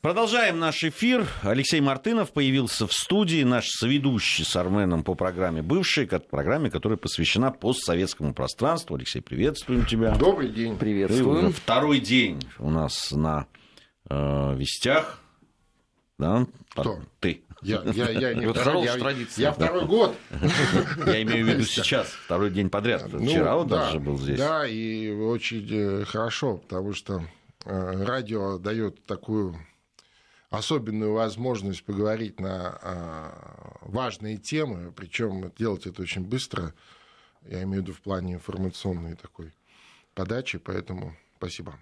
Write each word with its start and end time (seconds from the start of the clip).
Продолжаем 0.00 0.60
наш 0.60 0.84
эфир. 0.84 1.26
Алексей 1.42 1.80
Мартынов 1.80 2.30
появился 2.30 2.86
в 2.86 2.92
студии, 2.92 3.42
наш 3.42 3.66
соведущий 3.66 4.44
с 4.44 4.54
Арменом 4.54 5.02
по 5.02 5.16
программе 5.16 5.60
«Бывший», 5.60 6.06
программе, 6.06 6.70
которая 6.70 6.96
посвящена 6.96 7.50
постсоветскому 7.50 8.32
пространству. 8.32 8.94
Алексей, 8.94 9.20
приветствуем 9.20 9.84
тебя. 9.86 10.14
Добрый 10.14 10.50
день. 10.50 10.78
Приветствуем. 10.78 11.48
Ты 11.48 11.52
второй 11.52 11.98
день 11.98 12.40
у 12.60 12.70
нас 12.70 13.10
на 13.10 13.48
э, 14.08 14.54
вестях. 14.54 15.20
Да? 16.16 16.46
Кто? 16.70 17.00
Ты. 17.18 17.42
Я, 17.62 17.82
я, 17.92 18.10
я 18.10 18.34
не 18.34 18.46
второй, 18.46 18.84
я, 18.84 18.94
я 19.36 19.52
второй 19.52 19.84
год. 19.84 20.14
Я 21.06 21.22
имею 21.22 21.44
в 21.44 21.48
виду 21.48 21.64
сейчас, 21.64 22.06
второй 22.06 22.50
день 22.50 22.70
подряд. 22.70 23.12
Ну, 23.12 23.26
Вчера 23.26 23.56
вот 23.56 23.66
да, 23.66 23.86
даже 23.86 23.98
был 23.98 24.16
здесь. 24.16 24.38
Да, 24.38 24.64
и 24.64 25.10
очень 25.10 25.66
э, 25.68 26.04
хорошо, 26.04 26.58
потому 26.58 26.92
что 26.92 27.24
э, 27.64 28.04
радио 28.04 28.58
дает 28.58 29.04
такую 29.04 29.56
особенную 30.50 31.12
возможность 31.12 31.84
поговорить 31.84 32.40
на 32.40 32.78
а, 32.82 33.78
важные 33.82 34.38
темы, 34.38 34.92
причем 34.92 35.52
делать 35.58 35.86
это 35.86 36.02
очень 36.02 36.24
быстро, 36.24 36.74
я 37.46 37.62
имею 37.62 37.82
в 37.82 37.86
виду 37.86 37.92
в 37.92 38.00
плане 38.00 38.34
информационной 38.34 39.14
такой 39.14 39.52
подачи, 40.14 40.58
поэтому 40.58 41.14
спасибо. 41.36 41.78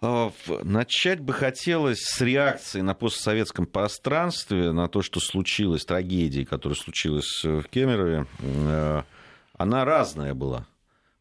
А, 0.00 0.32
начать 0.62 1.20
бы 1.20 1.32
хотелось 1.32 2.00
с 2.00 2.20
реакции 2.20 2.80
на 2.80 2.94
постсоветском 2.94 3.66
пространстве, 3.66 4.72
на 4.72 4.88
то, 4.88 5.02
что 5.02 5.20
случилось, 5.20 5.84
трагедии, 5.84 6.44
которая 6.44 6.76
случилась 6.76 7.42
в 7.42 7.64
Кемерове. 7.64 8.26
Э, 8.40 9.02
она 9.54 9.84
разная 9.84 10.34
была. 10.34 10.66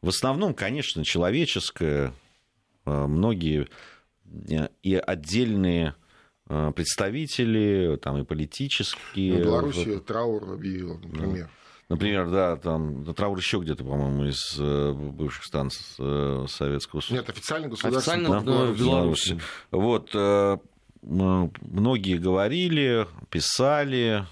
В 0.01 0.09
основном, 0.09 0.53
конечно, 0.53 1.03
человеческая. 1.03 2.13
Э, 2.85 3.07
многие 3.07 3.67
и 4.83 4.95
отдельные 4.95 5.95
э, 6.49 6.71
представители, 6.75 7.97
там 8.01 8.17
и 8.17 8.23
политические. 8.23 9.35
В 9.35 9.39
Беларуси 9.39 9.99
траур 9.99 10.51
объявил, 10.53 10.99
например. 10.99 11.49
Например, 11.89 12.29
да, 12.29 12.57
там 12.57 13.05
траур 13.13 13.37
еще 13.37 13.59
где-то, 13.59 13.83
по-моему, 13.85 14.25
из 14.25 14.57
э, 14.59 14.91
бывших 14.91 15.45
станций 15.45 15.81
э, 15.99 16.45
Советского 16.49 16.99
Союза. 16.99 17.21
Нет, 17.21 17.29
официально 17.29 17.67
государственный 17.69 18.25
официально, 18.25 18.45
да, 18.45 18.65
в 18.71 18.77
Беларуси. 18.77 19.39
Вот, 19.71 20.13
многие 21.01 22.17
говорили, 22.17 23.07
писали, 23.29 24.25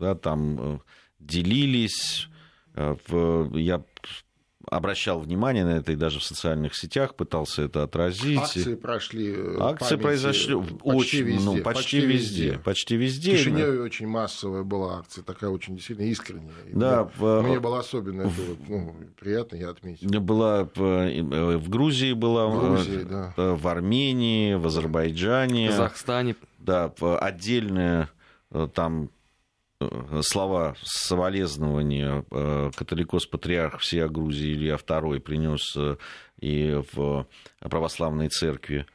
да, 0.00 0.14
там 0.16 0.82
делились. 1.20 2.28
Я 2.76 3.84
обращал 4.70 5.20
внимание 5.20 5.64
на 5.64 5.76
это 5.78 5.92
и 5.92 5.96
даже 5.96 6.18
в 6.20 6.22
социальных 6.22 6.74
сетях 6.74 7.14
пытался 7.14 7.62
это 7.62 7.82
отразить. 7.82 8.38
Акции 8.38 8.74
прошли. 8.74 9.34
Э, 9.36 9.56
Акции 9.60 9.96
произошли 9.96 10.54
почти 10.54 10.78
очень, 10.82 11.22
везде. 11.22 11.44
Ну, 11.44 11.52
почти, 11.62 11.62
почти 11.62 12.00
везде. 12.00 12.44
везде. 12.44 12.58
Почти 12.58 12.96
везде. 12.96 13.32
В 13.32 13.38
Кишиневе 13.38 13.80
очень 13.82 14.06
массовая 14.06 14.62
была 14.62 14.98
акция, 14.98 15.22
такая 15.24 15.50
очень 15.50 15.76
действительно 15.76 16.06
искренняя. 16.06 16.52
Да, 16.72 17.04
мне, 17.04 17.12
в... 17.16 17.42
мне 17.42 17.60
было 17.60 17.80
особенно 17.80 18.22
это 18.22 18.42
вот, 18.48 18.58
ну, 18.68 18.94
приятно, 19.18 19.56
я 19.56 19.70
отметил. 19.70 20.08
Была 20.20 20.68
э, 20.74 21.56
в 21.56 21.68
Грузии 21.68 22.12
была, 22.12 22.46
в, 22.46 22.60
Грузии, 22.60 23.02
э, 23.02 23.04
да. 23.04 23.32
в 23.36 23.66
Армении, 23.68 24.54
в 24.54 24.66
Азербайджане. 24.66 25.68
В 25.68 25.70
Казахстане. 25.70 26.36
Да, 26.58 26.92
отдельная 27.20 28.08
там 28.74 29.10
Э, 29.10 29.13
слова 30.22 30.76
соболезнования 30.82 32.24
э, 32.30 32.70
католикос-патриарх 32.74 33.80
всея 33.80 34.08
Грузии 34.08 34.52
Илья 34.52 34.76
II 34.76 35.20
принес 35.20 35.74
э, 35.76 35.96
и 36.40 36.80
в 36.92 37.26
православной 37.60 38.28
церкви 38.28 38.86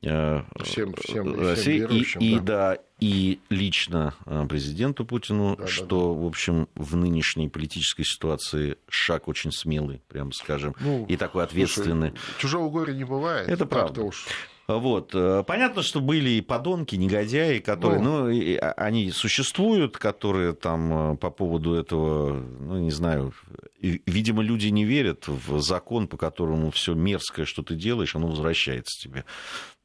всем, 0.00 0.94
всем, 0.94 1.40
России, 1.40 1.84
всем 2.04 2.22
и, 2.22 2.34
да. 2.34 2.36
и 2.36 2.38
да 2.40 2.78
и 3.00 3.40
лично 3.48 4.14
президенту 4.48 5.04
Путину, 5.04 5.56
да, 5.56 5.66
что, 5.66 5.86
да, 5.86 6.14
да. 6.14 6.24
в 6.24 6.26
общем, 6.26 6.68
в 6.74 6.96
нынешней 6.96 7.48
политической 7.48 8.04
ситуации 8.04 8.76
шаг 8.88 9.28
очень 9.28 9.52
смелый, 9.52 10.02
прямо 10.08 10.32
скажем, 10.32 10.74
ну, 10.80 11.06
и 11.06 11.16
такой 11.16 11.44
ответственный. 11.44 12.10
Слушай, 12.10 12.40
чужого 12.40 12.70
горя 12.70 12.92
не 12.92 13.04
бывает. 13.04 13.48
Это 13.48 13.66
правда. 13.66 14.02
Уж. 14.02 14.26
Вот. 14.68 15.14
Э, 15.14 15.44
понятно, 15.46 15.82
что 15.82 16.00
были 16.02 16.28
и 16.28 16.40
подонки, 16.42 16.94
негодяи, 16.94 17.58
которые, 17.58 18.00
ну, 18.00 18.24
ну 18.24 18.28
и 18.28 18.54
они 18.56 19.10
существуют, 19.10 19.96
которые 19.96 20.52
там 20.52 21.12
э, 21.12 21.16
по 21.16 21.30
поводу 21.30 21.72
этого, 21.72 22.34
ну, 22.34 22.78
не 22.78 22.90
знаю, 22.90 23.32
видимо, 23.80 24.42
люди 24.42 24.66
не 24.66 24.84
верят 24.84 25.26
в 25.26 25.60
закон, 25.60 26.06
по 26.06 26.18
которому 26.18 26.70
все 26.70 26.92
мерзкое, 26.92 27.46
что 27.46 27.62
ты 27.62 27.76
делаешь, 27.76 28.14
оно 28.14 28.28
возвращается 28.28 29.00
тебе. 29.00 29.24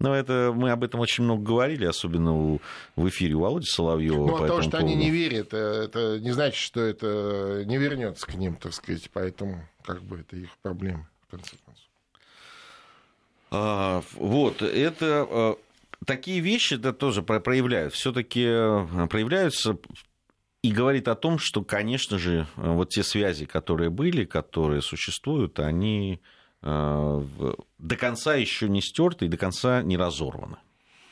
Но 0.02 0.14
это 0.14 0.52
мы 0.54 0.72
об 0.72 0.84
этом 0.84 1.00
очень 1.00 1.24
много 1.24 1.44
говорили, 1.44 1.86
особенно 1.86 2.36
у, 2.36 2.60
в 2.98 3.08
эфире 3.08 3.36
у 3.36 3.40
Володи 3.40 3.68
Соловьева. 3.68 4.28
Ну, 4.28 4.36
а 4.36 4.48
то, 4.48 4.62
что 4.62 4.72
поводу. 4.72 4.86
они 4.86 4.96
не 4.96 5.12
верят, 5.12 5.54
э, 5.54 5.86
это 5.86 6.20
не 6.20 6.32
значит, 6.32 6.60
что 6.60 6.82
это 6.82 7.64
не 7.66 7.78
вернется 7.78 8.28
к 8.28 8.36
ним, 8.36 8.58
так 8.58 8.74
сказать, 8.74 9.10
поэтому 9.14 9.66
как 9.86 10.04
бы 10.04 10.20
это 10.20 10.36
их 10.36 10.50
проблема, 10.62 11.08
в 11.26 11.32
конце 11.32 11.56
концов. 11.66 11.83
А, 13.56 14.02
вот, 14.16 14.64
это 14.64 15.28
а, 15.30 15.58
такие 16.06 16.40
вещи 16.40 16.76
да, 16.76 16.92
тоже 16.92 17.22
проявляют, 17.22 17.94
все-таки 17.94 18.44
а, 18.48 19.08
проявляются 19.08 19.78
и 20.64 20.72
говорит 20.72 21.08
о 21.08 21.14
том, 21.14 21.38
что, 21.38 21.64
конечно 21.64 22.18
же, 22.18 22.48
вот 22.56 22.90
те 22.90 23.04
связи, 23.04 23.46
которые 23.46 23.92
были, 23.92 24.26
которые 24.26 24.82
существуют, 24.82 25.60
они 25.60 26.22
до 26.62 27.98
конца 28.00 28.36
еще 28.36 28.70
не 28.70 28.82
стерты 28.82 29.26
и 29.26 29.28
до 29.28 29.36
конца 29.36 29.84
не 29.84 29.98
разорваны. 29.98 30.56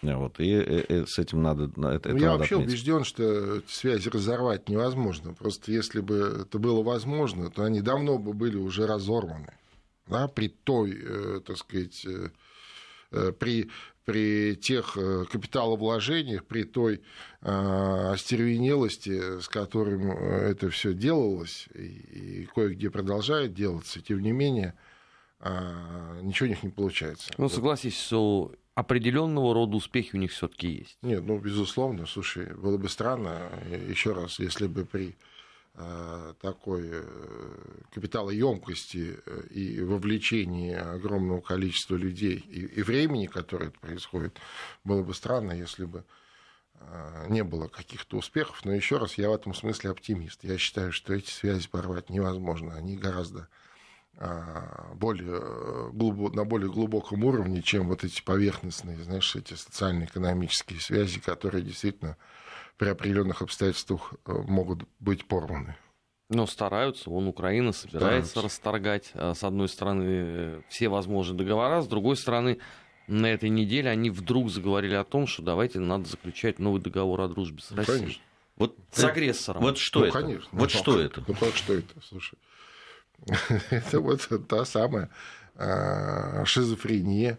Вот, 0.02 0.40
и, 0.40 0.46
и, 0.46 0.80
и 0.80 1.06
с 1.06 1.20
этим 1.20 1.44
надо... 1.44 1.66
Это, 1.66 1.74
ну, 1.76 1.88
это 1.90 2.10
я 2.12 2.14
надо 2.14 2.38
вообще 2.38 2.56
отметить. 2.56 2.72
убежден, 2.72 3.04
что 3.04 3.62
связи 3.68 4.08
разорвать 4.08 4.70
невозможно. 4.70 5.34
Просто 5.34 5.74
если 5.74 6.00
бы 6.00 6.46
это 6.48 6.58
было 6.58 6.82
возможно, 6.82 7.52
то 7.52 7.64
они 7.66 7.82
давно 7.82 8.18
бы 8.18 8.32
были 8.32 8.56
уже 8.56 8.88
разорваны 8.88 9.54
да, 10.12 10.28
при 10.28 10.50
той, 10.50 10.96
э, 11.02 11.40
так 11.46 11.58
сказать, 11.58 12.06
э, 12.06 12.30
э, 13.12 13.32
при, 13.32 13.72
при 14.06 14.56
тех 14.56 14.98
капиталовложениях, 15.32 16.46
при 16.46 16.64
той 16.64 17.02
остервенелости, 17.42 19.40
с 19.40 19.48
которым 19.48 20.12
это 20.12 20.70
все 20.70 20.94
делалось, 20.94 21.68
и, 21.74 22.42
и 22.44 22.46
кое-где 22.46 22.90
продолжает 22.90 23.54
делаться, 23.54 24.02
тем 24.02 24.22
не 24.22 24.32
менее, 24.32 24.74
ничего 26.22 26.48
у 26.48 26.50
них 26.50 26.64
не 26.64 26.70
получается. 26.70 27.32
Ну, 27.38 27.48
согласись, 27.48 28.00
что 28.00 28.52
определенного 28.76 29.54
рода 29.54 29.78
успехи 29.78 30.16
у 30.16 30.20
них 30.20 30.32
все-таки 30.32 30.68
есть. 30.68 30.98
Нет, 31.02 31.24
ну, 31.24 31.38
безусловно, 31.38 32.06
слушай, 32.06 32.54
было 32.56 32.78
бы 32.78 32.90
странно, 32.90 33.52
еще 33.88 34.14
раз, 34.14 34.40
если 34.40 34.68
бы 34.68 34.84
при 34.84 35.16
такой 36.42 36.90
э, 36.92 37.04
капиталоемкости 37.92 39.18
э, 39.26 39.44
и 39.52 39.82
вовлечении 39.82 40.74
огромного 40.74 41.40
количества 41.40 41.96
людей 41.96 42.36
и, 42.36 42.66
и 42.66 42.84
времени, 42.84 43.28
которое 43.28 43.68
это 43.68 43.80
происходит, 43.80 44.38
было 44.84 45.02
бы 45.02 45.14
странно, 45.14 45.54
если 45.54 45.86
бы 45.86 46.04
не 47.30 47.44
было 47.44 47.68
каких-то 47.68 48.18
успехов. 48.18 48.66
Но 48.66 48.74
еще 48.74 48.98
раз, 48.98 49.14
я 49.14 49.30
в 49.30 49.36
этом 49.36 49.54
смысле 49.54 49.92
оптимист. 49.92 50.44
Я 50.44 50.58
считаю, 50.58 50.92
что 50.92 51.14
эти 51.14 51.30
связи 51.30 51.70
порвать 51.70 52.10
невозможно. 52.10 52.74
Они 52.74 52.98
гораздо 52.98 53.48
более 54.96 55.92
глубо, 55.92 56.36
на 56.36 56.44
более 56.44 56.72
глубоком 56.72 57.24
уровне, 57.24 57.62
чем 57.62 57.88
вот 57.88 58.04
эти 58.04 58.24
поверхностные, 58.24 58.98
знаешь, 59.04 59.36
эти 59.36 59.54
социально-экономические 59.54 60.80
связи, 60.80 61.20
которые 61.20 61.64
действительно 61.64 62.18
при 62.82 62.90
определенных 62.90 63.44
обстоятельствах 63.44 64.16
э, 64.26 64.34
могут 64.48 64.88
быть 65.00 65.28
порваны. 65.28 65.76
Но 66.30 66.48
стараются, 66.48 67.12
вон 67.12 67.28
Украина 67.28 67.74
собирается 67.74 68.32
стараются. 68.32 68.42
расторгать, 68.42 69.12
э, 69.14 69.34
с 69.36 69.44
одной 69.44 69.70
стороны, 69.70 70.04
э, 70.08 70.62
все 70.68 70.90
возможные 70.90 71.38
договора, 71.38 71.84
с 71.84 71.88
другой 71.88 72.18
стороны, 72.18 72.58
на 73.06 73.28
этой 73.28 73.50
неделе 73.50 73.92
они 73.92 74.10
вдруг 74.10 74.50
заговорили 74.50 74.96
о 74.96 75.04
том, 75.04 75.28
что 75.28 75.44
давайте 75.44 75.78
надо 75.78 76.10
заключать 76.10 76.58
новый 76.58 76.82
договор 76.82 77.22
о 77.22 77.28
дружбе 77.28 77.62
с 77.62 77.70
ну, 77.70 77.78
Россией. 77.78 78.00
Конечно. 78.00 78.24
Вот 78.56 78.76
с 78.92 79.04
агрессором. 79.04 79.62
Вот 79.62 79.78
что 79.78 80.00
ну, 80.00 80.06
это? 80.08 80.20
Конечно. 80.20 80.50
Вот 80.52 80.74
ну, 80.74 80.80
что 80.80 81.00
это? 81.00 81.24
Ну 81.28 81.36
как 81.36 81.56
что 81.56 81.74
это? 81.76 82.02
Слушай, 82.02 82.40
это 83.70 84.00
вот 84.00 84.28
та 84.48 84.66
самая 84.66 85.12
а, 85.56 86.44
шизофрения, 86.46 87.38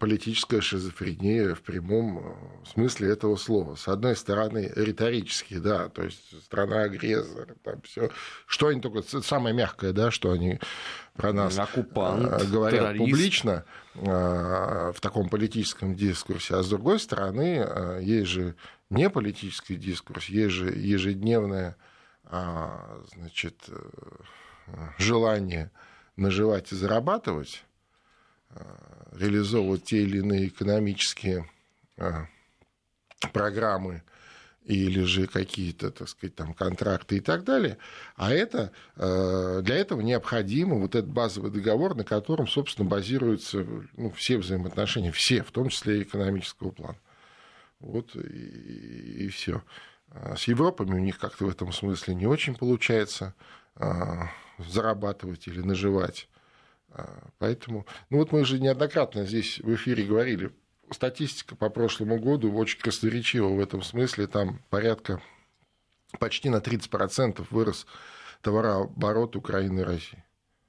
политическая 0.00 0.60
шизофрения 0.60 1.54
в 1.54 1.62
прямом 1.62 2.18
э, 2.18 2.32
смысле 2.72 3.12
этого 3.12 3.36
слова. 3.36 3.76
С 3.76 3.86
одной 3.86 4.16
стороны, 4.16 4.72
риторически, 4.74 5.58
да, 5.58 5.88
то 5.88 6.02
есть 6.02 6.42
страна-агрессор, 6.44 7.54
там 7.62 7.80
все. 7.82 8.10
Что 8.46 8.68
они 8.68 8.80
только, 8.80 9.02
самое 9.22 9.54
мягкое, 9.54 9.92
да, 9.92 10.10
что 10.10 10.32
они 10.32 10.58
про 11.14 11.32
нас 11.32 11.58
Оккупант, 11.58 12.24
э, 12.24 12.46
говорят 12.46 12.80
террорист. 12.80 13.04
публично 13.04 13.64
в 13.94 14.94
таком 15.00 15.28
политическом 15.28 15.96
дискурсе. 15.96 16.54
А 16.54 16.62
с 16.62 16.68
другой 16.68 17.00
стороны, 17.00 17.66
есть 18.00 18.28
же 18.28 18.54
не 18.90 19.10
политический 19.10 19.74
дискурс, 19.74 20.26
есть 20.26 20.54
же 20.54 20.66
ежедневное 20.70 21.76
значит, 22.30 23.68
желание 24.98 25.72
наживать 26.14 26.70
и 26.70 26.76
зарабатывать 26.76 27.64
реализовывать 29.12 29.84
те 29.84 30.02
или 30.02 30.18
иные 30.18 30.48
экономические 30.48 31.48
программы 33.32 34.02
или 34.64 35.02
же 35.04 35.26
какие-то, 35.26 35.90
так 35.90 36.08
сказать, 36.08 36.34
там 36.34 36.52
контракты 36.52 37.16
и 37.16 37.20
так 37.20 37.42
далее. 37.44 37.78
А 38.16 38.32
это, 38.32 38.70
для 38.96 39.76
этого 39.76 40.02
необходимо 40.02 40.76
вот 40.76 40.94
этот 40.94 41.10
базовый 41.10 41.50
договор, 41.50 41.94
на 41.94 42.04
котором, 42.04 42.46
собственно, 42.46 42.86
базируются 42.86 43.66
ну, 43.96 44.10
все 44.10 44.36
взаимоотношения, 44.36 45.10
все, 45.10 45.42
в 45.42 45.52
том 45.52 45.70
числе 45.70 46.00
и 46.00 46.02
экономического 46.02 46.70
плана. 46.70 46.98
Вот 47.80 48.14
и, 48.14 49.24
и 49.24 49.28
все. 49.28 49.62
А 50.10 50.36
с 50.36 50.44
Европами 50.44 50.94
у 50.94 50.98
них 50.98 51.18
как-то 51.18 51.46
в 51.46 51.48
этом 51.48 51.72
смысле 51.72 52.14
не 52.14 52.26
очень 52.26 52.54
получается 52.54 53.34
зарабатывать 54.58 55.48
или 55.48 55.60
наживать. 55.60 56.28
А, 56.90 57.28
поэтому, 57.38 57.86
ну 58.10 58.18
вот 58.18 58.32
мы 58.32 58.44
же 58.44 58.58
неоднократно 58.58 59.24
здесь 59.24 59.58
в 59.60 59.74
эфире 59.74 60.04
говорили, 60.04 60.52
статистика 60.90 61.56
по 61.56 61.68
прошлому 61.68 62.18
году 62.18 62.52
очень 62.52 62.80
красноречива 62.80 63.48
в 63.48 63.60
этом 63.60 63.82
смысле, 63.82 64.26
там 64.26 64.60
порядка 64.70 65.20
почти 66.18 66.48
на 66.48 66.56
30% 66.56 67.46
вырос 67.50 67.86
товарооборот 68.42 69.36
Украины 69.36 69.80
и 69.80 69.84
России 69.84 70.24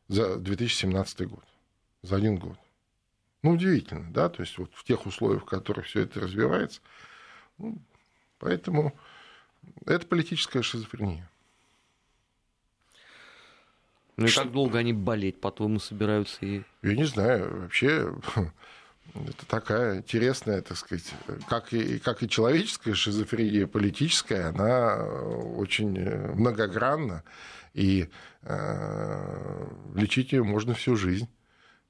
за 0.07 0.37
2017 0.37 1.27
год, 1.27 1.43
за 2.01 2.17
один 2.17 2.37
год. 2.37 2.57
Ну, 3.41 3.51
удивительно, 3.51 4.11
да, 4.11 4.27
то 4.27 4.41
есть 4.41 4.57
вот 4.57 4.71
в 4.73 4.83
тех 4.83 5.05
условиях, 5.05 5.43
в 5.43 5.45
которых 5.45 5.85
все 5.85 6.01
это 6.01 6.19
развивается. 6.19 6.81
Ну, 7.57 7.77
поэтому 8.37 8.93
это 9.85 10.05
политическая 10.05 10.61
шизофрения. 10.61 11.29
Ну 14.19 14.27
и 14.27 14.31
как 14.31 14.51
долго 14.51 14.79
они 14.79 14.93
болеть, 14.93 15.39
по-твоему, 15.39 15.79
собираются? 15.79 16.37
И... 16.41 16.61
Я 16.81 16.95
не 16.95 17.05
знаю, 17.05 17.61
вообще 17.61 18.13
это 19.15 19.45
такая 19.47 19.97
интересная, 19.99 20.61
так 20.61 20.77
сказать, 20.77 21.13
как 21.47 21.73
и, 21.73 21.99
как 21.99 22.23
и 22.23 22.29
человеческая 22.29 22.93
шизофрения, 22.93 23.67
политическая, 23.67 24.49
она 24.49 24.97
очень 25.03 25.89
многогранна, 26.35 27.23
и 27.73 28.09
э, 28.41 29.67
лечить 29.95 30.31
ее 30.31 30.43
можно 30.43 30.73
всю 30.73 30.95
жизнь 30.95 31.29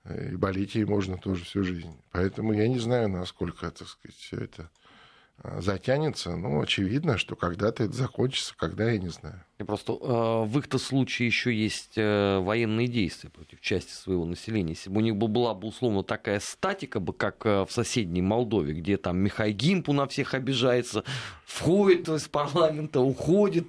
и 0.06 0.36
болеть 0.36 0.76
ей 0.76 0.86
можно 0.86 1.18
тоже 1.18 1.44
всю 1.46 1.64
жизнь. 1.64 1.96
Поэтому 2.12 2.54
я 2.54 2.68
не 2.68 2.80
знаю, 2.80 3.10
насколько, 3.10 3.70
так 3.70 3.88
сказать, 3.88 4.18
все 4.18 4.38
это 4.38 4.70
затянется. 5.60 6.36
Ну, 6.36 6.62
очевидно, 6.62 7.18
что 7.18 7.36
когда-то 7.36 7.84
это 7.84 7.94
закончится, 7.94 8.54
когда, 8.58 8.92
я 8.92 8.98
не 8.98 9.10
знаю. 9.10 9.44
И 9.60 9.64
просто 9.64 9.92
э, 9.92 10.46
в 10.46 10.58
их-то 10.58 10.78
случае 10.78 11.28
еще 11.28 11.54
есть 11.54 11.98
э, 11.98 12.40
военные 12.40 12.88
действия 12.88 13.30
против 13.30 13.60
части 13.60 13.92
своего 13.92 14.24
населения. 14.24 14.72
Если 14.72 14.90
бы 14.90 14.98
у 14.98 15.04
них 15.04 15.18
была 15.18 15.54
бы 15.54 15.68
условно 15.68 16.02
такая 16.02 16.40
статика, 16.40 17.02
бы, 17.02 17.12
как 17.12 17.46
э, 17.46 17.66
в 17.66 17.72
соседней 17.72 18.22
Молдове, 18.22 18.74
где 18.74 18.96
там 18.96 19.18
Михай 19.18 19.52
Гимпу 19.52 19.92
на 19.92 20.08
всех 20.08 20.34
обижается, 20.34 21.04
входит 21.46 22.08
из 22.08 22.30
парламента, 22.30 23.02
уходит 23.02 23.68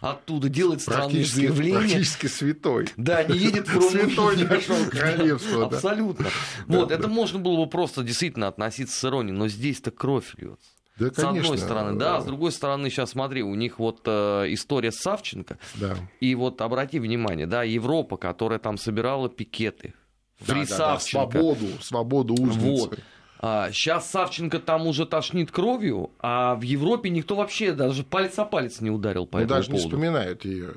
оттуда, 0.00 0.48
делает 0.48 0.80
странные 0.80 1.24
заявления. 1.24 1.78
Практически 1.78 2.26
святой. 2.26 2.88
Да, 2.96 3.24
не 3.24 3.36
едет 3.36 3.66
в 3.66 3.74
Румынию. 3.74 4.10
Святой 4.10 4.36
нашего 4.44 4.90
королевства. 4.90 5.66
Абсолютно. 5.66 6.28
Вот, 6.68 6.92
это 6.92 7.08
можно 7.08 7.40
было 7.40 7.64
бы 7.64 7.68
просто 7.68 8.04
действительно 8.04 8.46
относиться 8.46 8.96
с 8.96 9.04
иронией, 9.04 9.36
но 9.36 9.48
здесь-то 9.48 9.90
кровь 9.90 10.34
льется. 10.36 10.68
Да, 11.10 11.22
с 11.22 11.24
одной 11.24 11.58
стороны, 11.58 11.98
да, 11.98 12.20
с 12.20 12.24
другой 12.24 12.52
стороны, 12.52 12.90
сейчас 12.90 13.10
смотри, 13.10 13.42
у 13.42 13.54
них 13.54 13.78
вот 13.78 14.02
э, 14.06 14.46
история 14.48 14.92
с 14.92 14.96
Савченко, 14.96 15.58
да. 15.74 15.96
и 16.20 16.34
вот 16.34 16.60
обрати 16.60 16.98
внимание, 16.98 17.46
да, 17.46 17.62
Европа, 17.62 18.16
которая 18.16 18.58
там 18.58 18.76
собирала 18.76 19.28
пикеты, 19.28 19.94
Фри 20.38 20.64
да, 20.64 20.68
да, 20.68 20.76
Савченко. 20.76 21.26
Да, 21.26 21.32
свободу, 21.32 21.66
свободу 21.82 22.34
узницы. 22.34 22.88
Вот. 22.88 22.98
А, 23.44 23.70
сейчас 23.72 24.08
Савченко 24.10 24.60
там 24.60 24.86
уже 24.86 25.04
тошнит 25.04 25.50
кровью, 25.50 26.10
а 26.20 26.54
в 26.54 26.62
Европе 26.62 27.10
никто 27.10 27.34
вообще 27.34 27.72
даже 27.72 28.04
палец 28.04 28.38
о 28.38 28.44
палец 28.44 28.80
не 28.80 28.90
ударил 28.90 29.26
по 29.26 29.38
ну, 29.38 29.44
этому 29.44 29.58
даже 29.58 29.70
поводу. 29.70 29.84
не 29.84 29.90
вспоминают 29.90 30.44
ее. 30.44 30.74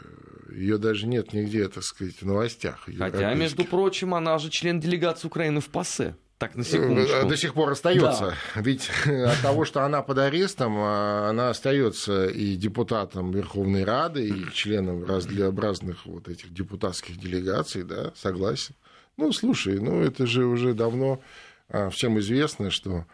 Ее 0.52 0.78
даже 0.78 1.06
нет 1.06 1.34
нигде, 1.34 1.68
так 1.68 1.84
сказать, 1.84 2.16
в 2.22 2.26
новостях. 2.26 2.88
Хотя, 2.98 3.34
между 3.34 3.66
прочим, 3.66 4.16
она 4.16 4.38
же 4.38 4.50
член 4.50 4.80
делегации 4.80 5.28
Украины 5.28 5.60
в 5.60 5.68
ПАСЕ. 5.68 6.16
Так, 6.38 6.56
на 6.56 6.66
секундочку. 6.66 7.28
До 7.28 7.38
сих 7.38 7.54
пор 7.54 7.72
остается. 7.72 8.36
Да. 8.56 8.62
Ведь 8.62 8.90
от 9.06 9.42
того, 9.42 9.64
что 9.64 9.84
она 9.84 10.02
под 10.02 10.18
арестом, 10.18 10.76
а, 10.78 11.30
она 11.30 11.50
остается 11.50 12.26
и 12.26 12.56
депутатом 12.58 13.32
Верховной 13.32 13.86
Рады, 13.86 14.28
и 14.28 14.52
членом 14.52 15.06
разнообразных 15.06 16.06
вот 16.06 16.28
этих 16.28 16.54
депутатских 16.54 17.18
делегаций, 17.18 17.84
да, 17.84 18.12
согласен. 18.16 18.76
Ну, 19.16 19.32
слушай, 19.32 19.80
ну 19.80 20.02
это 20.02 20.26
же 20.26 20.46
уже 20.46 20.74
давно 20.74 21.22
а, 21.70 21.90
всем 21.90 22.20
известно, 22.20 22.70
что 22.70 23.06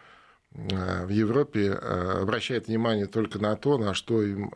а, 0.56 1.06
в 1.06 1.10
Европе 1.10 1.74
обращает 1.74 2.68
внимание 2.68 3.06
только 3.06 3.38
на 3.38 3.56
то, 3.56 3.78
на 3.78 3.94
что 3.94 4.24
им 4.24 4.52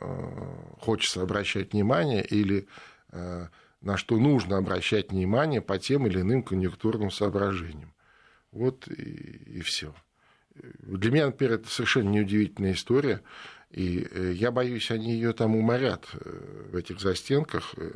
хочется 0.80 1.22
обращать 1.22 1.74
внимание, 1.74 2.26
или 2.26 2.68
на 3.12 3.98
что 3.98 4.18
нужно 4.18 4.58
обращать 4.58 5.12
внимание 5.12 5.62
по 5.62 5.78
тем 5.78 6.08
или 6.08 6.22
иным 6.22 6.42
конъюнктурным 6.42 7.12
соображениям. 7.12 7.95
Вот 8.56 8.88
и, 8.88 9.58
и 9.58 9.62
все. 9.62 9.94
Для 10.56 11.12
меня, 11.12 11.26
например, 11.26 11.56
это 11.56 11.68
совершенно 11.68 12.10
неудивительная 12.10 12.72
история. 12.72 13.22
И 13.70 14.08
э, 14.10 14.32
я 14.32 14.52
боюсь, 14.52 14.92
они 14.92 15.12
ее 15.12 15.34
там 15.34 15.58
уморят 15.58 16.08
э, 16.14 16.70
в 16.72 16.76
этих 16.78 17.02
застенках. 17.02 17.74
Э, 17.76 17.92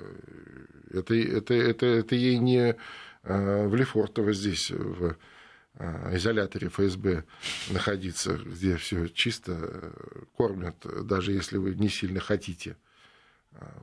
это, 0.92 1.16
это, 1.16 1.54
это, 1.54 1.86
это 1.86 2.16
ей 2.16 2.38
не 2.38 2.76
в 3.22 3.76
Лефортово 3.76 4.32
здесь, 4.32 4.72
в 4.72 5.18
изоляторе 5.76 6.70
ФСБ 6.70 7.26
находиться, 7.70 8.38
где 8.38 8.78
все 8.78 9.08
чисто 9.08 9.94
кормят, 10.38 10.78
даже 11.06 11.34
если 11.34 11.58
вы 11.58 11.76
не 11.76 11.90
сильно 11.90 12.22
хотите. 12.22 12.78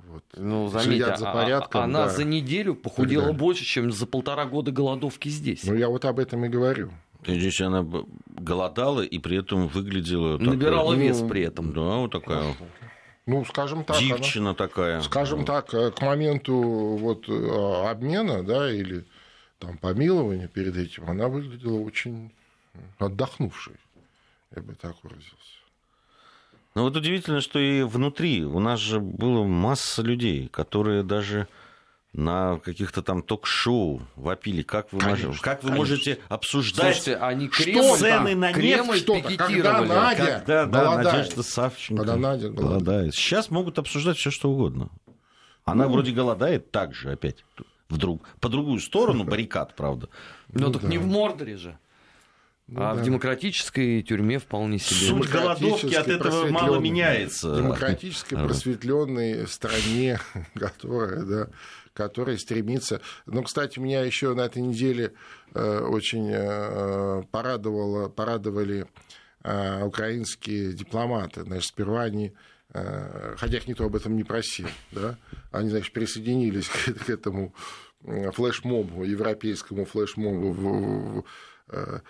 Вот. 0.09 0.25
Ну, 0.37 0.69
заметьте, 0.69 1.17
за 1.17 1.31
а, 1.31 1.33
порядком. 1.33 1.83
Она 1.83 2.05
да. 2.05 2.09
за 2.11 2.25
неделю 2.25 2.75
похудела 2.75 3.33
больше, 3.33 3.65
чем 3.65 3.93
за 3.93 4.07
полтора 4.07 4.47
года 4.47 4.71
голодовки 4.71 5.29
здесь. 5.29 5.65
Ну, 5.65 5.75
я 5.75 5.89
вот 5.89 6.05
об 6.05 6.19
этом 6.19 6.45
и 6.45 6.49
говорю. 6.49 6.91
То 7.23 7.33
есть 7.33 7.41
здесь 7.43 7.61
она 7.61 7.85
голодала 8.29 9.03
и 9.03 9.19
при 9.19 9.39
этом 9.39 9.67
выглядела... 9.69 10.39
Набирала 10.39 10.93
такая, 10.93 11.09
вес 11.09 11.21
ну, 11.21 11.29
при 11.29 11.43
этом. 11.43 11.73
Да, 11.73 11.97
вот 11.97 12.13
такая... 12.13 12.55
Ну, 13.27 13.45
скажем 13.45 13.85
так. 13.85 13.99
Девчина 13.99 14.51
она, 14.51 14.55
такая. 14.55 15.01
Скажем 15.01 15.41
вот. 15.41 15.47
так, 15.47 15.75
э, 15.75 15.91
к 15.91 16.01
моменту 16.01 16.55
вот, 16.55 17.29
э, 17.29 17.89
обмена, 17.91 18.45
да, 18.45 18.73
или 18.73 19.05
там 19.59 19.79
помилования 19.79 20.47
перед 20.47 20.77
этим, 20.77 21.11
она 21.11 21.27
выглядела 21.27 21.81
очень 21.81 22.33
отдохнувшей, 22.99 23.75
я 24.55 24.63
бы 24.63 24.75
так 24.75 24.95
выразился. 25.03 25.35
Но 26.77 26.83
вот 26.83 26.95
удивительно, 26.95 27.41
что 27.41 27.59
и 27.59 27.81
внутри 27.81 28.45
у 28.45 28.61
нас 28.61 28.79
же 28.81 29.01
было 29.01 29.45
масса 29.45 30.03
людей, 30.03 30.49
которые 30.49 31.03
даже 31.03 31.49
на 32.13 32.59
каких-то 32.59 33.01
там 33.01 33.23
ток-шоу 33.23 34.03
вопили, 34.15 34.61
как 34.61 34.93
вы, 34.93 35.01
конечно, 35.01 35.29
можете, 35.29 35.43
как 35.43 35.65
вы 35.65 35.71
можете 35.71 36.19
обсуждать 36.29 36.97
Слушайте, 36.97 37.17
они 37.17 37.49
Кремль, 37.49 37.97
цены 37.97 38.35
на 38.35 38.53
нефть, 38.53 38.99
что-то, 38.99 39.37
когда 39.39 39.81
Надя 39.81 40.43
когда, 40.45 40.67
да, 40.67 41.03
Надежда 41.03 41.43
Савченко 41.43 42.03
когда 42.03 42.17
Надя 42.17 42.51
голодает. 42.51 42.83
голодает. 42.83 43.15
Сейчас 43.15 43.51
могут 43.51 43.79
обсуждать 43.79 44.19
все 44.19 44.31
что 44.31 44.51
угодно. 44.51 44.91
Она 45.65 45.87
ну, 45.87 45.93
вроде 45.93 46.13
голодает 46.13 46.73
так 46.73 46.95
же 46.95 47.11
опять, 47.11 47.43
вдруг, 47.89 48.29
по 48.39 48.51
другую 48.51 48.81
сторону 48.81 49.25
баррикад, 49.25 49.75
правда. 49.75 50.11
Ну, 50.49 50.67
ну 50.67 50.73
так 50.73 50.83
да. 50.83 50.89
не 50.89 50.99
в 50.99 51.07
Мордоре 51.07 51.57
же. 51.57 51.79
Ну, 52.69 52.83
а 52.83 52.95
да. 52.95 53.01
в 53.01 53.05
демократической 53.05 54.03
тюрьме 54.03 54.41
вполне 54.41 54.81
себе. 54.81 55.09
Суть 55.09 55.31
голодовки 55.31 55.95
от 55.95 56.09
этого 56.09 56.49
мало 56.49 56.81
меняется. 56.81 57.55
Демократической, 57.55 58.35
просветленной 58.35 59.47
стране, 59.47 60.19
которая, 60.55 61.23
да, 61.23 61.49
которая 61.93 62.37
стремится. 62.39 63.01
Ну, 63.27 63.45
кстати, 63.45 63.79
меня 63.79 64.03
еще 64.03 64.35
на 64.35 64.43
этой 64.43 64.63
неделе 64.63 65.13
э, 65.55 65.79
очень 65.79 66.29
э, 66.33 67.23
порадовало, 67.31 68.09
порадовали 68.09 68.87
э, 69.45 69.85
украинские 69.85 70.73
дипломаты. 70.73 71.43
Значит, 71.43 71.69
сперва 71.69 72.03
они 72.03 72.33
хотя 73.39 73.57
их 73.57 73.69
никто 73.69 73.85
об 73.85 73.97
этом 73.97 74.17
не 74.17 74.25
просил, 74.25 74.67
да, 74.91 75.17
они, 75.51 75.71
значит, 75.71 75.95
присоединились 75.95 76.69
к, 77.07 77.09
этому 77.09 77.55
флешмобу, 78.03 79.05
европейскому 79.05 79.87
флешмобу 79.87 80.51
в, 80.51 81.25
в, 81.69 82.03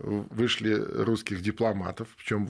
вышли 0.00 0.74
русских 0.74 1.42
дипломатов, 1.42 2.08
причем 2.16 2.48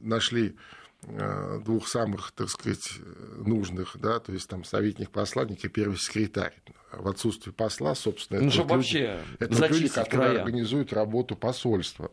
нашли 0.00 0.56
э, 1.02 1.60
двух 1.64 1.88
самых, 1.88 2.32
так 2.32 2.48
сказать, 2.48 2.98
нужных, 3.36 3.96
да, 3.98 4.20
то 4.20 4.32
есть 4.32 4.48
там 4.48 4.64
советник 4.64 5.10
посланник 5.10 5.64
и 5.64 5.68
первый 5.68 5.96
секретарь. 5.98 6.54
В 6.92 7.08
отсутствие 7.08 7.52
посла, 7.52 7.94
собственно, 7.94 8.40
ну, 8.40 8.48
это, 8.48 8.62
вот 8.62 8.70
вообще 8.70 9.20
люди, 9.40 9.52
это 9.52 9.66
люди, 9.66 9.88
которые 9.88 10.30
края. 10.30 10.42
организуют 10.42 10.92
работу 10.92 11.34
посольства. 11.34 12.10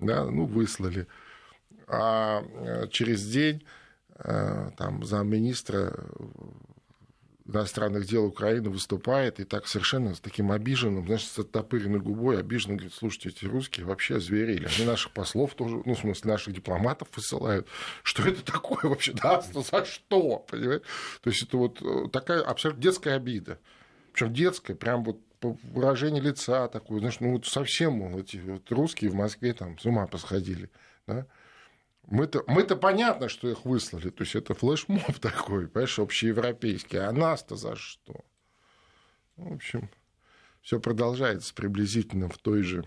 Да, 0.00 0.24
ну, 0.24 0.44
выслали. 0.46 1.06
А 1.86 2.42
э, 2.42 2.88
через 2.88 3.24
день 3.26 3.64
э, 4.16 4.70
там 4.76 5.04
замминистра 5.04 5.94
иностранных 7.46 8.06
дел 8.06 8.24
Украины 8.24 8.70
выступает 8.70 9.38
и 9.38 9.44
так 9.44 9.66
совершенно 9.66 10.14
с 10.14 10.20
таким 10.20 10.50
обиженным, 10.50 11.04
знаешь, 11.04 11.26
с 11.26 11.38
оттопыренной 11.38 12.00
губой 12.00 12.38
обиженно 12.38 12.74
говорит, 12.74 12.94
слушайте, 12.94 13.28
эти 13.28 13.44
русские 13.44 13.86
вообще 13.86 14.16
озверели. 14.16 14.68
Они 14.76 14.86
наших 14.86 15.12
послов 15.12 15.54
тоже, 15.54 15.82
ну, 15.84 15.94
в 15.94 15.98
смысле, 15.98 16.30
наших 16.30 16.54
дипломатов 16.54 17.08
высылают. 17.14 17.66
Что 18.02 18.26
это 18.28 18.42
такое 18.44 18.90
вообще? 18.90 19.12
Да, 19.12 19.42
за 19.42 19.84
что? 19.84 20.38
Понимаете? 20.38 20.84
То 21.22 21.30
есть 21.30 21.42
это 21.42 21.56
вот 21.58 21.82
э, 21.82 22.08
такая 22.10 22.40
абсолютно 22.40 22.82
детская 22.82 23.14
обида. 23.16 23.58
Причем 24.12 24.32
детская, 24.32 24.74
прям 24.74 25.04
вот 25.04 25.20
выражение 25.42 26.22
лица 26.22 26.68
такое, 26.68 27.00
знаешь, 27.00 27.20
ну 27.20 27.32
вот 27.32 27.46
совсем 27.46 27.94
мол, 27.94 28.18
эти 28.18 28.38
вот 28.38 28.70
русские 28.70 29.10
в 29.10 29.14
Москве 29.14 29.52
там 29.52 29.78
с 29.78 29.84
ума 29.84 30.06
посходили. 30.06 30.70
Да? 31.06 31.26
Мы-то, 32.06 32.44
мы-то 32.46 32.76
понятно, 32.76 33.28
что 33.28 33.48
их 33.48 33.64
выслали. 33.64 34.10
То 34.10 34.24
есть 34.24 34.34
это 34.34 34.54
флешмоб 34.54 35.18
такой, 35.20 35.68
понимаешь, 35.68 35.98
общеевропейский. 35.98 36.98
А 36.98 37.12
нас-то 37.12 37.56
за 37.56 37.76
что? 37.76 38.24
В 39.36 39.54
общем, 39.54 39.88
все 40.60 40.80
продолжается 40.80 41.54
приблизительно 41.54 42.28
в 42.28 42.38
той 42.38 42.62
же 42.62 42.84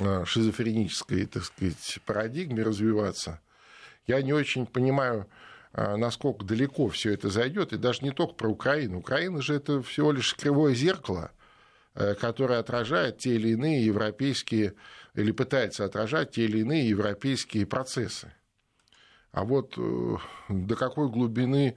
а, 0.00 0.24
шизофренической, 0.24 1.26
так 1.26 1.44
сказать, 1.44 1.98
парадигме 2.04 2.62
развиваться. 2.62 3.40
Я 4.06 4.20
не 4.22 4.32
очень 4.32 4.66
понимаю, 4.66 5.28
а, 5.72 5.96
насколько 5.96 6.44
далеко 6.44 6.88
все 6.88 7.12
это 7.12 7.30
зайдет, 7.30 7.72
и 7.72 7.78
даже 7.78 8.02
не 8.02 8.10
только 8.10 8.34
про 8.34 8.48
Украину. 8.48 8.98
Украина 8.98 9.40
же 9.42 9.54
это 9.54 9.82
всего 9.82 10.12
лишь 10.12 10.34
кривое 10.34 10.74
зеркало, 10.74 11.30
э, 11.94 12.14
которое 12.14 12.58
отражает 12.58 13.18
те 13.18 13.34
или 13.34 13.50
иные 13.50 13.84
европейские 13.84 14.74
или 15.18 15.32
пытается 15.32 15.84
отражать 15.84 16.32
те 16.32 16.44
или 16.44 16.60
иные 16.60 16.88
европейские 16.88 17.66
процессы. 17.66 18.32
А 19.32 19.44
вот 19.44 19.74
э, 19.76 20.16
до 20.48 20.76
какой 20.76 21.08
глубины 21.08 21.76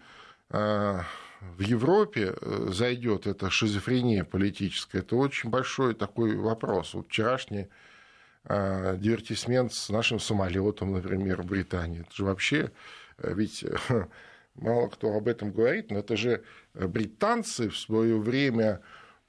э, 0.50 1.00
в 1.42 1.62
Европе 1.62 2.36
э, 2.40 2.68
зайдет 2.72 3.26
эта 3.26 3.50
шизофрения 3.50 4.24
политическая, 4.24 5.00
это 5.00 5.16
очень 5.16 5.50
большой 5.50 5.96
такой 5.96 6.36
вопрос. 6.36 6.94
Вот 6.94 7.08
вчерашний 7.08 7.68
дивертисмент 8.44 9.72
с 9.72 9.90
нашим 9.90 10.20
самолетом, 10.20 10.94
например, 10.94 11.44
в 11.44 11.46
Британии. 11.46 12.02
Это 12.02 12.16
же 12.16 12.26
вообще, 12.26 12.72
ведь 13.20 13.64
мало 14.56 14.88
кто 14.88 15.14
об 15.14 15.28
этом 15.28 15.52
говорит, 15.52 15.92
но 15.92 16.00
это 16.00 16.18
же 16.18 16.44
британцы 16.74 17.70
в 17.70 17.78
свое 17.78 18.20
время 18.20 18.82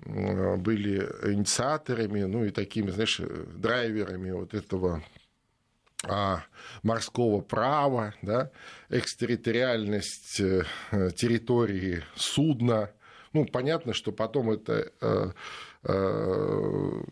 были 0.04 1.00
инициаторами, 1.32 2.23
ну 2.23 2.44
и 2.44 2.50
такими, 2.50 2.90
знаешь, 2.90 3.21
драйверами 3.21 4.30
вот 4.32 4.54
этого 4.54 5.02
а, 6.04 6.42
морского 6.82 7.40
права, 7.40 8.14
да, 8.23 8.50
экстерриториальность 8.88 10.40
э, 10.40 10.64
территории 11.14 12.02
судна. 12.16 12.90
Ну, 13.32 13.47
понятно, 13.47 13.94
что 13.94 14.11
потом 14.11 14.50
это 14.50 14.92
э, 15.00 15.30
э, 15.85 17.02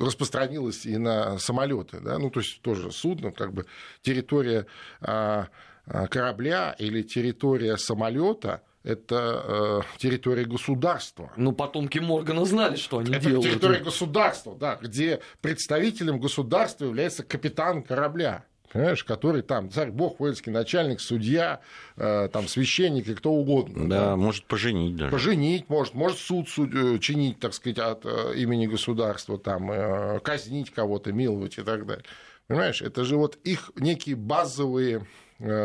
распространилось 0.00 0.84
и 0.86 0.98
на 0.98 1.38
самолеты, 1.38 2.00
да, 2.00 2.18
ну, 2.18 2.30
то 2.30 2.40
есть 2.40 2.60
тоже 2.62 2.90
судно, 2.90 3.30
как 3.30 3.52
бы 3.52 3.66
территория 4.02 4.66
а, 5.00 5.48
а, 5.86 6.08
корабля 6.08 6.74
или 6.78 7.02
территория 7.02 7.76
самолета– 7.76 8.62
это 8.84 9.82
э, 9.84 9.98
территория 9.98 10.44
государства. 10.44 11.32
Ну, 11.36 11.52
потомки 11.52 11.98
Моргана 11.98 12.44
знали, 12.44 12.76
что 12.76 12.98
они 12.98 13.12
это 13.12 13.20
делают. 13.20 13.46
Это 13.46 13.54
территория 13.54 13.80
государства, 13.80 14.56
да, 14.58 14.78
где 14.80 15.20
представителем 15.40 16.18
государства 16.20 16.86
является 16.86 17.22
капитан 17.22 17.82
корабля. 17.82 18.44
Понимаешь, 18.72 19.04
который 19.04 19.42
там 19.42 19.70
царь 19.70 19.90
бог, 19.90 20.18
воинский 20.18 20.50
начальник, 20.50 21.00
судья, 21.00 21.60
э, 21.96 22.28
там 22.32 22.48
священник 22.48 23.06
и 23.06 23.14
кто 23.14 23.30
угодно. 23.30 23.86
Да, 23.86 24.00
да, 24.00 24.16
может 24.16 24.46
поженить 24.46 24.96
даже. 24.96 25.12
Поженить 25.12 25.68
может, 25.68 25.94
может 25.94 26.18
суд 26.18 26.48
суд 26.48 26.74
э, 26.74 26.98
чинить, 26.98 27.38
так 27.38 27.52
сказать, 27.52 27.78
от 27.78 28.06
э, 28.06 28.34
имени 28.36 28.66
государства, 28.66 29.38
там, 29.38 29.70
э, 29.70 30.20
казнить 30.20 30.70
кого-то, 30.70 31.12
миловать 31.12 31.58
и 31.58 31.62
так 31.62 31.86
далее. 31.86 32.04
Понимаешь, 32.46 32.80
это 32.80 33.04
же 33.04 33.16
вот 33.16 33.36
их 33.44 33.72
некие 33.76 34.16
базовые 34.16 35.06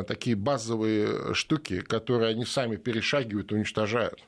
такие 0.07 0.35
базовые 0.35 1.33
штуки, 1.33 1.81
которые 1.81 2.31
они 2.31 2.45
сами 2.45 2.77
перешагивают 2.77 3.51
и 3.51 3.55
уничтожают. 3.55 4.23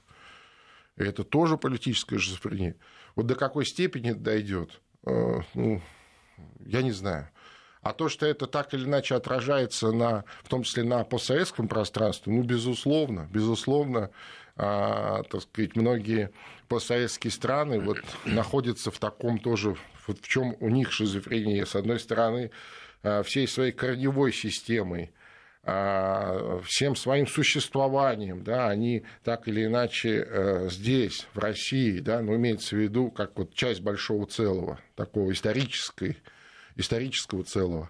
И 0.98 1.04
это 1.04 1.24
тоже 1.24 1.58
политическая 1.58 2.20
шизофрения. 2.20 2.76
Вот 3.16 3.26
до 3.26 3.36
какой 3.36 3.66
степени 3.66 4.12
это 4.12 4.20
дойдет, 4.20 4.82
э, 5.06 5.40
ну, 5.54 5.82
я 6.66 6.82
не 6.82 6.92
знаю. 6.92 7.30
А 7.82 7.94
то, 7.94 8.10
что 8.10 8.26
это 8.26 8.46
так 8.46 8.74
или 8.74 8.84
иначе 8.84 9.16
отражается 9.16 9.92
на, 9.92 10.26
в 10.44 10.50
том 10.50 10.64
числе 10.64 10.84
на 10.84 11.06
постсоветском 11.06 11.70
пространстве, 11.70 12.34
ну, 12.34 12.44
безусловно, 12.44 13.30
безусловно, 13.32 14.12
а, 14.58 15.24
так 15.24 15.42
сказать, 15.42 15.78
многие 15.78 16.32
постсоветские 16.68 17.32
страны 17.32 17.80
вот, 17.80 18.00
находятся 18.26 18.92
в 18.92 19.00
таком 19.00 19.40
тоже, 19.40 19.78
вот 20.08 20.20
в 20.20 20.28
чем 20.28 20.58
у 20.60 20.70
них 20.70 20.92
шизофрения. 20.92 21.66
С 21.66 21.76
одной 21.76 22.02
стороны, 22.02 22.52
а, 23.02 23.24
всей 23.24 23.48
своей 23.48 23.72
корневой 23.72 24.34
системой 24.34 25.14
всем 26.64 26.96
своим 26.96 27.28
существованием, 27.28 28.44
да, 28.44 28.70
они 28.70 29.04
так 29.24 29.48
или 29.48 29.66
иначе 29.66 30.26
э, 30.28 30.70
здесь, 30.70 31.28
в 31.34 31.40
России, 31.40 32.00
да, 32.00 32.22
но 32.22 32.36
имеется 32.36 32.76
в 32.76 32.80
виду 32.80 33.12
как 33.12 33.38
вот 33.38 33.54
часть 33.54 33.82
большого 33.82 34.26
целого, 34.26 34.80
такого 34.96 35.32
исторической, 35.32 36.18
исторического 36.76 37.44
целого. 37.44 37.90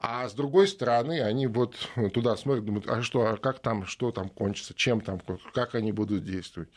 А 0.00 0.28
с 0.28 0.34
другой 0.34 0.68
стороны, 0.68 1.20
они 1.22 1.46
вот 1.46 1.76
туда 2.14 2.36
смотрят, 2.36 2.64
думают, 2.64 2.88
а 2.88 3.02
что, 3.02 3.26
а 3.26 3.36
как 3.36 3.58
там, 3.58 3.86
что 3.86 4.12
там 4.12 4.28
кончится, 4.28 4.74
чем 4.74 5.00
там, 5.00 5.20
как 5.52 5.74
они 5.74 5.92
будут 5.92 6.24
действовать. 6.24 6.68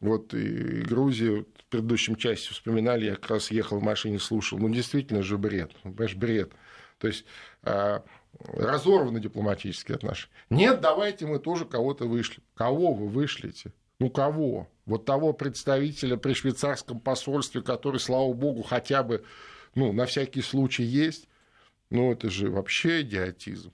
Вот 0.00 0.34
и 0.34 0.82
Грузию 0.82 1.46
в 1.58 1.70
предыдущем 1.70 2.16
части 2.16 2.50
вспоминали, 2.50 3.04
я 3.04 3.14
как 3.14 3.30
раз 3.30 3.50
ехал 3.50 3.78
в 3.78 3.82
машине, 3.82 4.18
слушал. 4.18 4.58
Ну, 4.58 4.68
действительно 4.68 5.22
же 5.22 5.38
бред, 5.38 5.70
понимаешь, 5.82 6.16
бред. 6.16 6.52
То 6.98 7.08
есть 7.08 7.24
а, 7.62 8.02
разорваны 8.38 9.20
дипломатические 9.20 9.96
отношения. 9.96 10.32
Нет, 10.50 10.80
давайте 10.80 11.26
мы 11.26 11.38
тоже 11.38 11.64
кого-то 11.64 12.06
вышли. 12.06 12.42
Кого 12.54 12.92
вы 12.92 13.08
вышлите? 13.08 13.72
Ну, 13.98 14.10
кого? 14.10 14.68
Вот 14.86 15.04
того 15.04 15.32
представителя 15.32 16.16
при 16.16 16.32
швейцарском 16.32 16.98
посольстве, 16.98 17.62
который, 17.62 18.00
слава 18.00 18.32
богу, 18.32 18.62
хотя 18.62 19.02
бы 19.02 19.24
ну, 19.74 19.92
на 19.92 20.06
всякий 20.06 20.42
случай 20.42 20.82
есть. 20.82 21.28
Ну, 21.90 22.12
это 22.12 22.30
же 22.30 22.50
вообще 22.50 23.02
идиотизм. 23.02 23.72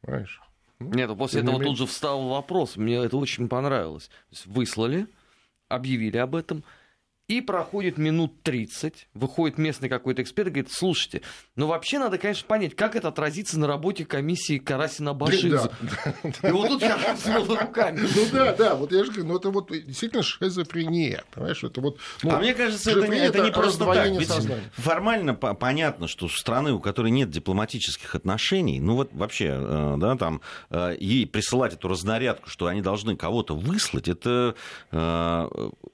Понимаешь? 0.00 0.42
Ну, 0.80 0.90
Нет, 0.92 1.08
ну, 1.08 1.16
после 1.16 1.40
этого 1.40 1.62
тут 1.62 1.78
же 1.78 1.86
встал 1.86 2.28
вопрос. 2.28 2.76
Мне 2.76 2.96
это 2.96 3.16
очень 3.16 3.48
понравилось. 3.48 4.10
Выслали, 4.44 5.06
объявили 5.68 6.18
об 6.18 6.34
этом– 6.34 6.64
и 7.26 7.40
проходит 7.40 7.96
минут 7.96 8.42
30, 8.42 9.08
выходит 9.14 9.56
местный 9.56 9.88
какой-то 9.88 10.20
эксперт 10.22 10.48
и 10.48 10.50
говорит, 10.50 10.70
слушайте, 10.70 11.22
ну 11.56 11.66
вообще 11.66 11.98
надо, 11.98 12.18
конечно, 12.18 12.46
понять, 12.46 12.76
как 12.76 12.96
это 12.96 13.08
отразится 13.08 13.58
на 13.58 13.66
работе 13.66 14.04
комиссии 14.04 14.58
Карасина 14.58 15.14
Башидзе. 15.14 15.70
Да, 16.42 16.48
И 16.48 16.52
вот 16.52 16.68
тут 16.68 16.82
я 16.82 16.98
развел 16.98 17.46
руками. 17.46 18.00
Ну 18.14 18.26
да, 18.30 18.54
да, 18.54 18.74
вот 18.74 18.92
я 18.92 19.04
же 19.04 19.12
говорю, 19.12 19.28
ну 19.28 19.36
это 19.38 19.50
вот 19.50 19.70
действительно 19.70 20.22
шизофрения, 20.22 21.24
понимаешь, 21.32 21.64
это 21.64 21.80
вот... 21.80 21.98
Ну, 22.22 22.30
а 22.30 22.38
мне 22.40 22.52
кажется, 22.52 22.90
это, 22.90 23.06
это 23.06 23.40
не 23.40 23.50
просто 23.50 23.86
так, 23.86 24.10
ведь 24.10 24.30
формально 24.74 25.34
понятно, 25.34 26.08
что 26.08 26.28
страны, 26.28 26.72
у 26.72 26.80
которой 26.80 27.10
нет 27.10 27.30
дипломатических 27.30 28.14
отношений, 28.14 28.80
ну 28.80 28.96
вот 28.96 29.10
вообще, 29.14 29.56
э, 29.58 29.94
да, 29.98 30.16
там, 30.16 30.42
э, 30.68 30.94
ей 31.00 31.26
присылать 31.26 31.72
эту 31.72 31.88
разнарядку, 31.88 32.50
что 32.50 32.66
они 32.66 32.82
должны 32.82 33.16
кого-то 33.16 33.56
выслать, 33.56 34.08
это 34.08 34.54
э, 34.90 35.48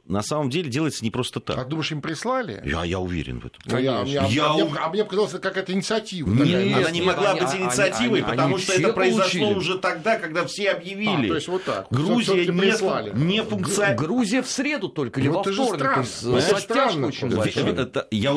на 0.06 0.22
самом 0.22 0.50
деле 0.50 0.68
делается 0.68 1.04
не 1.04 1.10
просто 1.10 1.19
просто 1.20 1.40
так. 1.40 1.58
А 1.58 1.64
думаешь, 1.66 1.92
им 1.92 2.00
прислали? 2.00 2.62
Я, 2.64 2.82
я 2.84 2.98
уверен 2.98 3.40
в 3.40 3.46
этом. 3.46 3.60
Ну, 3.66 3.76
я, 3.76 4.02
я, 4.02 4.26
я, 4.26 4.46
а, 4.46 4.54
мне, 4.54 4.74
а 4.78 4.88
мне 4.88 5.04
показалось, 5.04 5.34
это 5.34 5.40
какая-то 5.40 5.72
инициатива. 5.72 6.30
Нет, 6.30 6.64
нет, 6.64 6.78
она 6.78 6.90
не 6.90 7.02
могла 7.02 7.32
они, 7.32 7.40
быть 7.40 7.54
инициативой, 7.54 8.20
они, 8.20 8.30
потому 8.30 8.54
они 8.54 8.64
что 8.64 8.72
это 8.72 8.92
произошло 8.94 9.40
получили. 9.40 9.58
уже 9.58 9.78
тогда, 9.78 10.18
когда 10.18 10.46
все 10.46 10.70
объявили. 10.70 11.26
А, 11.26 11.28
то 11.28 11.34
есть 11.34 11.48
вот 11.48 11.64
так. 11.64 11.86
Грузия 11.90 12.46
не, 12.46 12.58
прислали. 12.58 13.12
не 13.14 13.42
функционирует. 13.42 13.98
Грузия 13.98 14.42
в 14.42 14.48
среду 14.48 14.88
только, 14.88 15.20
или 15.20 15.28
ну, 15.28 15.34
во 15.34 15.42
вторник. 15.42 16.06
С 16.06 16.52
оттяжкой 16.52 17.04
очень 17.04 17.28
большой. 17.28 17.70
Это, 17.70 18.08
я, 18.10 18.34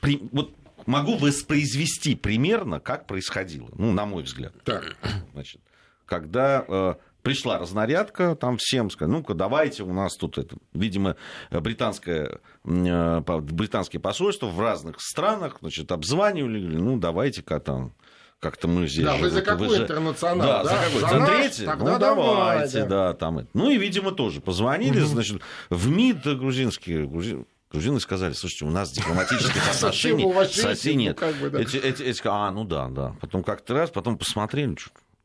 при, 0.00 0.20
вот 0.32 0.54
могу 0.84 1.16
воспроизвести 1.16 2.16
примерно, 2.16 2.80
как 2.80 3.06
происходило, 3.06 3.68
ну, 3.78 3.92
на 3.92 4.04
мой 4.04 4.24
взгляд. 4.24 4.52
Так. 4.62 4.96
Значит, 5.32 5.62
когда 6.04 6.64
э, 6.68 6.94
пришла 7.26 7.58
разнарядка, 7.58 8.36
там 8.36 8.56
всем 8.56 8.88
сказали, 8.88 9.16
ну-ка, 9.16 9.34
давайте, 9.34 9.82
у 9.82 9.92
нас 9.92 10.14
тут 10.14 10.38
это, 10.38 10.56
видимо, 10.72 11.16
британское, 11.50 12.38
э, 12.64 13.20
британские 13.20 13.98
посольства 13.98 14.46
в 14.46 14.60
разных 14.60 15.00
странах, 15.00 15.56
значит, 15.60 15.90
обзванивали, 15.90 16.76
ну, 16.76 16.98
давайте-ка 16.98 17.58
там 17.58 17.94
как-то 18.38 18.68
мы 18.68 18.86
здесь... 18.86 19.04
Да, 19.04 19.16
вы 19.16 19.30
за 19.30 19.42
какой 19.42 19.66
вы 19.66 19.76
интернационал? 19.78 20.46
Да, 20.46 20.62
да, 20.62 20.70
за 20.70 20.84
какой? 20.84 21.00
За, 21.00 21.08
за 21.08 21.26
третий? 21.26 21.64
Тогда 21.64 21.92
ну, 21.94 21.98
давайте, 21.98 22.80
да. 22.82 22.86
да, 22.86 23.14
там. 23.14 23.48
Ну, 23.54 23.70
и, 23.70 23.76
видимо, 23.76 24.12
тоже 24.12 24.40
позвонили, 24.40 25.00
угу. 25.00 25.06
значит, 25.06 25.40
в 25.68 25.88
МИД 25.88 26.38
грузинские, 26.38 27.08
грузин, 27.08 27.46
грузины 27.72 27.98
сказали, 27.98 28.34
слушайте, 28.34 28.66
у 28.66 28.70
нас 28.70 28.92
дипломатических 28.92 29.68
отношений 29.74 30.32
совсем 30.52 30.98
нет. 30.98 31.20
Эти, 31.20 31.78
эти, 31.78 32.02
эти, 32.04 32.22
а, 32.24 32.52
ну 32.52 32.64
да, 32.64 32.86
да. 32.86 33.16
Потом 33.20 33.42
как-то 33.42 33.74
раз, 33.74 33.90
потом 33.90 34.16
посмотрели, 34.16 34.76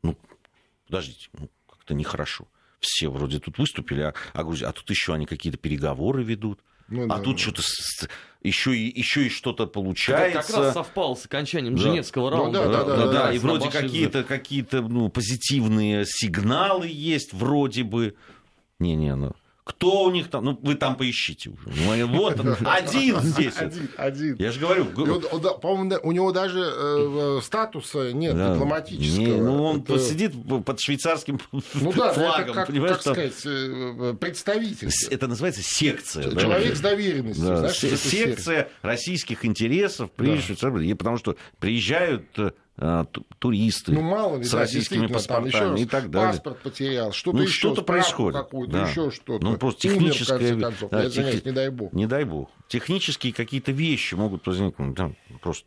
ну, 0.02 0.18
подождите, 0.88 1.28
ну, 1.34 1.48
как-то 1.82 1.94
нехорошо. 1.94 2.46
все 2.80 3.08
вроде 3.08 3.38
тут 3.38 3.58
выступили, 3.58 4.02
а, 4.02 4.14
а, 4.32 4.44
Грузия, 4.44 4.66
а 4.66 4.72
тут 4.72 4.88
еще 4.90 5.14
они 5.14 5.26
какие-то 5.26 5.58
переговоры 5.58 6.22
ведут. 6.22 6.60
Ну, 6.88 7.04
а 7.04 7.18
да, 7.18 7.20
тут 7.20 7.36
да. 7.36 7.42
что-то 7.42 7.62
еще 8.42 8.76
и, 8.76 8.98
еще 8.98 9.26
и 9.26 9.28
что-то 9.28 9.66
получается. 9.66 10.38
Это 10.38 10.46
как 10.46 10.56
раз 10.56 10.74
совпало 10.74 11.14
с 11.14 11.24
окончанием 11.26 11.76
да. 11.76 11.82
Женевского 11.82 12.30
ну 12.30 12.36
раунда. 12.36 12.64
Ну, 12.64 12.72
да, 12.72 12.84
да, 12.84 12.84
да, 12.84 12.96
да, 12.96 13.06
да, 13.06 13.12
да. 13.26 13.32
И 13.32 13.38
вроде 13.38 13.70
какие-то 13.70 14.24
какие 14.24 14.66
ну, 14.72 15.08
позитивные 15.08 16.04
сигналы 16.06 16.88
есть, 16.88 17.32
вроде 17.32 17.84
бы. 17.84 18.14
Не-не, 18.78 19.14
ну. 19.14 19.32
Кто 19.64 20.04
у 20.04 20.10
них 20.10 20.28
там? 20.28 20.44
Ну, 20.44 20.58
вы 20.60 20.74
там 20.74 20.96
поищите 20.96 21.50
уже. 21.50 21.68
Ну, 21.68 22.06
вот 22.08 22.40
он, 22.40 22.56
один 22.66 23.20
здесь. 23.20 23.56
Один, 23.56 23.90
один. 23.96 24.36
Я 24.36 24.50
же 24.50 24.58
говорю. 24.58 24.86
По-моему, 24.86 26.00
у 26.02 26.10
него 26.10 26.32
даже 26.32 26.58
э, 26.60 27.40
статуса 27.44 28.12
нет 28.12 28.36
да. 28.36 28.54
дипломатического. 28.54 29.24
Не, 29.24 29.36
ну, 29.36 29.62
он 29.62 29.80
это... 29.80 30.00
сидит 30.00 30.32
под 30.64 30.80
швейцарским 30.80 31.38
ну, 31.52 31.92
да, 31.92 32.12
флагом. 32.12 32.42
Это 32.42 32.52
как, 32.52 32.66
понимаешь, 32.66 32.96
как 32.96 33.04
там... 33.04 33.14
сказать, 33.14 33.34
э, 33.44 34.14
представитель. 34.18 34.90
Это 35.10 35.28
называется 35.28 35.62
секция. 35.62 36.24
Человек 36.34 36.70
да? 36.70 36.76
с 36.76 36.80
доверенностью. 36.80 37.46
Да. 37.46 37.56
Знаешь, 37.58 38.00
секция 38.00 38.68
российских 38.82 39.44
интересов 39.44 40.10
при 40.10 40.34
да. 40.34 40.40
Швейцарии. 40.40 40.92
Потому 40.94 41.18
что 41.18 41.36
приезжают 41.60 42.26
э, 42.36 42.50
туристы 43.38 43.92
ну, 43.92 44.00
мало 44.00 44.38
ли, 44.38 44.44
с 44.44 44.50
да, 44.50 44.60
российскими 44.60 45.06
паспортами 45.06 45.80
и 45.80 45.84
так 45.84 46.10
далее. 46.10 46.32
Паспорт 46.32 46.62
потерял, 46.62 47.12
что-то 47.12 47.36
ну, 47.36 47.42
еще, 47.42 47.52
что-то 47.52 47.82
происходит. 47.82 48.46
Да. 48.68 48.88
еще 48.88 49.10
что-то. 49.10 49.44
Ну, 49.44 49.58
просто 49.58 49.82
техническое... 49.82 50.54
Умер, 50.54 50.62
концов, 50.62 50.90
да, 50.90 51.10
тех... 51.10 51.44
не 51.44 51.52
дай 51.52 51.68
бог. 51.68 51.92
Не 51.92 52.06
дай 52.06 52.24
бог. 52.24 52.50
Технические 52.68 53.32
какие-то 53.32 53.72
вещи 53.72 54.14
могут 54.14 54.46
возникнуть. 54.46 54.94
Да, 54.94 55.12
просто 55.42 55.66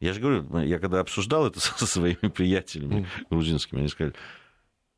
я 0.00 0.14
же 0.14 0.20
говорю, 0.20 0.58
я 0.60 0.78
когда 0.78 1.00
обсуждал 1.00 1.46
это 1.46 1.60
со 1.60 1.86
своими 1.86 2.28
приятелями 2.28 3.06
грузинскими, 3.28 3.80
они 3.80 3.88
сказали, 3.88 4.14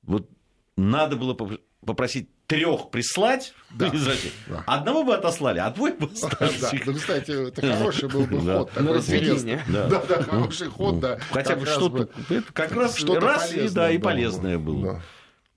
вот 0.02 0.28
надо 0.76 1.16
было 1.16 1.36
попросить 1.84 2.28
трех 2.46 2.90
прислать 2.90 3.54
да. 3.70 3.88
из 3.88 4.06
России. 4.06 4.32
Да. 4.46 4.62
Одного 4.66 5.04
бы 5.04 5.14
отослали, 5.14 5.58
а 5.58 5.70
двое 5.70 5.94
бы 5.94 6.06
остались. 6.06 6.60
Да, 6.60 6.70
ну, 6.86 6.94
кстати, 6.94 7.48
это 7.48 7.76
хороший 7.76 8.08
был 8.08 8.26
бы 8.26 8.40
ход. 8.40 8.80
На 8.80 8.92
разведение. 8.92 9.64
Да, 9.68 9.88
да, 9.88 10.22
хороший 10.22 10.68
ход, 10.68 11.00
да. 11.00 11.18
Хотя 11.30 11.56
бы 11.56 11.66
что-то, 11.66 12.08
как 12.52 12.72
раз 12.72 13.02
раз 13.02 13.52
и 13.52 13.68
да, 13.68 13.90
и 13.90 13.98
полезное 13.98 14.58
было. 14.58 15.02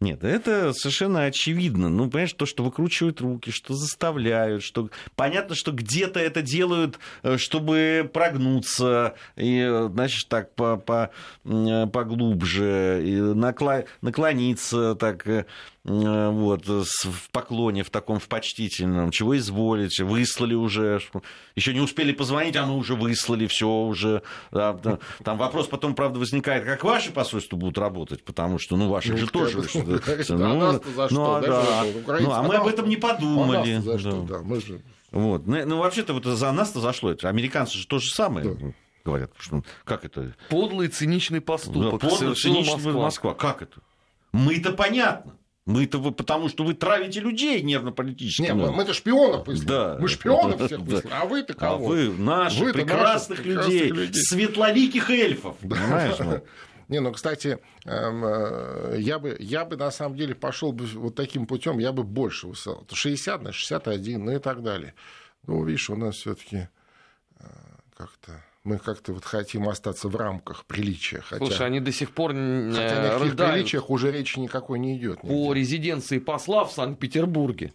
Нет, 0.02 0.26
это 0.26 0.74
совершенно 0.74 1.24
очевидно. 1.24 1.88
Ну, 1.88 2.10
понимаешь, 2.10 2.34
то, 2.34 2.46
что 2.46 2.64
выкручивают 2.66 3.22
руки, 3.22 3.50
что 3.50 3.74
заставляют, 3.74 4.62
что 4.62 4.90
понятно, 5.16 5.56
что 5.56 5.72
где-то 5.72 6.20
это 6.20 6.42
делают, 6.42 7.00
э, 7.24 7.38
чтобы 7.38 8.10
прогнуться, 8.14 9.16
и, 9.38 9.58
э, 9.60 9.90
значит, 9.92 10.28
так 10.28 10.54
по, 10.54 10.76
по, 10.76 11.12
поглубже, 11.44 13.02
и 13.06 13.16
наклониться 14.02 14.96
так 14.96 15.26
э, 15.28 15.46
вот, 15.86 16.66
в 16.66 17.30
поклоне, 17.32 17.84
в 17.84 17.92
таком, 17.92 18.20
в 18.20 18.28
почтительном, 18.28 19.12
чего 19.12 19.38
изволите, 19.38 20.04
выслали 20.04 20.56
уже, 20.56 21.00
еще 21.56 21.74
не 21.76 21.80
успели 21.80 22.12
позвонить, 22.12 22.56
а 22.56 22.66
мы 22.66 22.76
уже 22.76 22.96
выслали, 22.96 23.46
все 23.46 23.70
уже. 23.70 24.24
Там 24.52 25.38
вопрос 25.38 25.68
потом, 25.68 25.94
правда, 25.94 26.18
возникает, 26.18 26.66
как 26.66 26.84
ваши 26.84 27.12
посольства 27.12 27.56
будут 27.56 27.78
работать, 27.78 28.24
потому 28.24 28.58
что, 28.58 28.78
ну, 28.78 28.90
ваши 28.90 29.12
ну, 29.12 29.18
же 29.18 29.28
тоже 29.28 29.58
ну, 30.30 30.80
ну, 31.12 31.36
а, 31.36 31.42
да. 31.42 31.86
ну, 32.20 32.32
а 32.32 32.42
мы 32.42 32.56
об 32.56 32.66
этом 32.66 32.90
не 32.90 32.98
подумали. 32.98 33.78
За 33.80 34.00
что, 34.00 34.22
да. 34.24 34.40
Мы 34.40 34.62
же... 34.62 34.82
Вот. 35.12 35.46
Ну, 35.46 35.66
ну, 35.66 35.78
вообще-то 35.78 36.14
вот 36.14 36.26
за 36.26 36.52
нас-то 36.52 36.80
зашло. 36.80 37.12
Это 37.12 37.30
американцы 37.30 37.78
же 37.78 37.86
то 37.86 38.00
же 38.00 38.12
самое 38.12 38.56
да. 38.56 38.74
говорят. 39.06 39.32
Что, 39.38 39.64
как 39.84 40.04
это? 40.04 40.36
Подлый 40.50 40.88
циничный 40.88 41.42
поступок. 41.42 42.02
Да, 42.02 42.10
подлый 42.10 42.36
циничный 42.36 42.76
Москва. 42.76 43.04
Москва. 43.04 43.34
Как 43.36 43.62
это? 43.62 43.80
Мы-то 44.32 44.74
понятно. 44.74 45.36
Мы-то 45.66 45.98
вы, 45.98 46.12
потому 46.12 46.48
что 46.48 46.64
вы 46.64 46.76
травите 46.76 47.20
людей 47.20 47.62
нервно-политически. 47.64 48.44
Нет, 48.44 48.56
мы, 48.56 48.72
мы-то 48.72 48.94
шпионов 48.94 49.48
выслали. 49.48 49.68
Да. 49.68 49.98
Мы 50.00 50.08
шпионов 50.08 50.64
всех 50.64 50.80
выслали. 50.80 51.14
А 51.14 51.26
вы-то 51.26 51.54
а 51.54 51.56
кого? 51.56 51.86
А 51.86 51.90
вы 51.90 52.14
наших 52.14 52.62
вы 52.62 52.74
прекрасных, 52.74 53.40
наших 53.40 53.46
людей, 53.46 53.80
прекрасных 53.80 54.08
людей, 54.08 54.24
светлоликих 54.24 55.10
эльфов. 55.10 55.58
Да. 55.62 55.76
Понимаешь? 55.76 56.42
Не, 56.88 57.00
ну, 57.00 57.12
кстати, 57.12 57.58
эм, 57.86 58.24
э, 58.24 58.98
я 59.00 59.18
бы, 59.18 59.36
я 59.40 59.66
бы 59.66 59.76
на 59.76 59.90
самом 59.90 60.16
деле 60.16 60.36
пошел 60.36 60.72
бы 60.72 60.86
вот 60.86 61.16
таким 61.16 61.48
путем, 61.48 61.80
я 61.80 61.92
бы 61.92 62.04
больше 62.04 62.46
высылал. 62.46 62.86
60 62.92 63.42
на 63.42 63.52
61, 63.52 64.24
ну 64.24 64.32
и 64.34 64.40
так 64.40 64.62
далее. 64.62 64.94
Ну, 65.48 65.64
видишь, 65.64 65.90
у 65.90 65.96
нас 65.96 66.18
все-таки 66.18 66.68
э, 67.40 67.46
как-то 67.98 68.44
мы 68.66 68.80
как-то 68.80 69.14
вот 69.14 69.24
хотим 69.24 69.70
остаться 69.70 70.10
в 70.10 70.16
рамках 70.16 70.66
приличия. 70.66 71.22
Хотя, 71.22 71.46
Слушай, 71.46 71.68
они 71.68 71.80
до 71.80 71.92
сих 71.92 72.12
пор 72.12 72.34
не 72.34 72.74
хотя 72.74 73.16
о 73.16 73.20
приличиях 73.20 73.90
уже 73.90 74.12
речи 74.12 74.40
никакой 74.40 74.80
не 74.80 74.98
идет. 74.98 75.22
По 75.22 75.54
резиденции 75.54 76.18
посла 76.20 76.66
в 76.66 76.72
Санкт-Петербурге. 76.72 77.74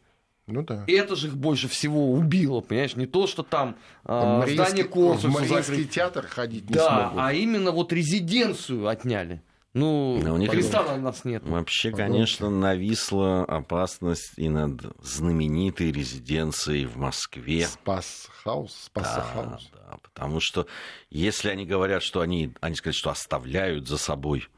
Ну 0.48 0.62
да. 0.62 0.82
И 0.88 0.92
это 0.92 1.14
же 1.14 1.28
их 1.28 1.36
больше 1.36 1.68
всего 1.68 2.12
убило, 2.12 2.60
понимаешь? 2.60 2.96
Не 2.96 3.06
то, 3.06 3.28
что 3.28 3.44
там 3.44 3.76
э, 4.04 4.42
здание 4.48 4.82
консульства 4.82 5.28
В 5.28 5.48
Мариинский 5.48 5.84
театр 5.84 6.26
ходить 6.26 6.68
не 6.68 6.74
да, 6.74 6.88
смогут. 6.88 7.20
а 7.20 7.32
именно 7.32 7.70
вот 7.70 7.92
резиденцию 7.92 8.88
отняли. 8.88 9.42
Ну, 9.72 10.20
Но 10.20 10.34
у 10.34 10.36
них 10.36 10.50
Христа 10.50 10.94
у 10.94 11.00
нас 11.00 11.24
нет. 11.24 11.44
Вообще, 11.44 11.92
конечно, 11.92 12.50
нависла 12.50 13.44
опасность 13.44 14.32
и 14.36 14.48
над 14.48 14.82
знаменитой 15.00 15.92
резиденцией 15.92 16.86
в 16.86 16.96
Москве. 16.96 17.66
Спас-хаус? 17.66 18.74
Спас-хаус. 18.86 19.70
Да, 19.72 19.78
да, 19.90 19.96
потому 20.02 20.40
что 20.40 20.66
если 21.08 21.50
они 21.50 21.66
говорят, 21.66 22.02
что 22.02 22.20
они, 22.20 22.52
они 22.60 22.74
сказать, 22.74 22.96
что 22.96 23.10
оставляют 23.10 23.86
за 23.86 23.96
собой 23.96 24.48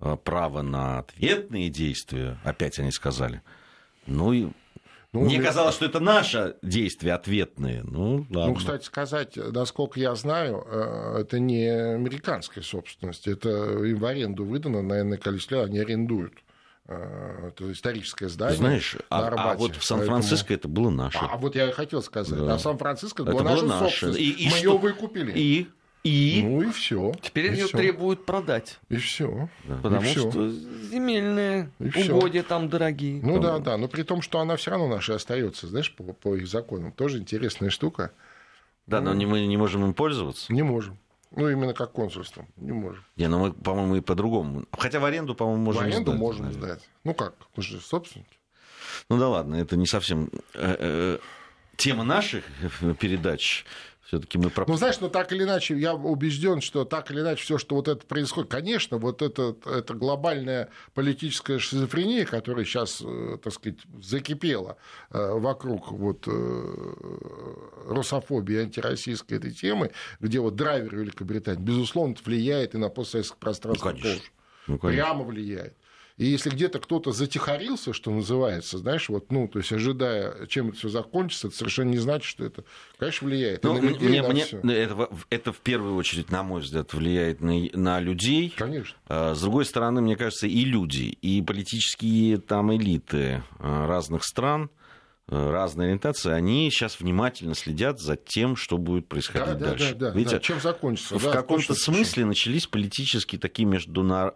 э, 0.00 0.16
право 0.24 0.62
на 0.62 1.00
ответные 1.00 1.68
действия, 1.68 2.38
опять 2.42 2.78
они 2.78 2.90
сказали, 2.90 3.42
ну 4.06 4.32
и 4.32 4.48
ну, 5.12 5.20
Мне 5.22 5.40
казалось, 5.40 5.74
что 5.74 5.86
это 5.86 6.00
наше 6.00 6.56
действие 6.62 7.14
ответные. 7.14 7.82
Ну, 7.82 8.26
ладно. 8.30 8.48
ну, 8.48 8.54
кстати 8.54 8.84
сказать, 8.84 9.36
насколько 9.36 9.98
я 9.98 10.14
знаю, 10.14 10.66
э, 10.66 11.20
это 11.20 11.38
не 11.38 11.66
американская 11.66 12.62
собственность. 12.62 13.26
Это 13.26 13.48
им 13.84 13.96
в 13.96 14.04
аренду 14.04 14.44
выдано, 14.44 14.82
наверное, 14.82 15.16
количество 15.16 15.64
они 15.64 15.78
арендуют. 15.78 16.34
Э, 16.88 17.48
это 17.48 17.72
историческое 17.72 18.28
здание. 18.28 18.58
Знаешь, 18.58 18.96
а, 19.08 19.28
а 19.28 19.56
вот 19.56 19.76
в 19.76 19.84
Сан-Франциско 19.84 20.48
Поэтому... 20.48 20.58
это 20.58 20.68
было 20.68 20.90
наше. 20.90 21.18
А, 21.18 21.28
а 21.32 21.36
вот 21.38 21.54
я 21.54 21.68
и 21.68 21.72
хотел 21.72 22.02
сказать. 22.02 22.38
Да. 22.38 22.54
А 22.54 22.58
Сан-Франциско 22.58 23.22
это 23.22 23.32
была 23.32 23.42
наша 23.42 23.64
наше. 23.64 23.84
собственность. 23.84 24.20
И, 24.20 24.30
и 24.30 24.44
Мы 24.46 24.50
что... 24.50 24.58
ее 24.58 24.78
выкупили. 24.78 25.32
И 25.34 25.68
и 26.08 26.42
ну 26.42 26.62
и 26.62 26.70
все. 26.70 27.12
Теперь 27.20 27.52
ее 27.52 27.66
требуют 27.66 28.24
продать. 28.24 28.78
И 28.88 28.96
все. 28.96 29.48
Да. 29.64 29.76
Потому 29.82 30.02
и 30.02 30.08
что 30.08 30.30
всё. 30.30 30.48
земельные 30.48 31.70
и 31.78 32.10
угодья 32.10 32.40
всё. 32.40 32.48
там 32.48 32.68
дорогие. 32.68 33.20
Ну 33.22 33.38
да, 33.38 33.58
да. 33.58 33.76
Но 33.76 33.88
при 33.88 34.02
том, 34.02 34.22
что 34.22 34.40
она 34.40 34.56
все 34.56 34.70
равно 34.70 34.88
наша 34.88 35.14
остается, 35.14 35.66
знаешь, 35.66 35.94
по, 35.94 36.04
по 36.04 36.34
их 36.36 36.48
законам. 36.48 36.92
Тоже 36.92 37.18
интересная 37.18 37.70
штука. 37.70 38.12
Да, 38.86 39.00
но 39.00 39.14
мы 39.14 39.46
не 39.46 39.56
можем 39.56 39.84
им 39.84 39.94
пользоваться. 39.94 40.52
Не 40.52 40.62
можем. 40.62 40.98
Ну, 41.30 41.48
именно 41.50 41.74
как 41.74 41.92
консульством. 41.92 42.48
Не 42.56 42.72
можем. 42.72 43.04
Не, 43.16 43.28
ну 43.28 43.38
мы, 43.38 43.52
по-моему, 43.52 43.96
и 43.96 44.00
по-другому. 44.00 44.64
Хотя 44.72 44.98
в 44.98 45.04
аренду, 45.04 45.34
по-моему, 45.34 45.62
можем 45.62 45.82
сдать. 45.82 45.92
В 45.92 45.94
аренду 45.94 46.10
сдать, 46.12 46.20
можем 46.20 46.46
наверное. 46.46 46.74
сдать. 46.74 46.88
Ну 47.04 47.12
как? 47.12 47.34
Мы 47.54 47.62
же 47.62 47.80
собственники. 47.80 48.38
Ну 49.10 49.18
да 49.18 49.28
ладно, 49.28 49.56
это 49.56 49.76
не 49.76 49.86
совсем 49.86 50.30
э, 50.54 50.76
э, 50.78 51.18
тема 51.76 52.04
наших 52.04 52.44
передач 53.00 53.66
все-таки 54.08 54.38
мы... 54.38 54.50
Ну, 54.66 54.76
знаешь, 54.76 55.00
но 55.00 55.10
так 55.10 55.32
или 55.32 55.42
иначе, 55.42 55.76
я 55.76 55.94
убежден, 55.94 56.62
что 56.62 56.86
так 56.86 57.10
или 57.10 57.20
иначе 57.20 57.42
все, 57.42 57.58
что 57.58 57.74
вот 57.74 57.88
это 57.88 58.06
происходит, 58.06 58.50
конечно, 58.50 58.96
вот 58.96 59.20
это, 59.20 59.54
это 59.66 59.92
глобальная 59.92 60.70
политическая 60.94 61.58
шизофрения, 61.58 62.24
которая 62.24 62.64
сейчас, 62.64 63.02
э, 63.04 63.36
так 63.42 63.52
сказать, 63.52 63.80
закипела 64.02 64.78
э, 65.10 65.32
вокруг 65.34 65.92
вот 65.92 66.26
э, 66.26 66.74
русофобии 67.86 68.62
антироссийской 68.62 69.36
этой 69.36 69.50
темы, 69.50 69.90
где 70.20 70.40
вот 70.40 70.56
драйвер 70.56 70.96
Великобритании, 70.96 71.60
безусловно, 71.60 72.16
влияет 72.24 72.74
и 72.74 72.78
на 72.78 72.88
постсоветское 72.88 73.38
пространство 73.38 73.90
ну, 73.90 73.98
тоже. 73.98 74.20
Ну, 74.68 74.78
Прямо 74.78 75.22
влияет. 75.22 75.74
И 76.18 76.26
если 76.26 76.50
где-то 76.50 76.80
кто-то 76.80 77.12
затихарился, 77.12 77.92
что 77.92 78.10
называется, 78.10 78.78
знаешь, 78.78 79.08
вот, 79.08 79.30
ну, 79.30 79.46
то 79.46 79.60
есть 79.60 79.72
ожидая, 79.72 80.46
чем 80.48 80.70
это 80.70 80.78
все 80.78 80.88
закончится, 80.88 81.46
это 81.46 81.56
совершенно 81.56 81.90
не 81.90 81.98
значит, 81.98 82.24
что 82.24 82.44
это, 82.44 82.64
конечно, 82.98 83.28
влияет. 83.28 83.62
Ну, 83.62 83.74
на 83.74 83.78
людей, 83.78 84.08
мне, 84.08 84.22
на 84.22 84.28
мне, 84.28 84.74
это, 84.74 85.08
это 85.30 85.52
в 85.52 85.58
первую 85.58 85.94
очередь, 85.94 86.32
на 86.32 86.42
мой 86.42 86.62
взгляд, 86.62 86.92
влияет 86.92 87.40
на, 87.40 87.54
на 87.72 88.00
людей. 88.00 88.52
Конечно. 88.56 88.96
А, 89.06 89.36
с 89.36 89.40
другой 89.40 89.64
стороны, 89.64 90.00
мне 90.00 90.16
кажется, 90.16 90.48
и 90.48 90.64
люди, 90.64 91.04
и 91.04 91.40
политические 91.40 92.38
там 92.38 92.74
элиты 92.74 93.44
а, 93.60 93.86
разных 93.86 94.24
стран, 94.24 94.70
а, 95.28 95.52
разной 95.52 95.86
ориентации, 95.86 96.32
они 96.32 96.68
сейчас 96.72 96.98
внимательно 96.98 97.54
следят 97.54 98.00
за 98.00 98.16
тем, 98.16 98.56
что 98.56 98.76
будет 98.76 99.06
происходить 99.06 99.58
да, 99.58 99.68
дальше. 99.70 99.94
Да, 99.94 100.06
да, 100.06 100.10
да, 100.10 100.18
Видите, 100.18 100.36
да. 100.36 100.42
Чем 100.42 100.60
закончится? 100.60 101.16
В 101.16 101.22
да, 101.22 101.30
каком-то 101.30 101.74
смысле 101.74 102.24
начались 102.24 102.66
политические 102.66 103.40
такие 103.40 103.68
международные 103.68 104.34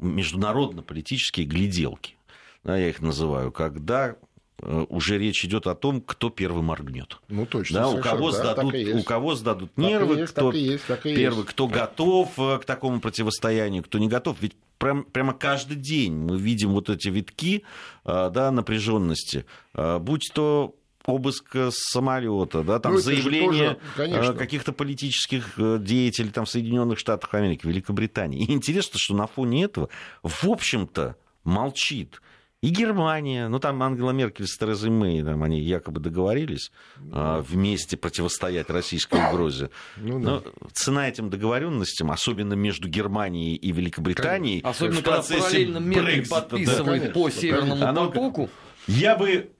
международно-политические 0.00 1.46
гляделки, 1.46 2.16
да, 2.64 2.76
я 2.76 2.88
их 2.88 3.00
называю, 3.00 3.52
когда 3.52 4.16
э, 4.62 4.86
уже 4.88 5.18
речь 5.18 5.44
идет 5.44 5.66
о 5.66 5.74
том, 5.74 6.00
кто 6.00 6.30
первый 6.30 6.62
моргнет. 6.62 7.18
Ну, 7.28 7.46
точно. 7.46 7.80
Да, 7.80 7.88
у, 7.88 8.00
кого 8.00 8.30
да, 8.32 8.38
сдадут, 8.38 8.74
у 8.74 9.02
кого 9.02 9.34
сдадут 9.34 9.76
нервы, 9.76 10.20
есть, 10.20 10.32
кто 10.32 10.52
есть, 10.52 10.84
первый, 11.02 11.44
кто 11.44 11.68
готов 11.68 12.38
э, 12.38 12.58
к 12.58 12.64
такому 12.64 13.00
противостоянию, 13.00 13.82
кто 13.82 13.98
не 13.98 14.08
готов. 14.08 14.36
Ведь 14.40 14.56
прям, 14.78 15.04
прямо 15.04 15.32
каждый 15.32 15.76
день 15.76 16.14
мы 16.14 16.38
видим 16.38 16.70
вот 16.72 16.90
эти 16.90 17.08
витки 17.08 17.64
да, 18.04 18.50
напряженности, 18.50 19.44
будь 19.74 20.30
то 20.34 20.74
обыск 21.10 21.56
самолета, 21.70 22.62
да, 22.62 22.78
там 22.78 22.94
ну, 22.94 22.98
заявление 22.98 23.78
тоже, 23.96 24.34
каких-то 24.34 24.72
политических 24.72 25.54
деятелей 25.82 26.30
там, 26.30 26.44
в 26.44 26.50
Соединенных 26.50 26.98
Штатах 26.98 27.34
Америки, 27.34 27.66
Великобритании. 27.66 28.44
И 28.44 28.52
интересно, 28.52 28.98
что 28.98 29.14
на 29.14 29.26
фоне 29.26 29.64
этого, 29.64 29.88
в 30.22 30.44
общем-то, 30.48 31.16
молчит 31.44 32.20
и 32.62 32.68
Германия, 32.68 33.48
ну 33.48 33.58
там 33.58 33.82
Ангела 33.82 34.10
Меркель 34.10 34.46
с 34.46 34.58
Терезой 34.58 34.90
Мэй, 34.90 35.22
там 35.22 35.42
они 35.42 35.60
якобы 35.60 35.98
договорились 35.98 36.72
а, 37.10 37.40
вместе 37.40 37.96
противостоять 37.96 38.68
российской 38.68 39.18
угрозе. 39.28 39.70
Ну, 39.96 40.18
да. 40.18 40.30
Но 40.30 40.42
цена 40.72 41.08
этим 41.08 41.30
договоренностям, 41.30 42.10
особенно 42.10 42.54
между 42.54 42.88
Германией 42.88 43.54
и 43.54 43.72
Великобританией, 43.72 44.60
особенно 44.62 45.00
в 45.00 45.04
когда 45.04 45.22
параллельно 45.22 45.78
Меркель 45.78 46.28
подписывает 46.28 47.04
да, 47.04 47.10
по 47.10 47.30
Северному 47.30 47.84
Оно, 47.86 48.06
потоку. 48.08 48.50
Я 48.86 49.16
бы 49.16 49.50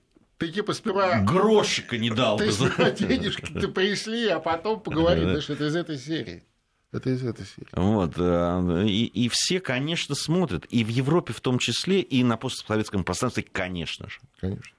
ты 0.41 0.51
типа 0.51 0.73
сперва... 0.73 1.19
Грошика 1.19 1.99
не 1.99 2.09
дал. 2.09 2.37
Ты 2.37 2.51
сперва 2.51 2.89
денежки 2.89 3.53
ты 3.53 3.67
пришли, 3.67 4.27
а 4.27 4.39
потом 4.39 4.79
поговори, 4.79 5.21
знаешь, 5.21 5.47
это 5.51 5.67
из 5.67 5.75
этой 5.75 5.99
серии. 5.99 6.43
Это 6.91 7.11
из 7.11 7.23
этой 7.23 7.45
серии. 7.45 7.69
Вот. 7.73 8.15
Э, 8.17 8.87
и, 8.87 9.05
и 9.05 9.29
все, 9.29 9.59
конечно, 9.59 10.15
смотрят. 10.15 10.65
И 10.71 10.83
в 10.83 10.87
Европе 10.87 11.31
в 11.31 11.41
том 11.41 11.59
числе, 11.59 12.01
и 12.01 12.23
на 12.23 12.37
постсоветском 12.37 13.03
пространстве, 13.03 13.43
конечно 13.43 14.09
же. 14.09 14.19
Конечно. 14.39 14.75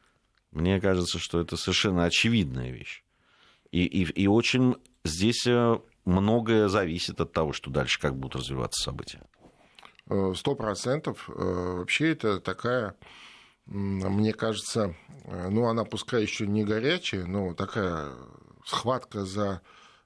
Мне 0.51 0.81
кажется, 0.81 1.20
что 1.20 1.40
это 1.40 1.57
совершенно 1.57 2.07
очевидная 2.07 2.72
вещь. 2.72 3.05
И, 3.70 3.85
и, 3.85 4.03
и 4.03 4.27
очень 4.27 4.75
здесь 5.05 5.46
э, 5.46 5.79
многое 6.05 6.66
зависит 6.66 7.20
от 7.20 7.33
того, 7.33 7.53
что 7.53 7.70
дальше, 7.70 8.01
как 8.01 8.16
будут 8.16 8.42
развиваться 8.42 8.83
события. 8.83 9.22
Э, 10.11 10.33
сто 10.35 10.57
процентов. 10.57 11.29
Вообще 11.29 12.11
это 12.11 12.40
такая, 12.40 12.96
мне 13.66 14.33
кажется, 14.33 14.94
ну 15.25 15.66
она 15.66 15.85
пускай 15.85 16.22
еще 16.22 16.46
не 16.46 16.64
горячая, 16.64 17.27
но 17.27 17.55
такая 17.55 18.12
схватка 18.64 19.25
за 19.25 19.62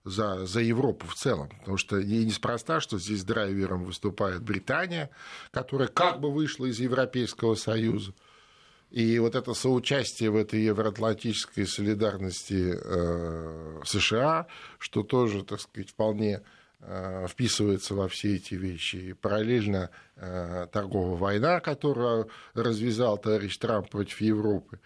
за, 0.07 0.47
за 0.47 0.61
Европу 0.61 1.07
в 1.09 1.14
целом. 1.14 1.51
Потому 1.59 1.77
что 1.77 1.99
и 1.99 2.25
неспроста, 2.25 2.81
что 2.81 2.99
здесь 2.99 3.25
драйвером 3.25 3.85
выступает 3.85 4.42
Британия, 4.42 5.11
которая 5.51 5.88
как 5.88 6.21
бы 6.21 6.33
вышла 6.33 6.66
из 6.66 6.79
Европейского 6.79 7.57
Союза. 7.57 8.14
И 8.90 9.19
вот 9.19 9.35
это 9.35 9.53
соучастие 9.53 10.31
в 10.31 10.37
этой 10.37 10.62
евроатлантической 10.62 11.66
солидарности 11.66 12.73
э, 12.81 13.81
США, 13.85 14.47
что 14.79 15.03
тоже, 15.03 15.42
так 15.42 15.61
сказать, 15.61 15.90
вполне 15.90 16.35
э, 16.35 16.42
вписывается 17.29 17.94
во 17.94 18.09
все 18.09 18.37
эти 18.37 18.55
вещи. 18.55 18.96
И 18.96 19.12
параллельно 19.12 19.90
э, 20.16 20.66
торговая 20.72 21.16
война, 21.16 21.61
которую 21.61 22.29
развязал 22.55 23.18
товарищ 23.18 23.57
Трамп 23.59 23.90
против 23.90 24.20
Европы. 24.20 24.79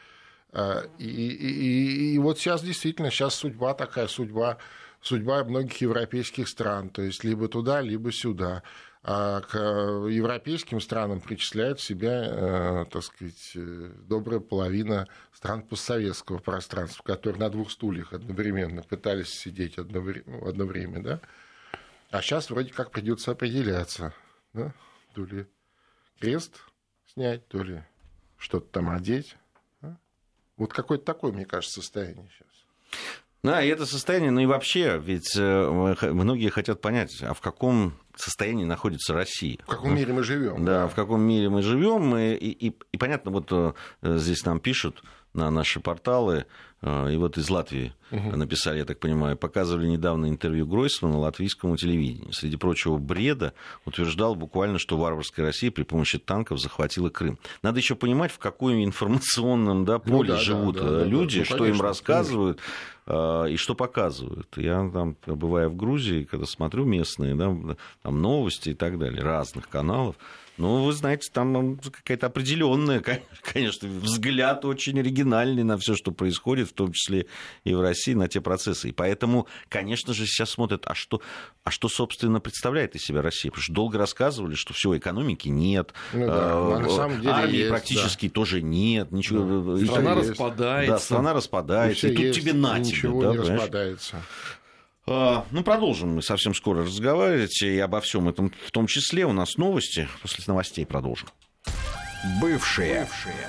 Э, 0.53 0.85
и, 0.99 1.05
и, 1.05 2.15
и, 2.15 2.19
вот 2.19 2.39
сейчас 2.39 2.63
действительно, 2.63 3.11
сейчас 3.11 3.35
судьба 3.35 3.75
такая, 3.75 4.07
судьба 4.07 4.59
судьба 5.03 5.45
многих 5.45 5.81
европейских 5.81 6.49
стран, 6.49 6.91
то 6.91 7.03
есть 7.03 7.25
либо 7.25 7.49
туда, 7.49 7.81
либо 7.81 8.13
сюда. 8.13 8.63
А 9.03 9.41
к 9.41 9.55
э, 9.55 10.11
европейским 10.11 10.79
странам 10.79 11.23
причисляют 11.23 11.81
себя, 11.81 12.23
э, 12.23 12.85
так 12.91 13.03
сказать, 13.03 13.53
э, 13.55 13.93
добрая 14.07 14.41
половина 14.41 15.09
стран 15.33 15.63
постсоветского 15.63 16.37
пространства, 16.37 17.03
которые 17.03 17.41
на 17.41 17.49
двух 17.49 17.71
стульях 17.71 18.13
одновременно 18.13 18.83
пытались 18.83 19.31
сидеть 19.31 19.79
одно 19.79 20.01
время, 20.01 20.25
одно 20.47 20.67
время 20.67 21.03
да? 21.03 21.21
А 22.11 22.23
сейчас 22.23 22.51
вроде 22.51 22.73
как 22.73 22.91
придется 22.91 23.31
определяться, 23.31 24.13
да? 24.53 24.75
то 25.15 25.25
ли 25.25 25.47
крест 26.19 26.61
снять, 27.07 27.47
то 27.49 27.63
ли 27.63 27.83
что-то 28.37 28.67
там 28.67 28.91
одеть. 28.91 29.37
Да? 29.81 29.97
Вот 30.57 30.73
какое-то 30.73 31.05
такое, 31.05 31.33
мне 31.33 31.47
кажется, 31.47 31.81
состояние 31.81 32.29
сейчас. 32.37 32.49
Да, 33.43 33.63
и 33.63 33.69
это 33.69 33.87
состояние, 33.87 34.31
ну 34.33 34.41
и 34.41 34.47
вообще, 34.47 34.99
ведь 34.99 35.35
э, 35.35 36.11
многие 36.11 36.51
хотят 36.51 36.83
понять, 36.83 37.23
а 37.23 37.33
в 37.33 37.41
каком 37.41 37.95
состоянии 38.15 38.65
находится 38.65 39.15
Россия. 39.15 39.59
В 39.63 39.71
каком 39.71 39.95
мире 39.95 40.13
мы 40.13 40.23
живем. 40.23 40.63
Да, 40.65 40.83
да, 40.83 40.89
в 40.89 40.95
каком 40.95 41.23
мире 41.23 41.49
мы 41.49 41.63
живем. 41.63 42.15
И, 42.19 42.35
и, 42.35 42.77
и 42.93 42.97
понятно, 42.99 43.31
вот 43.31 43.49
э, 43.51 43.73
здесь 44.03 44.45
нам 44.45 44.61
пишут 44.61 45.03
на 45.33 45.51
наши 45.51 45.81
порталы, 45.81 46.47
э, 46.83 47.13
и 47.13 47.17
вот 47.17 47.39
из 47.39 47.49
Латвии 47.51 47.93
угу. 48.11 48.37
написали, 48.37 48.79
я 48.79 48.85
так 48.85 48.99
понимаю, 48.99 49.37
показывали 49.37 49.87
недавно 49.87 50.29
интервью 50.29 50.67
Гройсмана 50.67 51.19
латвийскому 51.19 51.77
телевидению. 51.77 52.33
Среди 52.33 52.57
прочего 52.57 52.99
бреда 52.99 53.53
утверждал 53.85 54.35
буквально, 54.35 54.79
что 54.79 54.97
варварская 54.97 55.47
Россия 55.47 55.71
при 55.71 55.85
помощи 55.85 56.19
танков 56.19 56.61
захватила 56.61 57.11
Крым. 57.11 57.39
Надо 57.63 57.79
еще 57.79 57.95
понимать, 57.95 58.33
в 58.33 58.39
каком 58.39 58.73
информационном 58.83 59.85
да, 59.85 60.01
ну 60.05 60.19
поле 60.19 60.31
ну, 60.31 60.37
да, 60.37 60.41
живут 60.41 60.77
да, 60.77 60.91
да, 60.91 61.05
люди, 61.05 61.39
да, 61.39 61.41
ну, 61.41 61.45
что 61.45 61.59
конечно, 61.59 61.77
им 61.77 61.81
рассказывают. 61.83 62.59
Конечно 62.59 62.75
и 63.11 63.57
что 63.57 63.75
показывают. 63.75 64.47
Я 64.57 64.89
там, 64.93 65.17
бывая 65.27 65.69
в 65.69 65.75
Грузии, 65.75 66.23
когда 66.23 66.47
смотрю 66.47 66.85
местные 66.85 67.35
да, 67.35 67.57
там 68.03 68.23
новости 68.23 68.71
и 68.71 68.75
так 68.75 68.99
далее, 68.99 69.21
разных 69.21 69.69
каналов, 69.69 70.15
ну, 70.61 70.85
вы 70.85 70.93
знаете, 70.93 71.31
там 71.33 71.79
какая-то 71.79 72.27
определенная, 72.27 73.03
конечно, 73.43 73.89
взгляд 73.89 74.67
очень 74.67 75.01
оригинальный 75.01 75.63
на 75.63 75.79
все, 75.79 75.95
что 75.95 76.13
происходит, 76.13 76.69
в 76.69 76.75
том 76.75 76.93
числе 76.93 77.27
и 77.65 77.73
в 77.73 77.81
России, 77.81 78.13
на 78.13 78.29
те 78.29 78.43
процессы. 78.43 78.91
И 78.91 78.93
поэтому, 78.93 79.47
конечно 79.71 80.13
же, 80.13 80.27
сейчас 80.27 80.51
смотрят, 80.51 80.87
а 80.87 80.95
что, 80.95 81.23
а 81.65 81.71
что 81.71 81.89
собственно, 81.89 82.41
представляет 82.41 82.95
из 82.95 83.03
себя 83.03 83.23
Россия? 83.23 83.51
Потому 83.51 83.63
что 83.63 83.73
долго 83.73 83.97
рассказывали, 83.97 84.55
что 84.55 84.75
все, 84.75 84.97
экономики 84.99 85.49
нет, 85.49 85.95
ну, 86.13 86.27
да, 86.27 86.53
а, 86.53 86.79
на 86.79 86.91
самом 86.91 87.21
деле 87.23 87.33
армии 87.33 87.57
есть, 87.57 87.71
практически 87.71 88.29
да. 88.29 88.35
тоже 88.35 88.61
нет, 88.61 89.13
ничего. 89.13 89.77
Да. 89.77 89.87
Страна 89.87 90.15
распадается. 90.15 90.93
Да, 90.93 90.99
страна 90.99 91.33
распадается. 91.33 92.09
И, 92.09 92.13
и 92.13 92.17
тут 92.17 92.25
есть, 92.27 92.41
тебе 92.41 92.53
на 92.53 92.81
тебе. 92.81 92.91
Ничего 92.91 93.23
да, 93.23 93.31
не 93.31 93.39
понимаешь? 93.39 93.61
распадается. 93.61 94.23
А, 95.13 95.45
ну, 95.51 95.65
продолжим 95.65 96.15
мы 96.15 96.23
совсем 96.23 96.55
скоро 96.55 96.85
разговаривать 96.85 97.61
и 97.63 97.81
обо 97.81 98.01
всем 98.01 98.29
этом, 98.29 98.53
в 98.65 98.71
том 98.71 98.87
числе 98.87 99.27
у 99.27 99.33
нас 99.33 99.57
новости. 99.57 100.09
После 100.23 100.45
новостей 100.47 100.87
продолжим. 100.87 101.29
Бывшие. 102.41 103.01
Бывшие. 103.01 103.49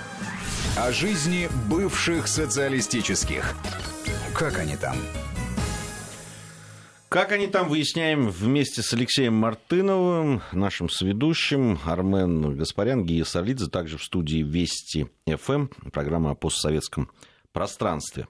О 0.76 0.92
жизни 0.92 1.50
бывших 1.70 2.28
социалистических. 2.28 3.56
Как 4.34 4.58
они 4.58 4.76
там? 4.76 4.96
Как 7.10 7.32
они 7.32 7.46
там, 7.46 7.70
выясняем 7.70 8.30
вместе 8.30 8.82
с 8.82 8.92
Алексеем 8.94 9.36
Мартыновым, 9.36 10.42
нашим 10.54 10.90
сведущим, 10.90 11.78
Армен 11.86 12.58
Гаспарян, 12.58 13.06
Гия 13.06 13.24
Сарлидзе, 13.24 13.68
также 13.68 14.00
в 14.00 14.04
студии 14.04 14.42
Вести 14.42 15.12
ФМ, 15.28 15.68
программа 15.92 16.32
о 16.32 16.36
постсоветском 16.36 17.12
пространстве. 17.52 18.28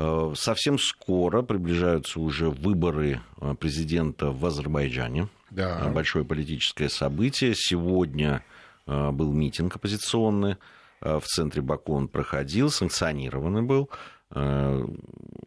Э, 0.00 0.32
совсем 0.36 0.78
скоро 0.78 1.42
приближаются 1.42 2.20
уже 2.20 2.50
выборы 2.50 3.20
э, 3.40 3.54
президента 3.58 4.30
в 4.30 4.46
Азербайджане. 4.46 5.26
Да. 5.50 5.80
Э, 5.82 5.90
большое 5.90 6.24
политическое 6.24 6.88
событие. 6.88 7.54
Сегодня 7.56 8.44
был 8.86 9.32
митинг 9.34 9.76
оппозиционный. 9.76 10.56
В 11.02 11.20
центре 11.20 11.60
Баку 11.60 11.92
он 11.92 12.08
проходил, 12.08 12.70
санкционированный 12.70 13.60
был. 13.60 13.90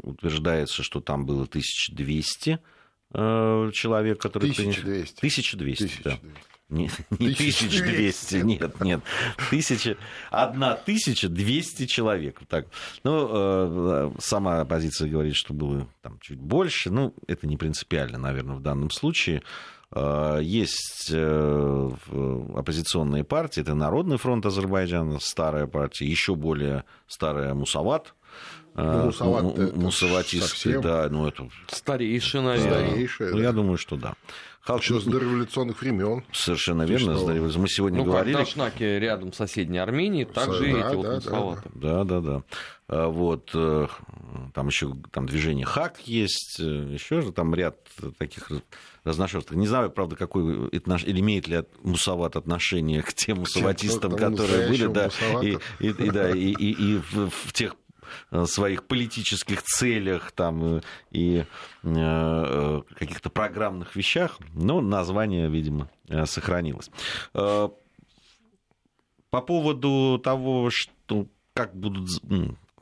Утверждается, 0.03 0.83
что 0.83 1.01
там 1.01 1.25
было 1.25 1.45
1200 1.45 2.59
человек, 3.11 4.21
которые... 4.21 4.51
1200. 4.51 5.17
1200, 5.17 5.55
1200. 5.55 6.03
да. 6.03 6.19
Не, 6.71 6.89
не 7.19 7.33
1200, 7.33 8.35
нет, 8.37 8.79
нет. 8.81 9.01
Тысяча, 9.49 9.97
одна 10.31 10.75
тысяча 10.75 11.27
двести 11.27 11.85
человек. 11.85 12.39
Так. 12.47 12.67
Ну, 13.03 13.29
э, 13.29 14.11
сама 14.19 14.61
оппозиция 14.61 15.09
говорит, 15.09 15.35
что 15.35 15.53
было 15.53 15.87
там 16.01 16.17
чуть 16.21 16.39
больше. 16.39 16.89
Ну, 16.89 17.13
это 17.27 17.45
не 17.45 17.57
принципиально, 17.57 18.17
наверное, 18.17 18.55
в 18.55 18.61
данном 18.61 18.89
случае. 18.89 19.43
Э, 19.93 20.39
есть 20.41 21.11
э, 21.11 21.89
оппозиционные 22.55 23.25
партии. 23.25 23.59
Это 23.59 23.75
Народный 23.75 24.17
фронт 24.17 24.45
Азербайджана, 24.45 25.19
старая 25.19 25.67
партия, 25.67 26.05
еще 26.05 26.35
более 26.35 26.85
старая 27.05 27.53
Мусават, 27.53 28.15
ну, 28.73 29.05
Мусават 29.05 29.75
Мусаватистская, 29.75 30.79
да, 30.79 31.07
ну 31.09 31.27
это... 31.27 31.49
Старейшая, 31.67 32.41
наверное. 32.41 32.87
Старейшая, 32.87 33.31
ну, 33.31 33.37
да. 33.37 33.43
я 33.43 33.51
думаю, 33.51 33.77
что 33.77 33.97
да. 33.97 34.13
Еще 34.67 34.99
с 34.99 35.05
дореволюционных 35.05 35.81
времен. 35.81 36.23
Совершенно 36.31 36.83
верно. 36.83 37.17
С 37.17 37.55
Мы 37.55 37.67
сегодня 37.67 37.99
ну, 37.99 38.05
говорили... 38.05 38.35
как 38.35 38.45
Дашнаки 38.45 38.83
рядом 38.83 39.33
соседней 39.33 39.79
Армении, 39.79 40.23
также 40.23 40.59
да, 40.59 40.67
эти 40.67 40.81
да, 40.81 40.93
вот 40.93 41.15
мусаваты. 41.15 41.69
Да, 41.73 42.03
да, 42.03 42.21
да. 42.21 42.43
А 42.87 43.07
вот 43.07 43.49
э, 43.53 43.87
там 44.53 44.67
еще 44.67 44.95
там 45.11 45.25
движение 45.25 45.65
ХАК 45.65 46.01
есть, 46.01 46.59
э, 46.59 46.63
еще 46.63 47.21
же 47.21 47.31
там 47.31 47.55
ряд 47.55 47.77
таких 48.19 48.51
разношерстных. 49.03 49.57
Не 49.57 49.67
знаю, 49.67 49.89
правда, 49.89 50.15
какой 50.15 50.67
или 50.67 51.19
имеет 51.21 51.47
ли 51.47 51.63
Мусават 51.81 52.35
отношение 52.35 53.01
к 53.01 53.13
тем 53.13 53.39
мусаватистам, 53.39 54.15
которые 54.15 54.67
были, 54.67 54.85
да, 54.87 55.09
и, 55.41 55.57
и, 55.79 55.87
и, 55.87 56.09
да, 56.11 56.29
и, 56.29 56.51
и, 56.51 56.71
и 56.71 56.97
в, 56.97 57.29
в 57.29 57.53
тех 57.53 57.75
своих 58.45 58.85
политических 58.85 59.61
целях 59.63 60.31
там, 60.31 60.81
и 61.11 61.45
каких-то 61.81 63.29
программных 63.29 63.95
вещах, 63.95 64.37
но 64.53 64.81
название, 64.81 65.49
видимо, 65.49 65.89
сохранилось. 66.25 66.89
По 67.33 67.71
поводу 69.29 70.19
того, 70.23 70.69
что 70.71 71.27
как 71.53 71.75
будут 71.75 72.09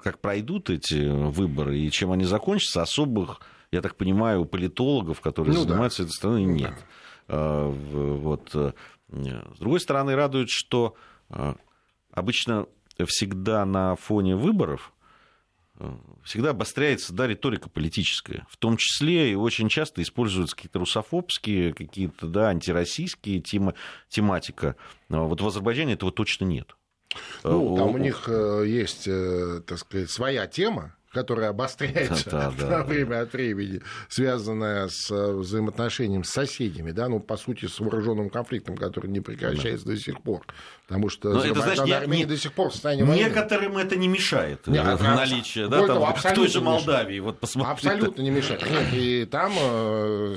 как 0.01 0.19
пройдут 0.19 0.69
эти 0.69 1.09
выборы 1.09 1.77
и 1.77 1.91
чем 1.91 2.11
они 2.11 2.23
закончатся, 2.23 2.81
особых, 2.81 3.41
я 3.71 3.81
так 3.81 3.95
понимаю, 3.95 4.41
у 4.41 4.45
политологов, 4.45 5.21
которые 5.21 5.53
ну, 5.53 5.63
занимаются 5.63 6.03
да. 6.03 6.07
этой 6.07 6.13
страной, 6.13 6.45
ну 6.45 6.53
нет. 6.53 6.73
Да. 7.27 7.65
Вот. 7.67 8.55
Э, 8.55 8.71
с 9.09 9.59
другой 9.59 9.79
стороны, 9.79 10.15
радует, 10.15 10.49
что 10.49 10.95
э, 11.29 11.53
обычно 12.11 12.65
всегда 13.05 13.65
на 13.65 13.95
фоне 13.95 14.35
выборов 14.35 14.91
э, 14.91 14.98
всегда 16.23 16.51
обостряется 16.51 17.13
да, 17.13 17.27
риторика 17.27 17.69
политическая. 17.69 18.45
В 18.49 18.57
том 18.57 18.77
числе 18.77 19.31
и 19.31 19.35
очень 19.35 19.69
часто 19.69 20.01
используются 20.01 20.55
какие-то 20.55 20.79
русофобские, 20.79 21.73
какие-то 21.73 22.27
да, 22.27 22.49
антироссийские 22.49 23.39
темы, 23.39 23.73
тематика. 24.09 24.75
Вот 25.09 25.41
в 25.41 25.47
Азербайджане 25.47 25.93
этого 25.93 26.11
точно 26.11 26.45
нет. 26.45 26.75
Ну, 27.43 27.75
там 27.75 27.95
у 27.95 27.97
них 27.97 28.29
есть, 28.29 29.05
так 29.65 29.79
сказать, 29.79 30.11
своя 30.11 30.45
тема, 30.47 30.95
которая 31.11 31.49
обостряется 31.49 32.29
да, 32.29 32.53
да, 32.57 32.67
да, 32.69 32.83
время 32.83 33.21
от 33.21 33.33
времени, 33.33 33.81
связанная 34.09 34.87
с 34.89 35.09
э, 35.09 35.33
взаимоотношением 35.33 36.23
с 36.23 36.29
соседями, 36.29 36.91
да, 36.91 37.09
ну, 37.09 37.19
по 37.19 37.35
сути, 37.37 37.65
с 37.65 37.79
вооруженным 37.79 38.29
конфликтом, 38.29 38.77
который 38.77 39.09
не 39.09 39.19
прекращается 39.19 39.85
да. 39.87 39.93
до 39.93 39.99
сих 39.99 40.21
пор. 40.21 40.45
Потому 40.87 41.09
что 41.09 41.29
Но 41.29 41.43
это, 41.43 41.61
значит, 41.61 41.91
Армения 41.91 42.23
не, 42.23 42.25
до 42.25 42.37
сих 42.37 42.53
пор 42.53 42.69
в 42.69 42.73
состоянии 42.73 43.03
войны. 43.03 43.23
Некоторым 43.23 43.77
это 43.77 43.95
не 43.95 44.07
мешает, 44.07 44.67
Нет, 44.67 44.85
э, 44.85 45.03
наличие, 45.03 45.67
да, 45.67 45.85
там, 45.85 46.15
в 46.15 46.33
той 46.33 46.47
же 46.47 46.61
Молдавии. 46.61 47.19
Вот 47.19 47.39
посмотрите. 47.39 47.89
Абсолютно 47.89 48.21
не 48.21 48.29
мешает. 48.29 48.61
Нет, 48.69 48.93
и 48.93 49.25
там 49.25 49.51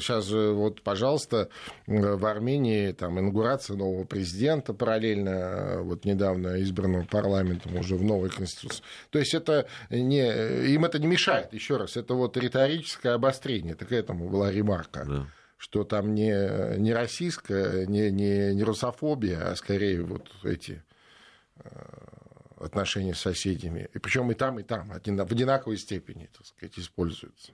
сейчас, 0.00 0.30
э, 0.30 0.52
вот, 0.52 0.80
пожалуйста, 0.82 1.48
в 1.86 2.26
Армении 2.26 2.92
там 2.92 3.18
инаугурация 3.18 3.76
нового 3.76 4.04
президента 4.04 4.72
параллельно 4.72 5.80
вот 5.82 6.04
недавно 6.04 6.62
избранного 6.62 7.04
парламентом 7.04 7.76
уже 7.76 7.96
в 7.96 8.02
новой 8.02 8.30
конституции. 8.30 8.82
То 9.10 9.18
есть 9.18 9.34
это 9.34 9.66
не 9.90 10.61
им 10.66 10.84
это 10.84 10.98
не 10.98 11.06
мешает, 11.06 11.52
еще 11.52 11.76
раз, 11.76 11.96
это 11.96 12.14
вот 12.14 12.36
риторическое 12.36 13.14
обострение, 13.14 13.74
так 13.74 13.92
этому 13.92 14.28
была 14.28 14.50
ремарка. 14.50 15.04
Да 15.06 15.26
что 15.62 15.84
там 15.84 16.12
не, 16.12 16.76
не 16.78 16.92
российская, 16.92 17.86
не, 17.86 18.10
не, 18.10 18.52
не 18.52 18.64
русофобия, 18.64 19.48
а 19.48 19.54
скорее 19.54 20.02
вот 20.02 20.28
эти 20.42 20.82
э, 21.58 21.68
отношения 22.58 23.14
с 23.14 23.20
соседями. 23.20 23.88
И 23.94 24.00
причем 24.00 24.28
и 24.32 24.34
там, 24.34 24.58
и 24.58 24.64
там, 24.64 24.88
в 24.88 25.32
одинаковой 25.32 25.76
степени, 25.76 26.28
так 26.36 26.44
сказать, 26.46 26.76
используются. 26.80 27.52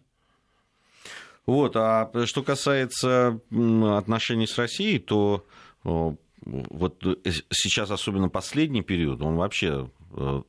Вот, 1.45 1.77
а 1.77 2.11
что 2.25 2.43
касается 2.43 3.41
отношений 3.51 4.47
с 4.47 4.57
Россией, 4.57 5.01
то 5.01 5.47
вот 5.85 7.03
сейчас, 7.51 7.91
особенно 7.91 8.31
последний 8.31 8.83
период, 8.83 9.21
он 9.21 9.37
вообще 9.37 9.91
э, 10.13 10.43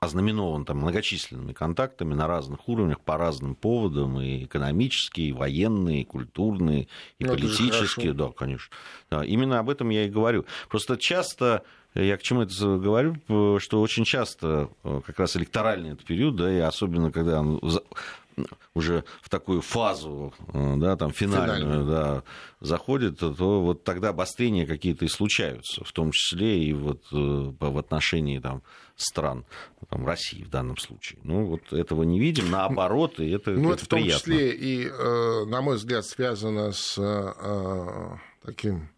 ознаменован 0.00 0.64
там 0.64 0.78
многочисленными 0.78 1.52
контактами 1.52 2.14
на 2.14 2.26
разных 2.26 2.66
уровнях, 2.68 3.00
по 3.00 3.18
разным 3.18 3.54
поводам, 3.54 4.18
и 4.18 4.44
экономические, 4.44 5.28
и 5.28 5.32
военные, 5.32 6.00
и 6.00 6.04
культурные, 6.04 6.88
и 7.18 7.24
ну, 7.24 7.34
политические, 7.34 8.14
да, 8.14 8.30
конечно. 8.30 8.74
Да, 9.10 9.22
именно 9.22 9.58
об 9.58 9.68
этом 9.68 9.90
я 9.90 10.06
и 10.06 10.10
говорю. 10.10 10.46
Просто 10.70 10.96
часто 10.96 11.64
я 11.94 12.16
к 12.16 12.22
чему 12.22 12.42
это 12.42 12.78
говорю, 12.78 13.16
что 13.58 13.82
очень 13.82 14.04
часто 14.04 14.70
э, 14.84 15.00
как 15.04 15.18
раз 15.18 15.36
электоральный 15.36 15.90
этот 15.90 16.06
период, 16.06 16.34
да, 16.36 16.50
и 16.50 16.58
особенно 16.60 17.12
когда 17.12 17.44
уже 18.74 19.04
в 19.20 19.28
такую 19.28 19.60
фазу, 19.60 20.32
э, 20.52 20.74
да, 20.76 20.96
там, 20.96 21.12
финальную, 21.12 21.86
да, 21.86 22.22
заходит, 22.60 23.18
то 23.18 23.32
вот 23.62 23.84
тогда 23.84 24.10
обострения 24.10 24.66
какие-то 24.66 25.04
и 25.04 25.08
случаются, 25.08 25.84
в 25.84 25.92
том 25.92 26.12
числе 26.12 26.62
и 26.62 26.72
вот 26.72 27.04
э, 27.12 27.16
в 27.16 27.78
отношении 27.78 28.38
там, 28.38 28.62
стран, 28.96 29.44
там, 29.88 30.06
России 30.06 30.44
в 30.44 30.50
данном 30.50 30.76
случае. 30.76 31.20
Ну, 31.22 31.46
вот 31.46 31.72
этого 31.72 32.02
не 32.02 32.20
видим, 32.20 32.50
наоборот, 32.50 33.18
и 33.20 33.30
это, 33.30 33.50
ну, 33.50 33.70
это, 33.70 33.76
это 33.76 33.84
в 33.84 33.88
том 33.88 34.04
числе 34.04 34.50
и, 34.54 34.86
э, 34.86 35.44
на 35.46 35.60
мой 35.62 35.76
взгляд, 35.76 36.04
связано 36.04 36.72
с 36.72 37.00
таким 38.42 38.90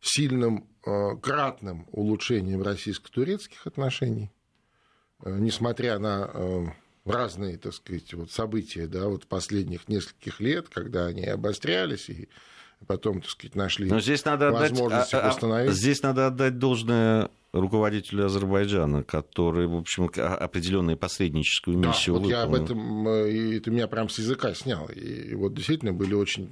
сильным 0.00 0.66
кратным 1.22 1.86
улучшением 1.90 2.62
российско-турецких 2.62 3.66
отношений, 3.66 4.30
несмотря 5.24 5.98
на 5.98 6.74
разные, 7.06 7.58
так 7.58 7.74
сказать, 7.74 8.12
вот 8.14 8.30
события, 8.30 8.86
да, 8.86 9.06
вот 9.08 9.26
последних 9.26 9.88
нескольких 9.88 10.40
лет, 10.40 10.68
когда 10.68 11.06
они 11.06 11.24
обострялись 11.24 12.08
и 12.08 12.28
потом, 12.86 13.20
так 13.20 13.30
сказать, 13.30 13.54
нашли 13.54 13.88
Но 13.88 14.00
здесь 14.00 14.24
надо 14.24 14.50
возможность 14.50 15.14
отдать, 15.14 15.24
их 15.24 15.32
восстановить. 15.32 15.68
А, 15.70 15.72
а, 15.72 15.74
здесь 15.74 16.02
надо 16.02 16.26
отдать 16.26 16.58
должное 16.58 17.30
руководителю 17.52 18.26
Азербайджана, 18.26 19.02
который, 19.02 19.66
в 19.66 19.76
общем, 19.76 20.10
определенную 20.14 20.96
посредническую 20.96 21.78
миссию 21.78 22.16
да, 22.16 22.20
вот 22.20 22.26
выполнил. 22.26 22.30
я 22.30 22.42
об 22.42 22.54
этом, 22.54 23.08
э, 23.08 23.30
и 23.30 23.60
ты 23.60 23.70
меня 23.70 23.88
прям 23.88 24.08
с 24.08 24.18
языка 24.18 24.54
снял. 24.54 24.88
И 24.88 25.34
вот 25.34 25.54
действительно 25.54 25.92
были 25.92 26.14
очень 26.14 26.50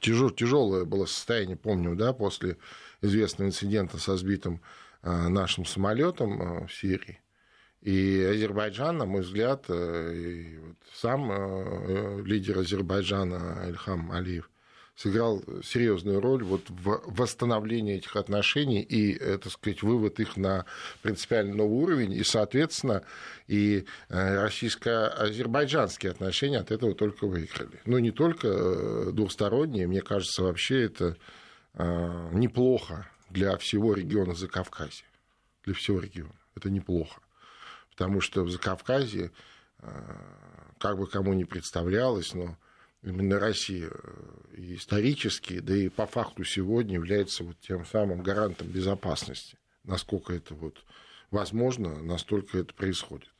тяжел, 0.00 0.30
тяжелое 0.30 0.84
было 0.84 1.06
состояние, 1.06 1.56
помню, 1.56 1.94
да, 1.96 2.12
после 2.12 2.58
известного 3.00 3.48
инцидента 3.48 3.98
со 3.98 4.16
сбитым 4.16 4.60
э, 5.02 5.28
нашим 5.28 5.64
самолетом 5.64 6.42
э, 6.42 6.66
в 6.66 6.72
Сирии. 6.72 7.20
И 7.86 8.20
Азербайджан, 8.20 8.98
на 8.98 9.06
мой 9.06 9.22
взгляд, 9.22 9.64
э, 9.68 10.12
и 10.12 10.58
вот 10.58 10.76
сам 10.92 11.30
э, 11.30 12.20
лидер 12.24 12.58
Азербайджана 12.58 13.64
Ильхам 13.68 14.10
Алиев 14.10 14.50
сыграл 14.96 15.40
серьезную 15.62 16.20
роль 16.20 16.42
вот 16.42 16.68
в 16.68 17.00
восстановлении 17.06 17.98
этих 17.98 18.16
отношений 18.16 18.82
и, 18.82 19.16
э, 19.16 19.38
так 19.38 19.52
сказать, 19.52 19.84
вывод 19.84 20.18
их 20.18 20.36
на 20.36 20.64
принципиально 21.02 21.54
новый 21.54 21.80
уровень. 21.80 22.12
И, 22.12 22.24
соответственно, 22.24 23.04
и 23.46 23.84
российско-азербайджанские 24.08 26.10
отношения 26.10 26.58
от 26.58 26.72
этого 26.72 26.92
только 26.92 27.28
выиграли. 27.28 27.78
Ну, 27.84 27.98
не 27.98 28.10
только 28.10 29.12
двухсторонние, 29.12 29.86
мне 29.86 30.00
кажется, 30.00 30.42
вообще 30.42 30.86
это 30.86 31.16
неплохо 32.32 33.08
для 33.30 33.56
всего 33.58 33.94
региона 33.94 34.34
Закавказья. 34.34 35.06
Для 35.64 35.74
всего 35.74 36.00
региона. 36.00 36.34
Это 36.56 36.68
неплохо 36.68 37.20
потому 37.96 38.20
что 38.20 38.44
в 38.44 38.50
Закавказье, 38.50 39.32
э, 39.80 39.90
как 40.78 40.98
бы 40.98 41.06
кому 41.06 41.32
ни 41.32 41.44
представлялось, 41.44 42.34
но 42.34 42.58
именно 43.02 43.40
Россия 43.40 43.90
э, 43.90 44.56
и 44.56 44.76
исторически, 44.76 45.60
да 45.60 45.74
и 45.74 45.88
по 45.88 46.06
факту 46.06 46.44
сегодня 46.44 46.94
является 46.94 47.42
вот 47.42 47.58
тем 47.60 47.86
самым 47.86 48.22
гарантом 48.22 48.68
безопасности. 48.68 49.56
Насколько 49.84 50.34
это 50.34 50.54
вот 50.54 50.84
возможно, 51.30 52.02
настолько 52.02 52.58
это 52.58 52.74
происходит. 52.74 53.32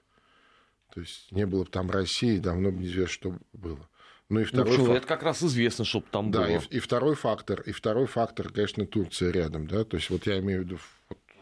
То 0.95 1.01
есть 1.01 1.31
не 1.33 1.45
было 1.45 1.65
бы 1.65 1.71
там 1.71 1.91
России, 1.91 2.39
давно 2.39 2.71
бы 2.71 2.79
неизвестно, 2.79 3.13
что 3.13 3.39
было. 3.53 3.89
Ну 4.29 4.41
и 4.41 4.45
второй 4.45 4.73
ну, 4.73 4.85
фактор... 4.85 4.97
Это 4.97 5.07
как 5.07 5.23
раз 5.23 5.43
известно, 5.43 5.85
что 5.85 6.01
там 6.01 6.31
да, 6.31 6.47
было. 6.47 6.49
И, 6.71 6.77
и 6.77 6.81
второй 6.81 7.15
фактор, 7.15 7.61
и 7.61 7.73
второй 7.73 8.07
фактор, 8.07 8.51
конечно, 8.51 8.87
Турция 8.87 9.31
рядом, 9.31 9.67
да, 9.67 9.85
то 9.85 9.99
есть 9.99 10.11
вот 10.11 10.27
я 10.27 10.39
имею 10.39 10.63
в 10.63 10.65
виду 10.65 10.79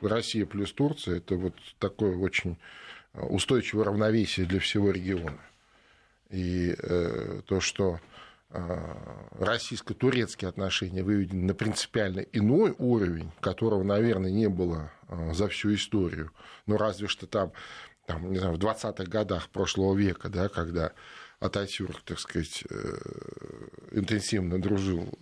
вот 0.01 0.11
Россия 0.11 0.45
плюс 0.45 0.73
Турция, 0.73 1.19
это 1.19 1.37
вот 1.37 1.55
такое 1.79 2.17
очень 2.17 2.59
устойчивое 3.15 3.85
равновесие 3.85 4.47
для 4.47 4.61
всего 4.61 4.91
региона. 4.91 5.41
И 6.31 6.75
э, 6.77 7.43
то, 7.47 7.61
что 7.61 8.01
э, 8.51 8.79
российско-турецкие 9.39 10.49
отношения 10.49 11.03
выведены 11.03 11.47
на 11.47 11.55
принципиально 11.55 12.21
иной 12.33 12.75
уровень, 12.79 13.31
которого, 13.41 13.85
наверное, 13.85 14.31
не 14.31 14.49
было 14.49 14.91
э, 15.09 15.33
за 15.33 15.49
всю 15.49 15.75
историю, 15.75 16.33
но 16.67 16.77
разве 16.77 17.07
что 17.07 17.27
там, 17.27 17.53
там 18.07 18.33
не 18.33 18.39
знаю, 18.39 18.57
в 18.57 18.59
20-х 18.59 19.05
годах 19.05 19.49
прошлого 19.51 19.95
века, 19.95 20.29
да, 20.29 20.49
когда 20.49 20.93
Ататюрк, 21.41 22.01
так 22.03 22.19
сказать, 22.19 22.65
интенсивно 23.91 24.61
дружил 24.61 25.13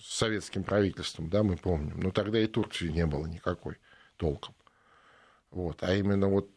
с 0.00 0.18
советским 0.18 0.62
правительством, 0.62 1.28
да, 1.28 1.42
мы 1.42 1.56
помним, 1.56 1.98
но 1.98 2.10
тогда 2.12 2.38
и 2.38 2.46
Турции 2.46 2.88
не 2.88 3.06
было 3.06 3.26
никакой 3.26 3.78
толком. 4.16 4.54
Вот. 5.50 5.82
А 5.82 5.94
именно 5.94 6.28
вот 6.28 6.48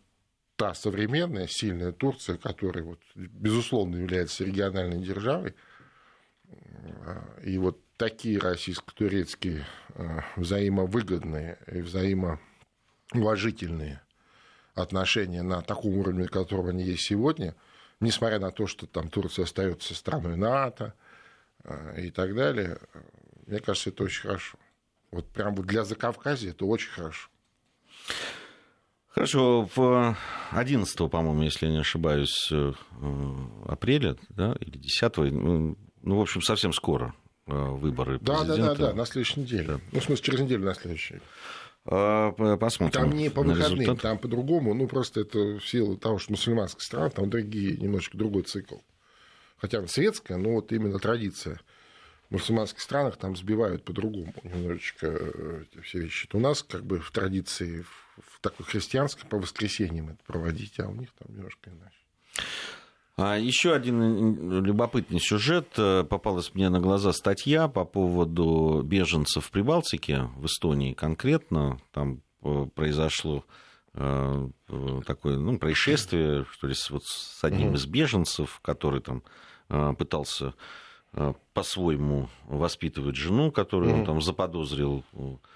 та 0.59 0.73
современная, 0.73 1.47
сильная 1.47 1.93
Турция, 1.93 2.37
которая, 2.37 2.83
вот, 2.83 2.99
безусловно, 3.15 3.95
является 3.95 4.43
региональной 4.43 5.01
державой, 5.01 5.55
и 7.45 7.57
вот 7.57 7.79
такие 7.95 8.37
российско-турецкие 8.39 9.65
э, 9.95 10.19
взаимовыгодные 10.35 11.59
и 11.67 11.79
взаимоуважительные 11.79 14.01
отношения 14.73 15.43
на 15.43 15.61
таком 15.61 15.97
уровне, 15.97 16.27
которого 16.27 16.71
они 16.71 16.83
есть 16.83 17.03
сегодня, 17.03 17.55
несмотря 18.01 18.39
на 18.39 18.51
то, 18.51 18.67
что 18.67 18.85
там 18.85 19.09
Турция 19.09 19.45
остается 19.45 19.95
страной 19.95 20.35
НАТО 20.35 20.93
э, 21.63 22.01
и 22.01 22.11
так 22.11 22.35
далее, 22.35 22.79
мне 23.45 23.61
кажется, 23.61 23.91
это 23.91 24.03
очень 24.03 24.23
хорошо. 24.23 24.57
Вот 25.11 25.29
прям 25.29 25.55
для 25.55 25.85
Закавказья 25.85 26.49
это 26.49 26.65
очень 26.65 26.91
хорошо. 26.91 27.29
Хорошо, 29.09 29.67
в 29.75 30.15
11, 30.51 31.09
по-моему, 31.09 31.43
если 31.43 31.65
я 31.65 31.71
не 31.71 31.79
ошибаюсь, 31.79 32.51
апреля, 33.67 34.15
да, 34.29 34.55
или 34.59 34.77
10, 34.77 35.17
ну, 35.17 35.75
в 36.03 36.21
общем, 36.21 36.41
совсем 36.41 36.71
скоро 36.73 37.13
выборы 37.45 38.19
да, 38.21 38.37
президента. 38.37 38.61
Да, 38.61 38.75
да, 38.75 38.87
да, 38.89 38.93
на 38.93 39.05
следующей 39.05 39.41
неделе. 39.41 39.67
Да. 39.67 39.79
Ну, 39.91 39.99
в 39.99 40.03
смысле, 40.03 40.23
через 40.23 40.39
неделю 40.41 40.65
на 40.65 40.75
следующей. 40.75 41.19
Посмотрим. 41.83 42.91
Там 42.91 43.11
не 43.17 43.29
по 43.29 43.41
выходным, 43.41 43.79
результат. 43.79 44.01
там 44.01 44.17
по-другому. 44.19 44.73
Ну, 44.75 44.87
просто 44.87 45.21
это 45.21 45.39
в 45.57 45.67
силу 45.67 45.97
того, 45.97 46.19
что 46.19 46.33
мусульманская 46.33 46.81
страна, 46.81 47.09
там 47.09 47.29
другие, 47.29 47.77
немножечко 47.77 48.17
другой 48.17 48.43
цикл. 48.43 48.75
Хотя 49.57 49.79
она 49.79 49.87
светская, 49.87 50.37
но 50.37 50.51
вот 50.51 50.71
именно 50.71 50.99
традиция. 50.99 51.59
В 52.29 52.33
мусульманских 52.33 52.81
странах 52.81 53.17
там 53.17 53.35
сбивают 53.35 53.83
по-другому 53.83 54.33
немножечко 54.43 55.07
э, 55.07 55.63
эти 55.63 55.81
все 55.81 55.99
вещи. 56.01 56.27
Это 56.27 56.37
у 56.37 56.39
нас 56.39 56.61
как 56.61 56.85
бы 56.85 56.99
в 56.99 57.09
традиции 57.11 57.83
в 58.17 58.39
такой 58.41 58.65
христианской 58.65 59.27
по 59.27 59.37
воскресеньям 59.37 60.09
это 60.09 60.19
проводить, 60.25 60.79
а 60.79 60.87
у 60.87 60.93
них 60.93 61.09
там 61.13 61.35
немножко 61.35 61.71
иначе. 61.71 61.95
А 63.21 63.37
еще 63.37 63.73
один 63.73 64.63
любопытный 64.63 65.19
сюжет. 65.19 65.67
Э, 65.77 66.05
попалась 66.09 66.53
мне 66.53 66.69
на 66.69 66.79
глаза 66.79 67.11
статья 67.11 67.67
по 67.67 67.83
поводу 67.83 68.81
беженцев 68.85 69.45
в 69.45 69.51
Прибалтике, 69.51 70.29
в 70.37 70.45
Эстонии 70.45 70.93
конкретно. 70.93 71.81
Там 71.91 72.21
э, 72.43 72.67
произошло 72.73 73.43
э, 73.93 74.49
такое 75.05 75.37
ну, 75.37 75.59
происшествие 75.59 76.45
что 76.49 76.67
ли, 76.67 76.75
вот 76.91 77.03
с 77.03 77.43
одним 77.43 77.75
из 77.75 77.85
беженцев, 77.87 78.59
который 78.61 79.01
там 79.01 79.23
пытался 79.97 80.55
по-своему 81.53 82.29
воспитывать 82.45 83.15
жену, 83.15 83.51
которую 83.51 83.93
он 83.93 84.05
там 84.05 84.21
заподозрил 84.21 85.03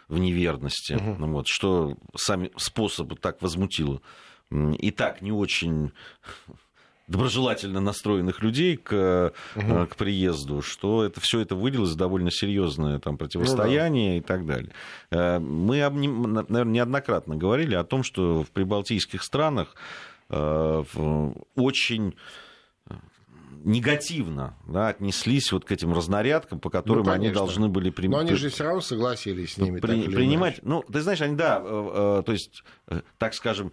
в 0.08 0.18
неверности. 0.18 0.94
Ну, 0.94 1.32
вот, 1.32 1.48
что 1.48 1.96
сами 2.16 2.52
способы 2.58 3.16
так 3.16 3.42
возмутило 3.42 4.02
и 4.52 4.92
так 4.92 5.22
не 5.22 5.32
очень 5.32 5.92
доброжелательно 7.08 7.82
настроенных 7.82 8.42
людей 8.42 8.78
к, 8.78 9.34
угу. 9.56 9.88
к 9.88 9.96
приезду, 9.98 10.62
что 10.62 11.04
это 11.04 11.20
все 11.20 11.42
это 11.42 11.56
вылилось 11.56 11.96
довольно 11.96 12.32
серьезное 12.32 13.00
там, 13.00 13.18
противостояние 13.18 14.16
ну, 14.16 14.16
да. 14.16 14.18
и 14.18 14.22
так 14.22 14.46
далее. 14.46 14.72
Э, 15.12 15.40
мы, 15.40 15.78
наверное, 15.78 16.64
неоднократно 16.74 17.36
говорили 17.36 17.76
о 17.76 17.84
том, 17.84 18.04
что 18.04 18.44
в 18.44 18.52
прибалтийских 18.52 19.22
странах 19.22 19.76
э, 20.30 20.84
очень 21.56 22.16
негативно 23.64 24.58
да, 24.68 24.90
отнеслись 24.90 25.52
вот 25.52 25.66
к 25.66 25.72
этим 25.72 25.94
разнарядкам, 25.94 26.60
по 26.60 26.70
которым 26.70 27.06
ну, 27.06 27.12
они 27.12 27.32
должны 27.32 27.70
были 27.70 27.90
при... 27.90 28.08
Но 28.08 28.20
они 28.20 28.36
же 28.36 28.50
все 28.50 28.66
равно 28.66 28.82
согласились 28.82 29.54
с 29.54 29.58
ними. 29.58 29.80
При... 29.80 30.04
принимать. 30.04 30.60
Ну, 30.64 30.84
ты 30.84 31.02
знаешь, 31.02 31.22
они, 31.22 31.36
да, 31.36 31.62
э, 31.64 32.20
э, 32.20 32.24
то 32.26 32.32
есть, 32.32 32.64
э, 32.88 33.02
так 33.18 33.34
скажем, 33.34 33.72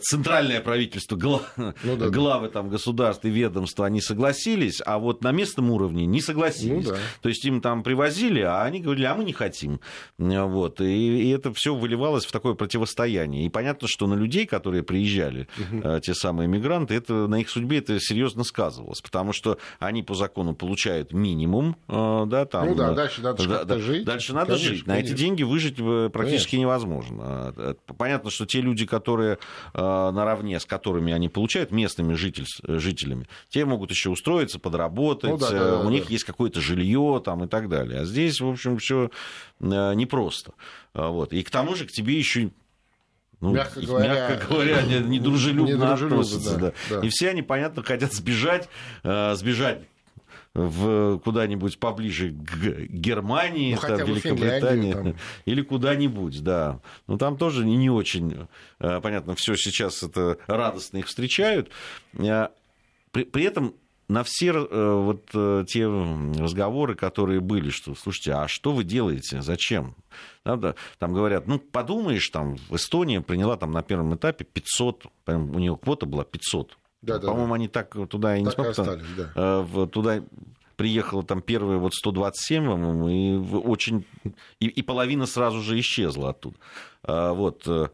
центральное 0.00 0.60
правительство, 0.60 1.16
гла... 1.16 1.42
ну, 1.56 1.96
да, 1.96 2.08
главы 2.08 2.48
там, 2.48 2.68
государств 2.68 3.24
и 3.24 3.30
ведомства, 3.30 3.86
они 3.86 4.00
согласились, 4.00 4.80
а 4.84 4.98
вот 4.98 5.22
на 5.22 5.32
местном 5.32 5.70
уровне 5.70 6.06
не 6.06 6.20
согласились. 6.20 6.86
Ну, 6.86 6.92
да. 6.92 6.98
То 7.20 7.28
есть 7.28 7.44
им 7.44 7.60
там 7.60 7.82
привозили, 7.82 8.40
а 8.40 8.62
они 8.62 8.80
говорили, 8.80 9.04
а 9.04 9.14
мы 9.14 9.24
не 9.24 9.32
хотим. 9.32 9.80
Вот. 10.18 10.80
И, 10.80 11.24
и 11.24 11.30
это 11.30 11.52
все 11.52 11.74
выливалось 11.74 12.24
в 12.24 12.32
такое 12.32 12.54
противостояние. 12.54 13.46
И 13.46 13.48
понятно, 13.48 13.88
что 13.88 14.06
на 14.06 14.14
людей, 14.14 14.46
которые 14.46 14.82
приезжали, 14.82 15.48
угу. 15.58 16.00
те 16.00 16.14
самые 16.14 16.48
мигранты, 16.48 16.94
это, 16.94 17.26
на 17.26 17.40
их 17.40 17.50
судьбе 17.50 17.78
это 17.78 17.98
серьезно 18.00 18.44
сказывалось. 18.44 19.00
Потому 19.00 19.32
что 19.32 19.58
они 19.78 20.02
по 20.02 20.14
закону 20.14 20.54
получают 20.54 21.12
минимум. 21.12 21.76
Да, 21.88 22.46
там, 22.46 22.68
ну 22.68 22.74
да, 22.74 22.92
дальше 22.92 23.22
надо 23.22 23.46
да, 23.46 23.64
да, 23.64 23.78
жить. 23.78 24.04
Дальше 24.04 24.32
надо 24.32 24.52
конечно, 24.52 24.68
жить. 24.68 24.86
На 24.86 24.94
конечно. 24.94 25.12
эти 25.12 25.18
деньги 25.18 25.42
выжить 25.42 25.76
э, 25.78 26.10
практически 26.12 26.52
конечно. 26.52 26.62
невозможно. 26.62 27.76
Понятно, 27.96 28.30
что 28.30 28.46
те 28.46 28.60
люди, 28.60 28.86
которые 28.86 29.38
Э, 29.71 29.71
наравне 29.74 30.60
с 30.60 30.66
которыми 30.66 31.12
они 31.12 31.28
получают 31.28 31.70
местными 31.70 32.14
житель, 32.14 32.46
жителями, 32.62 33.26
те 33.48 33.64
могут 33.64 33.90
еще 33.90 34.10
устроиться, 34.10 34.58
подработать, 34.58 35.30
ну, 35.30 35.38
да, 35.38 35.50
да, 35.50 35.70
да, 35.70 35.80
у 35.80 35.90
них 35.90 36.06
да. 36.06 36.12
есть 36.12 36.24
какое-то 36.24 36.60
жилье 36.60 37.20
там 37.24 37.44
и 37.44 37.48
так 37.48 37.68
далее. 37.68 38.00
А 38.00 38.04
здесь, 38.04 38.40
в 38.40 38.48
общем, 38.48 38.78
все 38.78 39.10
э, 39.60 39.94
непросто. 39.94 40.52
А 40.94 41.08
вот. 41.08 41.32
И 41.32 41.42
к 41.42 41.50
тому 41.50 41.74
же 41.74 41.86
к 41.86 41.92
тебе 41.92 42.18
еще 42.18 42.50
ну, 43.40 43.52
мягко 43.52 43.80
говоря, 43.80 44.14
мягко 44.14 44.46
говоря 44.46 44.82
недружелюбно, 44.82 45.74
не 45.74 45.92
относятся. 45.92 46.56
Да, 46.56 46.72
да. 46.88 47.00
Да. 47.00 47.06
И 47.06 47.08
все 47.08 47.30
они, 47.30 47.42
понятно, 47.42 47.82
хотят 47.82 48.12
сбежать, 48.12 48.68
э, 49.02 49.34
сбежать 49.34 49.82
в 50.54 51.18
куда-нибудь 51.18 51.78
поближе 51.78 52.30
к 52.30 52.90
Германии, 52.90 53.74
ну, 53.74 53.80
там, 53.80 54.06
Великобритании 54.06 54.92
там. 54.92 55.16
или 55.46 55.62
куда-нибудь, 55.62 56.42
да. 56.42 56.80
Но 57.06 57.16
там 57.16 57.38
тоже 57.38 57.64
не, 57.64 57.90
очень 57.90 58.48
э, 58.78 59.00
понятно, 59.00 59.34
все 59.34 59.56
сейчас 59.56 60.02
это 60.02 60.38
радостно 60.46 60.98
их 60.98 61.06
встречают. 61.06 61.70
Э, 62.18 62.48
при, 63.12 63.24
при 63.24 63.44
этом 63.44 63.74
на 64.08 64.24
все 64.24 64.52
э, 64.52 64.94
вот 64.94 65.24
те 65.68 65.86
разговоры, 65.86 66.96
которые 66.96 67.40
были, 67.40 67.70
что, 67.70 67.94
слушайте, 67.94 68.32
а 68.32 68.46
что 68.46 68.72
вы 68.72 68.84
делаете, 68.84 69.40
зачем? 69.40 69.96
Правда? 70.42 70.74
Там 70.98 71.14
говорят, 71.14 71.46
ну, 71.46 71.58
подумаешь, 71.58 72.28
там, 72.28 72.58
Эстония 72.68 73.22
приняла 73.22 73.56
там 73.56 73.72
на 73.72 73.82
первом 73.82 74.14
этапе 74.14 74.44
500, 74.44 75.06
у 75.28 75.58
нее 75.58 75.78
квота 75.78 76.04
была 76.04 76.24
500 76.24 76.76
да, 77.02 77.18
По-моему, 77.18 77.48
да. 77.48 77.54
они 77.54 77.68
так 77.68 77.96
туда 78.08 78.36
и 78.36 78.42
не 78.42 78.50
так 78.50 78.66
остались, 78.66 79.04
да. 79.16 79.32
Э, 79.34 79.86
туда 79.90 80.22
приехало 80.76 81.22
там 81.22 81.42
первые 81.42 81.78
вот 81.78 81.94
127, 81.94 82.66
по-моему, 82.66 83.08
и 83.08 83.56
очень 83.58 84.04
и, 84.60 84.66
и 84.66 84.82
половина 84.82 85.26
сразу 85.26 85.60
же 85.60 85.78
исчезла 85.78 86.30
оттуда. 86.30 86.56
А, 87.04 87.32
вот 87.32 87.62
э, 87.66 87.88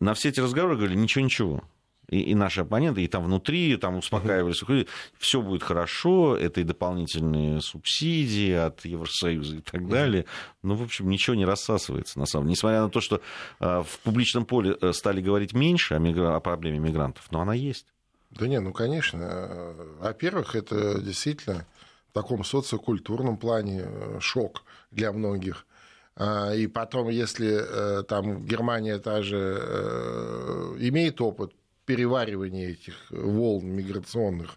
на 0.00 0.14
все 0.14 0.30
эти 0.30 0.40
разговоры 0.40 0.76
говорили 0.76 0.98
ничего, 0.98 1.24
ничего. 1.24 1.64
И, 2.08 2.20
и 2.20 2.34
наши 2.34 2.60
оппоненты, 2.60 3.02
и 3.02 3.08
там 3.08 3.24
внутри, 3.24 3.76
там 3.76 3.96
успокаивались, 3.96 4.62
uh-huh. 4.62 4.88
все 5.18 5.40
будет 5.40 5.62
хорошо, 5.62 6.36
это 6.36 6.60
и 6.60 6.64
дополнительные 6.64 7.60
субсидии 7.60 8.52
от 8.52 8.84
Евросоюза 8.84 9.56
и 9.56 9.60
так 9.60 9.88
далее. 9.88 10.26
Ну, 10.62 10.74
в 10.74 10.82
общем, 10.82 11.08
ничего 11.08 11.36
не 11.36 11.44
рассасывается, 11.44 12.18
на 12.18 12.26
самом 12.26 12.46
деле. 12.46 12.52
Несмотря 12.54 12.82
на 12.82 12.90
то, 12.90 13.00
что 13.00 13.20
э, 13.60 13.82
в 13.86 14.00
публичном 14.00 14.44
поле 14.44 14.76
стали 14.92 15.20
говорить 15.20 15.52
меньше 15.52 15.94
о, 15.94 15.98
мигра... 15.98 16.34
о 16.34 16.40
проблеме 16.40 16.80
мигрантов, 16.80 17.30
но 17.30 17.40
она 17.40 17.54
есть. 17.54 17.86
Да 18.32 18.46
не, 18.48 18.60
ну 18.60 18.72
конечно. 18.72 19.74
Во-первых, 20.00 20.56
это 20.56 21.00
действительно 21.00 21.66
в 22.10 22.14
таком 22.14 22.44
социокультурном 22.44 23.36
плане 23.38 23.84
э, 23.84 24.18
шок 24.20 24.64
для 24.90 25.12
многих. 25.12 25.66
А, 26.14 26.52
и 26.54 26.66
потом, 26.66 27.08
если 27.08 27.50
э, 27.50 28.02
там 28.04 28.44
Германия 28.44 28.98
та 28.98 29.22
же 29.22 29.58
э, 29.60 30.76
имеет 30.80 31.20
опыт 31.20 31.52
переваривания 31.86 32.70
этих 32.70 32.94
волн 33.10 33.66
миграционных, 33.66 34.56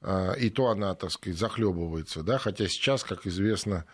а, 0.00 0.32
и 0.32 0.50
то 0.50 0.68
она, 0.68 0.94
так 0.94 1.10
сказать, 1.10 1.38
захлебывается, 1.38 2.22
да, 2.22 2.38
хотя 2.38 2.66
сейчас, 2.66 3.04
как 3.04 3.26
известно, 3.26 3.84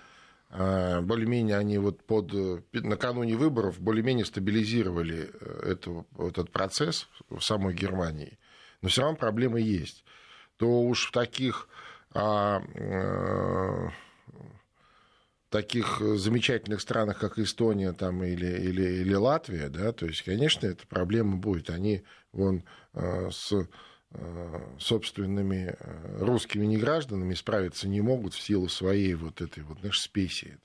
а, 0.50 1.00
более-менее 1.00 1.56
они 1.56 1.78
вот 1.78 2.02
под, 2.04 2.32
накануне 2.72 3.36
выборов 3.36 3.80
более-менее 3.80 4.24
стабилизировали 4.24 5.30
эту, 5.64 6.06
этот 6.18 6.50
процесс 6.52 7.08
в 7.30 7.40
самой 7.40 7.74
Германии 7.74 8.38
но 8.82 8.88
все 8.88 9.02
равно 9.02 9.16
проблемы 9.16 9.60
есть, 9.60 10.04
то 10.56 10.82
уж 10.82 11.08
в 11.08 11.12
таких, 11.12 11.68
а, 12.12 12.60
э, 12.74 13.88
таких 15.48 16.00
замечательных 16.00 16.80
странах, 16.80 17.18
как 17.18 17.38
Эстония 17.38 17.92
там, 17.92 18.22
или, 18.24 18.46
или, 18.46 19.00
или 19.02 19.14
Латвия, 19.14 19.68
да, 19.68 19.92
то 19.92 20.06
есть, 20.06 20.22
конечно, 20.22 20.66
эта 20.66 20.86
проблема 20.86 21.36
будет. 21.36 21.70
Они 21.70 22.02
вон 22.32 22.64
э, 22.94 23.30
с 23.30 23.52
э, 23.52 24.60
собственными 24.78 25.76
э, 25.78 26.18
русскими 26.24 26.66
негражданами 26.66 27.34
справиться 27.34 27.88
не 27.88 28.00
могут 28.00 28.34
в 28.34 28.40
силу 28.40 28.68
своей 28.68 29.14
вот 29.14 29.40
этой 29.40 29.62
вот, 29.62 29.78
знаешь, 29.80 30.00
спеси 30.00 30.56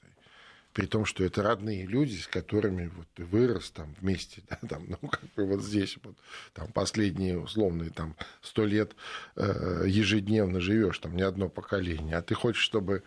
при 0.78 0.86
том, 0.86 1.06
что 1.06 1.24
это 1.24 1.42
родные 1.42 1.88
люди, 1.88 2.18
с 2.18 2.28
которыми 2.28 2.92
вот 2.96 3.08
ты 3.16 3.26
вырос 3.26 3.72
там 3.72 3.96
вместе, 4.00 4.44
да, 4.50 4.60
там, 4.70 4.86
ну, 4.88 5.10
как 5.10 5.24
бы 5.36 5.44
вот 5.48 5.63
здесь 5.63 5.98
вот, 6.04 6.16
там 6.54 6.72
последние 6.72 7.40
условные 7.40 7.90
там 7.90 8.16
сто 8.44 8.63
лет 8.63 8.96
э, 9.38 9.86
ежедневно 9.88 10.60
живешь, 10.60 11.00
там 11.00 11.16
не 11.16 11.24
одно 11.24 11.50
поколение, 11.50 12.16
а 12.16 12.22
ты 12.22 12.36
хочешь, 12.36 12.62
чтобы 12.62 13.02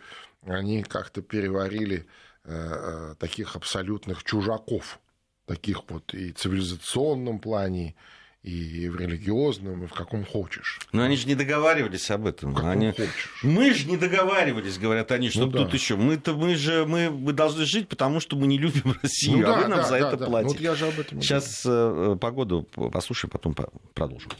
они 0.45 0.83
как-то 0.83 1.21
переварили 1.21 2.05
э, 2.43 2.51
э 2.51 3.15
таких 3.17 3.55
абсолютных 3.55 4.25
чужаков, 4.25 4.99
таких 5.45 5.89
вот 5.89 6.13
и 6.13 6.33
в 6.33 6.35
цивилизационном 6.35 7.39
плане, 7.39 7.95
и 8.43 8.89
в 8.89 8.95
религиозном, 8.95 9.83
и 9.83 9.87
в 9.87 9.93
каком 9.93 10.25
хочешь. 10.25 10.79
Но 10.91 11.03
они 11.03 11.15
же 11.15 11.27
не 11.27 11.35
договаривались 11.35 12.09
об 12.09 12.25
этом. 12.25 12.55
Каком 12.55 12.69
они... 12.71 12.91
хочешь. 12.91 13.39
Мы 13.43 13.73
же 13.73 13.87
не 13.87 13.97
договаривались, 13.97 14.79
говорят 14.79 15.11
они, 15.11 15.29
что 15.29 15.45
ну, 15.45 15.51
тут 15.51 15.69
да. 15.69 15.73
еще. 15.73 15.95
Мы-то 15.95 16.33
мы 16.33 16.55
же 16.55 16.85
мы, 16.85 17.11
мы 17.11 17.33
должны 17.33 17.65
жить, 17.65 17.87
потому 17.87 18.19
что 18.19 18.35
мы 18.35 18.47
не 18.47 18.57
любим 18.57 18.95
Россию, 19.01 19.39
ну, 19.39 19.43
а 19.43 19.47
да, 19.47 19.61
вы 19.61 19.67
нам 19.67 19.79
да, 19.79 19.83
за 19.83 19.91
да, 19.91 20.07
это 20.07 20.17
да. 20.17 20.25
платите. 20.25 20.53
Вот 20.55 20.61
я 20.61 20.75
же 20.75 20.87
об 20.87 20.99
этом 20.99 21.21
Сейчас 21.21 21.63
э, 21.65 22.17
погоду 22.19 22.63
послушаем, 22.63 23.29
потом 23.31 23.55
продолжим. 23.93 24.31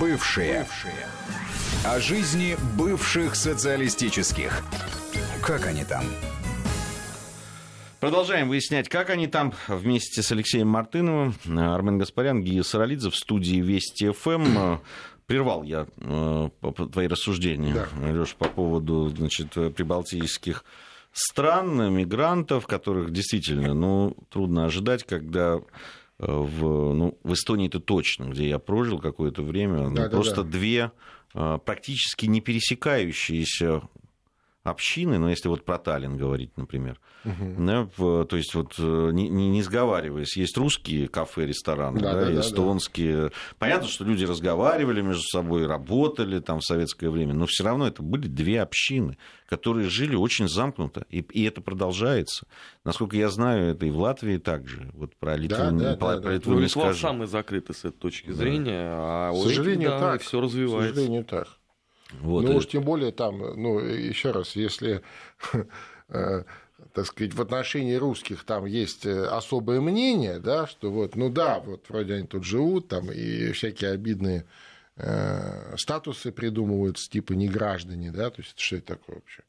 Бывшие. 0.00 0.60
Бывшие. 0.60 1.06
О 1.84 2.00
жизни 2.00 2.56
бывших 2.78 3.34
социалистических. 3.34 4.62
Как 5.42 5.66
они 5.66 5.84
там? 5.84 6.04
Продолжаем 8.02 8.48
выяснять, 8.48 8.88
как 8.88 9.10
они 9.10 9.28
там 9.28 9.54
вместе 9.68 10.22
с 10.22 10.32
Алексеем 10.32 10.66
Мартыновым, 10.66 11.36
Армен 11.46 11.98
Гаспарян, 11.98 12.42
Гия 12.42 12.64
Саралидзе 12.64 13.10
в 13.10 13.14
студии 13.14 13.60
Вести 13.60 14.10
ФМ. 14.10 14.78
Прервал 15.26 15.62
я 15.62 15.86
э, 15.98 16.48
твои 16.92 17.06
рассуждения, 17.06 17.72
да. 17.72 18.10
Леш, 18.10 18.34
по 18.34 18.46
поводу 18.48 19.08
значит, 19.10 19.52
прибалтийских 19.52 20.64
стран, 21.12 21.94
мигрантов, 21.94 22.66
которых 22.66 23.12
действительно 23.12 23.72
ну, 23.72 24.16
трудно 24.30 24.64
ожидать, 24.64 25.04
когда 25.04 25.58
э, 25.58 25.60
в, 26.26 26.94
ну, 26.94 27.16
в 27.22 27.34
Эстонии 27.34 27.68
это 27.68 27.78
точно, 27.78 28.24
где 28.24 28.48
я 28.48 28.58
прожил 28.58 28.98
какое-то 28.98 29.42
время, 29.44 29.90
ну, 29.90 29.94
да, 29.94 30.08
просто 30.08 30.42
да. 30.42 30.50
две 30.50 30.90
э, 31.34 31.58
практически 31.64 32.26
не 32.26 32.40
пересекающиеся 32.40 33.82
общины, 34.64 35.18
но 35.18 35.28
если 35.28 35.48
вот 35.48 35.64
про 35.64 35.78
Таллин 35.78 36.16
говорить, 36.16 36.56
например, 36.56 37.00
угу. 37.24 37.54
да, 37.58 37.88
то 38.24 38.36
есть 38.36 38.54
вот 38.54 38.74
э, 38.78 39.10
не, 39.12 39.28
не, 39.28 39.48
не 39.48 39.62
сговариваясь, 39.62 40.36
есть 40.36 40.56
русские 40.56 41.08
кафе, 41.08 41.46
рестораны, 41.46 42.00
да, 42.00 42.14
да, 42.14 42.26
да, 42.26 42.40
эстонские. 42.40 43.24
Да. 43.24 43.30
Понятно, 43.58 43.88
что 43.88 44.04
люди 44.04 44.24
разговаривали 44.24 45.00
между 45.00 45.22
собой, 45.22 45.66
работали 45.66 46.38
там 46.38 46.60
в 46.60 46.64
советское 46.64 47.10
время, 47.10 47.34
но 47.34 47.46
все 47.46 47.64
равно 47.64 47.88
это 47.88 48.02
были 48.02 48.28
две 48.28 48.62
общины, 48.62 49.18
которые 49.48 49.88
жили 49.88 50.14
очень 50.14 50.48
замкнуто, 50.48 51.06
и, 51.10 51.18
и 51.18 51.44
это 51.44 51.60
продолжается. 51.60 52.46
Насколько 52.84 53.16
я 53.16 53.30
знаю, 53.30 53.72
это 53.72 53.84
и 53.86 53.90
в 53.90 53.98
Латвии 53.98 54.36
также. 54.36 54.90
Вот 54.94 55.16
про 55.16 55.36
Литву, 55.36 55.56
да, 55.58 55.70
да, 55.70 55.96
про, 55.96 56.14
да, 56.14 56.20
про 56.22 56.32
Литву 56.34 56.52
ну, 56.52 56.58
не 56.58 56.64
Литва 56.66 56.82
скажу. 56.82 57.00
самый 57.00 57.26
закрытый 57.26 57.74
с 57.74 57.84
этой 57.84 57.98
точки 57.98 58.30
зрения, 58.30 58.84
да. 58.84 59.28
а 59.28 59.32
у 59.32 59.40
К 59.40 59.48
сожалению, 59.48 59.90
этих, 59.90 60.00
да, 60.00 60.12
так. 60.12 60.22
все 60.22 60.40
развивается. 60.40 60.92
К 60.92 60.94
сожалению, 60.94 61.24
так. 61.24 61.48
Вот. 62.20 62.44
Ну 62.44 62.56
уж 62.56 62.66
тем 62.66 62.82
более 62.82 63.12
там, 63.12 63.38
ну, 63.38 63.78
еще 63.78 64.30
раз, 64.30 64.56
если 64.56 65.02
э, 66.08 66.42
так 66.92 67.06
сказать, 67.06 67.34
в 67.34 67.40
отношении 67.40 67.94
русских 67.94 68.44
там 68.44 68.66
есть 68.66 69.06
э, 69.06 69.24
особое 69.24 69.80
мнение, 69.80 70.38
да, 70.38 70.66
что 70.66 70.90
вот, 70.90 71.16
ну 71.16 71.30
да, 71.30 71.60
вот 71.60 71.88
вроде 71.88 72.14
они 72.14 72.26
тут 72.26 72.44
живут, 72.44 72.88
там 72.88 73.10
и 73.10 73.52
всякие 73.52 73.90
обидные 73.90 74.44
э, 74.96 75.76
статусы 75.76 76.32
придумываются, 76.32 77.10
типа 77.10 77.32
не 77.32 77.48
граждане, 77.48 78.10
да, 78.10 78.30
то 78.30 78.42
есть 78.42 78.58
что 78.58 78.76
это 78.76 78.86
такое 78.96 79.16
вообще? 79.16 79.42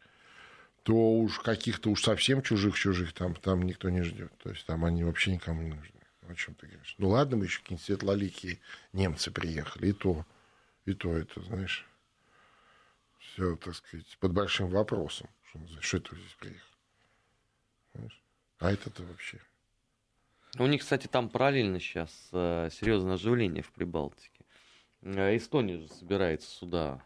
то 0.84 0.93
уж 0.93 1.39
каких-то 1.39 1.89
уж 1.89 2.03
совсем 2.03 2.41
чужих-чужих 2.41 3.14
там, 3.14 3.36
там 3.36 3.64
никто 3.64 3.89
не 3.89 4.03
ждет. 4.03 4.32
То 4.43 4.49
есть 4.49 4.66
там 4.66 4.86
они 4.86 5.03
вообще 5.03 5.32
никому 5.32 5.61
не 5.61 5.70
нужны. 5.70 5.89
О 6.28 6.36
чем 6.36 6.55
ты 6.55 6.68
говоришь? 6.68 6.95
Ну 6.97 7.09
ладно, 7.09 7.38
мы 7.38 7.45
еще 7.45 7.59
какие-нибудь 7.59 7.86
светлоликие 7.86 8.59
немцы 8.91 9.32
приехали, 9.32 9.88
и 9.88 9.93
то, 9.93 10.26
и 10.86 10.93
то 10.93 11.18
это, 11.18 11.41
знаешь, 11.41 11.86
все, 13.34 13.55
так 13.55 13.75
сказать, 13.75 14.17
под 14.19 14.31
большим 14.31 14.69
вопросом, 14.69 15.27
что, 15.49 15.59
что 15.79 15.97
это 15.97 16.15
здесь 16.15 16.36
приехал. 16.39 16.67
Понимаешь? 17.91 18.21
А 18.59 18.71
это-то 18.71 19.03
вообще. 19.03 19.39
У 20.59 20.67
них, 20.67 20.81
кстати, 20.81 21.07
там 21.07 21.29
параллельно 21.29 21.79
сейчас 21.79 22.29
э, 22.31 22.69
серьезное 22.71 23.15
оживление 23.15 23.63
в 23.63 23.71
Прибалтике. 23.71 24.45
Э, 25.01 25.36
Эстония 25.36 25.79
же 25.79 25.88
собирается 25.89 26.47
сюда 26.47 27.03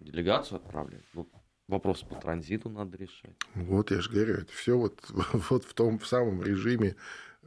делегацию 0.00 0.56
отправлять. 0.56 1.04
Ну, 1.14 1.28
вопрос 1.66 2.02
по 2.02 2.14
транзиту 2.14 2.68
надо 2.68 2.98
решать. 2.98 3.34
Вот 3.54 3.90
я 3.90 4.02
же 4.02 4.10
говорю, 4.10 4.34
это 4.34 4.52
все 4.52 4.76
вот, 4.76 5.02
вот 5.08 5.64
в 5.64 5.72
том 5.72 5.98
в 5.98 6.06
самом 6.06 6.42
режиме 6.42 6.96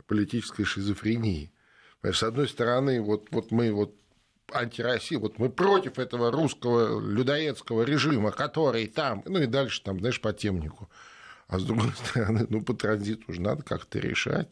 политической 0.07 0.63
шизофрении. 0.63 1.51
С 2.01 2.23
одной 2.23 2.47
стороны, 2.49 2.99
вот, 2.99 3.29
вот 3.31 3.51
мы 3.51 3.71
вот 3.71 3.95
антироссия, 4.53 5.19
вот 5.19 5.39
мы 5.39 5.49
против 5.49 5.99
этого 5.99 6.31
русского 6.31 6.99
людоедского 6.99 7.83
режима, 7.83 8.31
который 8.31 8.87
там, 8.87 9.23
ну 9.25 9.39
и 9.41 9.45
дальше 9.45 9.81
там, 9.83 9.99
знаешь, 9.99 10.21
по 10.21 10.33
темнику. 10.33 10.89
А 11.47 11.59
с 11.59 11.63
другой 11.63 11.91
стороны, 12.05 12.45
ну 12.49 12.61
по 12.61 12.73
транзиту 12.73 13.23
уже 13.27 13.41
надо 13.41 13.63
как-то 13.63 13.99
решать. 13.99 14.51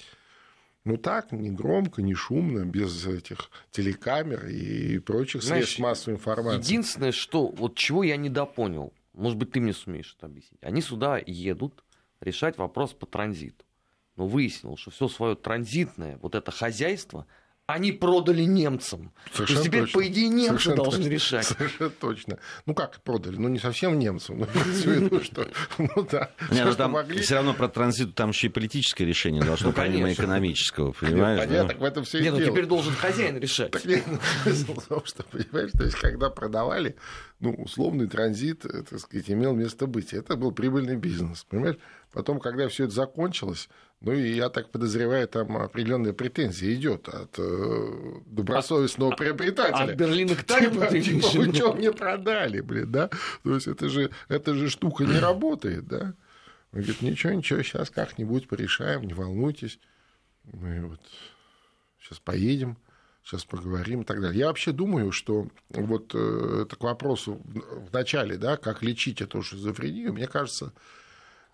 Ну 0.83 0.97
так, 0.97 1.31
не 1.31 1.51
громко, 1.51 2.01
не 2.01 2.15
шумно, 2.15 2.65
без 2.65 3.05
этих 3.05 3.51
телекамер 3.69 4.47
и 4.47 4.97
прочих 4.97 5.43
Знаешь, 5.43 5.65
средств 5.65 5.79
массовой 5.79 6.15
информации. 6.15 6.57
Единственное, 6.57 7.11
что, 7.11 7.47
вот 7.47 7.75
чего 7.75 8.03
я 8.03 8.17
недопонял, 8.17 8.91
может 9.13 9.37
быть, 9.37 9.51
ты 9.51 9.59
мне 9.59 9.73
сумеешь 9.73 10.15
это 10.17 10.25
объяснить. 10.25 10.63
Они 10.63 10.81
сюда 10.81 11.21
едут 11.23 11.83
решать 12.19 12.57
вопрос 12.57 12.93
по 12.93 13.05
транзиту. 13.05 13.63
Но 14.15 14.25
выяснилось, 14.27 14.79
что 14.79 14.89
все 14.89 15.07
свое 15.07 15.35
транзитное, 15.35 16.17
вот 16.21 16.35
это 16.35 16.51
хозяйство– 16.51 17.27
они 17.73 17.91
продали 17.91 18.43
немцам. 18.43 19.11
Совершенно 19.33 19.45
То 19.45 19.53
есть 19.53 19.63
теперь, 19.65 19.81
точно. 19.81 19.99
по 19.99 20.07
идее, 20.07 20.29
немцы 20.29 20.47
Совершенно 20.47 20.75
должны 20.75 21.03
точно. 21.03 21.09
решать. 21.09 21.45
Совершенно 21.45 21.89
точно. 21.89 22.39
Ну 22.65 22.73
как 22.73 23.01
продали? 23.01 23.35
Ну 23.37 23.47
не 23.47 23.59
совсем 23.59 23.97
немцам. 23.99 24.39
Ну, 24.39 24.45
виду, 24.45 25.21
что, 25.23 25.47
ну 25.77 26.07
да. 26.09 26.31
Не, 26.51 26.63
ну, 26.63 26.75
там 26.75 26.91
могли. 26.91 27.21
все 27.21 27.35
равно 27.35 27.53
про 27.53 27.67
транзит 27.67 28.15
там 28.15 28.29
еще 28.29 28.47
и 28.47 28.49
политическое 28.49 29.05
решение 29.05 29.43
должно, 29.43 29.67
ну, 29.67 29.73
помимо 29.73 30.11
экономического, 30.11 30.91
понимаешь? 30.91 31.39
Понятно, 31.39 31.69
так 31.69 31.79
в 31.79 31.83
этом 31.83 32.03
все 32.03 32.21
Нет, 32.21 32.33
ну 32.33 32.45
теперь 32.45 32.65
должен 32.65 32.93
хозяин 32.93 33.37
решать. 33.37 33.71
Так 33.71 33.85
нет, 33.85 34.03
ну, 34.07 34.19
смысл 34.43 34.73
в 34.79 34.85
том, 34.85 35.05
что, 35.05 35.23
понимаешь, 35.23 35.71
то 35.71 35.83
есть 35.83 35.97
когда 35.97 36.29
продавали, 36.29 36.95
ну, 37.39 37.53
условный 37.53 38.07
транзит, 38.07 38.65
э, 38.65 38.83
так 38.83 38.99
сказать, 38.99 39.29
имел 39.29 39.53
место 39.53 39.87
быть. 39.87 40.13
Это 40.13 40.35
был 40.35 40.51
прибыльный 40.51 40.95
бизнес, 40.95 41.43
понимаешь? 41.49 41.77
Потом, 42.11 42.39
когда 42.39 42.67
все 42.67 42.85
это 42.85 42.93
закончилось, 42.93 43.69
ну 44.01 44.11
и 44.11 44.33
я 44.33 44.49
так 44.49 44.69
подозреваю, 44.69 45.27
там 45.27 45.55
определенная 45.57 46.11
претензия 46.11 46.73
идет 46.73 47.07
от 47.07 47.35
э, 47.37 48.19
добросовестного 48.25 49.13
от, 49.13 49.17
приобретателя. 49.17 49.93
От 49.93 49.95
Берлина 49.95 50.35
к 50.35 50.43
типа, 50.45 50.87
типа, 50.87 51.27
вы 51.33 51.53
что 51.53 51.73
мне 51.73 51.93
продали, 51.93 52.61
блин, 52.61 52.91
да? 52.91 53.09
То 53.43 53.55
есть 53.55 53.67
это 53.67 53.87
же, 53.87 54.11
это 54.27 54.53
же 54.55 54.69
штука 54.69 55.05
не 55.05 55.19
работает, 55.19 55.87
да? 55.87 56.13
Он 56.73 56.79
говорит, 56.79 57.01
ничего, 57.01 57.33
ничего, 57.33 57.61
сейчас 57.61 57.89
как-нибудь 57.89 58.47
порешаем, 58.47 59.03
не 59.03 59.13
волнуйтесь. 59.13 59.79
Мы 60.43 60.87
вот 60.87 61.01
сейчас 62.01 62.19
поедем, 62.19 62.77
сейчас 63.23 63.45
поговорим 63.45 64.01
и 64.01 64.05
так 64.05 64.19
далее. 64.19 64.39
Я 64.39 64.47
вообще 64.47 64.71
думаю, 64.71 65.11
что 65.11 65.47
вот 65.69 66.11
э, 66.13 66.63
это 66.65 66.75
к 66.75 66.83
вопросу 66.83 67.41
в 67.45 67.93
начале, 67.93 68.37
да, 68.37 68.57
как 68.57 68.83
лечить 68.83 69.21
эту 69.21 69.43
шизофрению, 69.43 70.13
мне 70.13 70.27
кажется, 70.27 70.73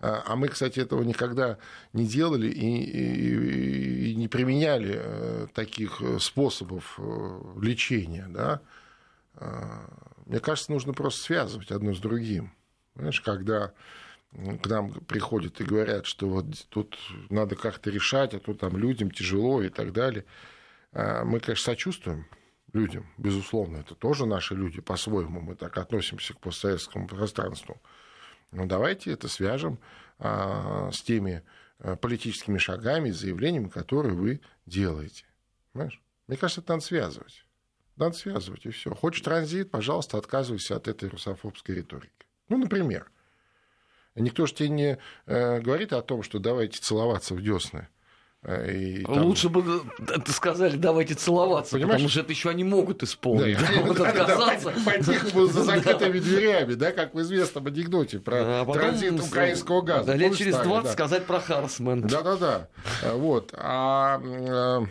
а, 0.00 0.22
а 0.26 0.36
мы, 0.36 0.48
кстати, 0.48 0.78
этого 0.80 1.02
никогда 1.02 1.58
не 1.92 2.06
делали 2.06 2.48
и, 2.48 2.84
и, 2.84 4.10
и 4.10 4.14
не 4.14 4.28
применяли 4.28 4.96
э, 4.98 5.46
таких 5.52 6.00
э, 6.00 6.18
способов 6.20 6.94
э, 6.98 7.40
лечения. 7.60 8.26
Да? 8.28 8.60
А, 9.34 9.88
мне 10.26 10.38
кажется, 10.40 10.72
нужно 10.72 10.92
просто 10.92 11.22
связывать 11.22 11.72
одно 11.72 11.94
с 11.94 11.98
другим. 11.98 12.52
Понимаешь, 12.94 13.20
когда 13.20 13.72
к 14.32 14.66
нам 14.66 14.92
приходят 14.92 15.60
и 15.60 15.64
говорят, 15.64 16.06
что 16.06 16.28
вот 16.28 16.46
тут 16.68 16.96
надо 17.30 17.56
как-то 17.56 17.90
решать, 17.90 18.34
а 18.34 18.40
то 18.40 18.54
там 18.54 18.76
людям 18.76 19.10
тяжело 19.10 19.62
и 19.62 19.68
так 19.68 19.92
далее. 19.92 20.24
А, 20.92 21.24
мы, 21.24 21.40
конечно, 21.40 21.64
сочувствуем 21.64 22.26
людям, 22.72 23.06
безусловно, 23.16 23.78
это 23.78 23.94
тоже 23.94 24.26
наши 24.26 24.54
люди 24.54 24.80
по-своему, 24.80 25.40
мы 25.40 25.54
так 25.54 25.76
относимся 25.78 26.34
к 26.34 26.40
постсоветскому 26.40 27.08
пространству. 27.08 27.80
Ну, 28.50 28.66
давайте 28.66 29.12
это 29.12 29.28
свяжем 29.28 29.78
а, 30.18 30.90
с 30.90 31.02
теми 31.02 31.42
а, 31.78 31.96
политическими 31.96 32.58
шагами, 32.58 33.10
заявлениями, 33.10 33.68
которые 33.68 34.14
вы 34.14 34.40
делаете. 34.66 35.26
Понимаешь? 35.72 36.00
Мне 36.26 36.36
кажется, 36.36 36.60
это 36.60 36.72
надо 36.72 36.84
связывать. 36.84 37.44
Надо 37.96 38.16
связывать, 38.16 38.64
и 38.64 38.70
все. 38.70 38.94
Хочешь 38.94 39.22
транзит, 39.22 39.70
пожалуйста, 39.70 40.18
отказывайся 40.18 40.76
от 40.76 40.88
этой 40.88 41.08
русофобской 41.08 41.74
риторики. 41.74 42.12
Ну, 42.48 42.56
например, 42.56 43.10
никто 44.14 44.46
же 44.46 44.54
тебе 44.54 44.68
не 44.68 44.98
э, 45.26 45.60
говорит 45.60 45.92
о 45.92 46.02
том, 46.02 46.22
что 46.22 46.38
давайте 46.38 46.78
целоваться 46.78 47.34
в 47.34 47.42
десны. 47.42 47.88
Э, 48.44 48.72
и 48.72 49.04
там... 49.04 49.24
Лучше 49.24 49.48
бы 49.48 49.82
сказали, 50.28 50.76
давайте 50.76 51.14
целоваться, 51.14 51.72
Понимаешь? 51.72 51.94
потому 51.94 52.08
что 52.08 52.20
это 52.20 52.32
еще 52.32 52.50
они 52.50 52.64
могут 52.64 53.02
исполнить. 53.02 53.58
Да, 53.58 53.80
могут 53.80 54.00
отказаться. 54.00 54.72
По-тихому 54.84 55.46
за 55.46 55.64
закрытыми 55.64 56.18
дверями, 56.20 56.74
да, 56.74 56.92
как 56.92 57.14
в 57.14 57.20
известном 57.20 57.66
анекдоте 57.66 58.20
про 58.20 58.62
а 58.62 58.64
транзит 58.66 59.20
украинского 59.20 59.82
газа. 59.82 60.14
Лет 60.14 60.36
через 60.36 60.56
20 60.56 60.84
да. 60.84 60.92
сказать 60.92 61.26
про 61.26 61.40
Харсман. 61.40 62.02
Да-да-да. 62.02 62.68
Вот. 63.14 63.52
А 63.56 64.20
э, 64.22 64.86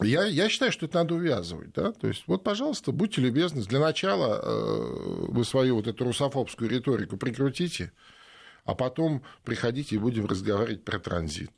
я, 0.00 0.24
я 0.24 0.48
считаю, 0.48 0.70
что 0.70 0.86
это 0.86 0.98
надо 0.98 1.14
увязывать. 1.14 1.72
Да? 1.72 1.90
То 1.92 2.06
есть, 2.06 2.24
вот, 2.26 2.44
пожалуйста, 2.44 2.92
будьте 2.92 3.20
любезны. 3.20 3.62
Для 3.62 3.80
начала 3.80 4.40
э, 4.42 5.26
вы 5.28 5.44
свою 5.44 5.76
вот 5.76 5.88
эту 5.88 6.04
русофобскую 6.04 6.70
риторику 6.70 7.16
прикрутите, 7.16 7.92
а 8.64 8.74
потом 8.74 9.22
приходите 9.44 9.96
и 9.96 9.98
будем 9.98 10.26
разговаривать 10.26 10.84
про 10.84 11.00
транзит. 11.00 11.50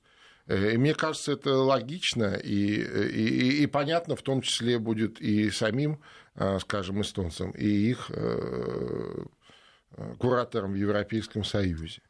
Э, 0.46 0.72
и 0.72 0.76
мне 0.76 0.94
кажется, 0.94 1.32
это 1.32 1.54
логично 1.54 2.34
и, 2.34 2.76
и, 2.76 3.62
и 3.62 3.66
понятно, 3.66 4.16
в 4.16 4.22
том 4.22 4.42
числе 4.42 4.78
будет 4.78 5.20
и 5.20 5.50
самим, 5.50 6.00
э, 6.34 6.58
скажем, 6.60 7.00
эстонцам, 7.00 7.50
и 7.52 7.66
их 7.66 8.10
э, 8.10 9.24
кураторам 10.18 10.72
в 10.72 10.76
Европейском 10.76 11.44
Союзе. 11.44 12.02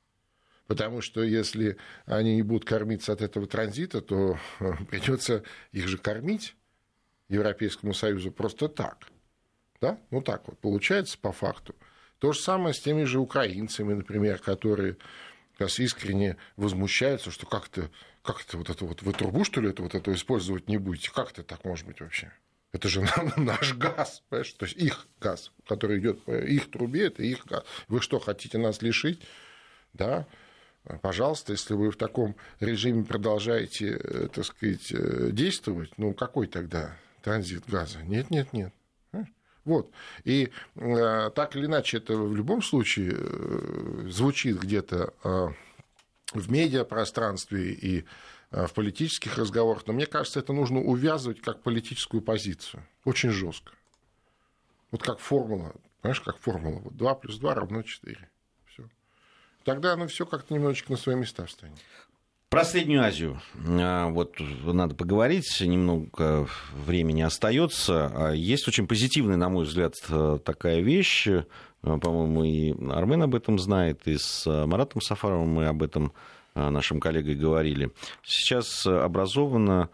Потому 0.67 1.01
что 1.01 1.23
если 1.23 1.77
они 2.07 2.35
не 2.35 2.43
будут 2.43 2.65
кормиться 2.65 3.13
от 3.13 3.23
этого 3.23 3.47
транзита, 3.47 4.01
то 4.01 4.37
придется 4.91 5.45
их 5.71 5.87
же 5.87 5.97
кормить 5.97 6.57
Европейскому 7.29 7.95
Союзу 7.95 8.33
просто 8.33 8.69
так. 8.69 9.07
Да? 9.81 9.99
Ну 10.11 10.23
так 10.23 10.49
вот 10.49 10.59
получается 10.59 11.19
по 11.19 11.31
факту. 11.31 11.77
То 12.19 12.33
же 12.33 12.41
самое 12.41 12.75
с 12.75 12.81
теми 12.81 13.05
же 13.05 13.21
украинцами, 13.21 13.95
например, 13.95 14.39
которые 14.39 14.97
сейчас 15.57 15.79
искренне 15.79 16.37
возмущаются, 16.57 17.31
что 17.31 17.47
как-то 17.47 17.91
как 18.27 18.43
это 18.43 18.59
вот 18.59 18.69
это 18.69 18.85
вот 18.85 19.03
вы 19.03 19.13
трубу, 19.13 19.45
что 19.45 19.61
ли, 19.61 19.71
это 19.71 19.83
вот 19.83 19.95
это 19.95 20.13
использовать 20.13 20.69
не 20.69 20.77
будете? 20.77 21.11
Как 21.11 21.31
это 21.31 21.43
так 21.43 21.65
может 21.65 21.87
быть 21.87 22.01
вообще? 22.01 22.33
Это 22.73 22.89
же 22.89 23.07
наш 23.37 23.75
газ, 23.75 24.23
понимаешь? 24.29 24.53
То 24.53 24.67
есть 24.67 24.77
их 24.77 25.07
газ, 25.21 25.53
который 25.67 25.99
идет 26.01 26.23
по 26.25 26.33
их 26.33 26.71
трубе, 26.71 27.07
это 27.07 27.23
их 27.23 27.47
газ. 27.47 27.65
Вы 27.89 28.03
что, 28.03 28.19
хотите 28.19 28.59
нас 28.59 28.83
лишить? 28.83 29.23
Да, 29.95 30.27
пожалуйста, 31.01 31.53
если 31.53 31.75
вы 31.75 31.91
в 31.91 31.97
таком 31.97 32.37
режиме 32.61 33.05
продолжаете, 33.05 33.99
э, 33.99 34.29
так 34.33 34.45
сказать, 34.45 34.93
э, 34.93 35.31
действовать, 35.33 35.97
ну 35.97 36.13
какой 36.13 36.49
тогда 36.49 36.97
транзит 37.23 37.65
газа? 37.67 38.03
Нет, 38.03 38.31
нет, 38.31 38.53
нет. 38.53 38.75
Вот. 39.65 39.91
И 40.23 40.51
э, 40.77 41.31
так 41.35 41.57
или 41.57 41.67
иначе, 41.67 41.97
это 41.97 42.15
в 42.15 42.37
любом 42.37 42.63
случае 42.63 43.17
звучит 44.09 44.61
где-то 44.61 45.13
э, 45.25 45.49
в 46.39 46.51
медиапространстве 46.51 47.73
и 47.73 48.05
э, 48.51 48.67
в 48.67 48.73
политических 48.73 49.39
разговорах, 49.39 49.87
но 49.87 49.93
мне 49.93 50.07
кажется, 50.07 50.41
это 50.41 50.53
нужно 50.53 50.81
увязывать 50.81 51.41
как 51.41 51.63
политическую 51.63 52.23
позицию. 52.23 52.83
Очень 53.05 53.31
жестко. 53.31 53.73
Вот 54.91 55.03
как 55.03 55.19
формула, 55.19 55.75
понимаешь, 56.01 56.21
как 56.21 56.39
формула. 56.39 56.81
Вот 56.81 56.97
2 56.97 57.15
плюс 57.17 57.39
2 57.39 57.55
равно 57.55 57.83
4. 57.83 58.31
Все. 58.67 58.85
Тогда 59.65 59.93
оно 59.93 60.07
все 60.07 60.27
как-то 60.27 60.55
немножечко 60.55 60.93
на 60.93 60.99
свои 60.99 61.17
места 61.17 61.47
встанет. 61.47 61.79
Про 62.49 62.65
Среднюю 62.65 63.03
Азию 63.03 63.41
а, 63.57 64.09
вот 64.09 64.37
надо 64.39 64.95
поговорить, 64.95 65.61
немного 65.61 66.49
времени 66.73 67.23
остается. 67.23 68.07
А 68.15 68.33
есть 68.33 68.69
очень 68.69 68.87
позитивная, 68.87 69.37
на 69.37 69.49
мой 69.49 69.65
взгляд, 69.65 69.95
такая 70.45 70.81
вещь. 70.81 71.27
А, 71.87 71.99
по-моему, 71.99 72.45
и 72.45 72.75
Армен 72.91 73.23
об 73.23 73.35
этом 73.35 73.59
знает, 73.59 74.07
и 74.07 74.19
с 74.19 74.45
Маратом 74.67 75.01
Сафаровым 75.01 75.49
мы 75.49 75.67
об 75.67 75.83
этом 75.83 76.13
нашим 76.55 77.01
коллегой 77.01 77.35
говорили. 77.37 77.91
Сейчас 78.23 78.87
образована 78.87 79.89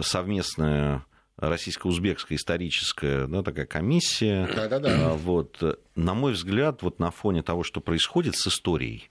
совместная 0.00 1.04
российско-узбекская 1.36 2.36
историческая 2.36 3.26
да, 3.26 3.42
такая 3.42 3.66
комиссия. 3.66 4.48
Да-да-да. 4.54 5.14
Вот, 5.14 5.62
на 5.94 6.14
мой 6.14 6.32
взгляд, 6.32 6.82
вот 6.82 6.98
на 6.98 7.10
фоне 7.10 7.42
того, 7.42 7.62
что 7.62 7.80
происходит 7.80 8.36
с 8.36 8.46
историей, 8.46 9.10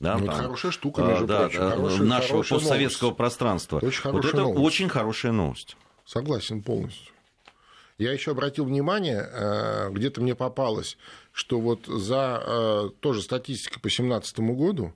да, 0.00 0.16
ну, 0.16 0.26
там, 0.26 0.34
это 0.34 0.42
хорошая 0.44 0.72
штука, 0.72 1.02
между 1.02 1.26
да, 1.26 1.40
прочим. 1.40 1.58
Да, 1.58 1.70
хорошая, 1.70 2.06
нашего 2.06 2.28
хорошая 2.28 2.58
постсоветского 2.58 3.06
новость. 3.08 3.18
пространства. 3.18 3.76
очень 3.78 4.10
вот 4.10 4.24
это 4.24 4.36
новость. 4.36 4.60
очень 4.60 4.88
хорошая 4.88 5.32
новость. 5.32 5.76
Согласен 6.04 6.62
полностью. 6.62 7.12
Я 7.98 8.12
еще 8.12 8.30
обратил 8.30 8.64
внимание, 8.64 9.28
э, 9.28 9.90
где-то 9.90 10.20
мне 10.20 10.36
попалось, 10.36 10.96
что 11.32 11.60
вот 11.60 11.86
за 11.86 12.42
э, 12.46 12.90
тоже 13.00 13.22
статистика 13.22 13.80
по 13.80 13.88
2017 13.88 14.38
году 14.38 14.94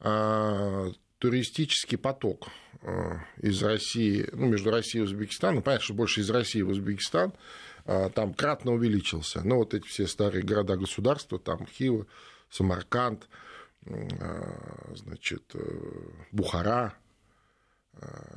э, 0.00 0.92
туристический 1.18 1.96
поток 1.96 2.48
из 3.40 3.62
России, 3.62 4.28
ну, 4.32 4.48
между 4.48 4.72
Россией 4.72 5.04
и 5.04 5.06
Узбекистаном, 5.06 5.62
понятно, 5.62 5.84
что 5.84 5.94
больше 5.94 6.20
из 6.20 6.28
России 6.30 6.62
в 6.62 6.70
Узбекистан, 6.70 7.32
там 7.84 8.34
кратно 8.34 8.72
увеличился. 8.72 9.40
Но 9.44 9.58
вот 9.58 9.72
эти 9.72 9.86
все 9.86 10.08
старые 10.08 10.42
города-государства, 10.42 11.38
там 11.38 11.64
Хива, 11.64 12.08
Самарканд, 12.50 13.28
значит, 13.86 15.54
Бухара, 16.32 16.96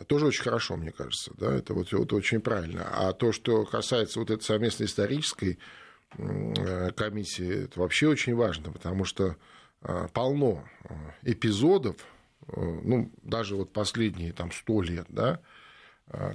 тоже 0.08 0.28
очень 0.28 0.44
хорошо, 0.44 0.76
мне 0.76 0.92
кажется, 0.92 1.32
да, 1.38 1.54
это 1.54 1.74
вот, 1.74 1.92
вот 1.92 2.14
очень 2.14 2.42
правильно. 2.42 2.88
А 2.92 3.14
то, 3.14 3.32
что 3.32 3.66
касается 3.66 4.20
вот 4.20 4.30
этой 4.30 4.44
совместной 4.44 4.86
исторической 4.86 5.60
э, 6.18 6.92
комиссии, 6.92 7.66
это 7.66 7.80
вообще 7.80 8.08
очень 8.08 8.36
важно, 8.36 8.72
потому 8.72 9.06
что 9.06 9.38
а, 9.82 10.08
полно 10.10 10.68
эпизодов, 11.24 11.96
э, 12.48 12.62
ну, 12.62 13.12
даже 13.24 13.56
вот 13.56 13.72
последние 13.72 14.34
там 14.34 14.52
сто 14.52 14.82
лет, 14.82 15.08
да, 15.10 15.40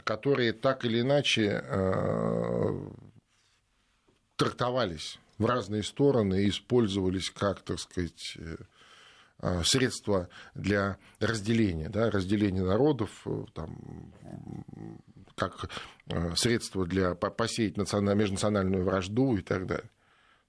которые 0.03 0.53
так 0.53 0.85
или 0.85 1.01
иначе 1.01 1.63
трактовались 4.35 5.21
в 5.39 5.47
разные 5.47 5.85
стороны 5.85 6.43
и 6.43 6.49
использовались 6.49 7.31
как, 7.31 7.61
так 7.61 7.79
сказать, 7.79 8.37
Э, 9.43 9.63
средства 9.65 10.29
для 10.55 10.99
разделения, 11.19 11.89
да, 11.89 12.11
разделения 12.11 12.63
народов, 12.63 13.23
э, 13.25 13.45
там, 13.55 14.13
как 15.35 15.71
э, 16.09 16.35
средство 16.37 16.87
для 16.87 17.15
посеять 17.15 17.79
националь... 17.79 18.17
межнациональную 18.17 18.85
вражду 18.85 19.39
и 19.39 19.41
так 19.41 19.67
далее. 19.67 19.91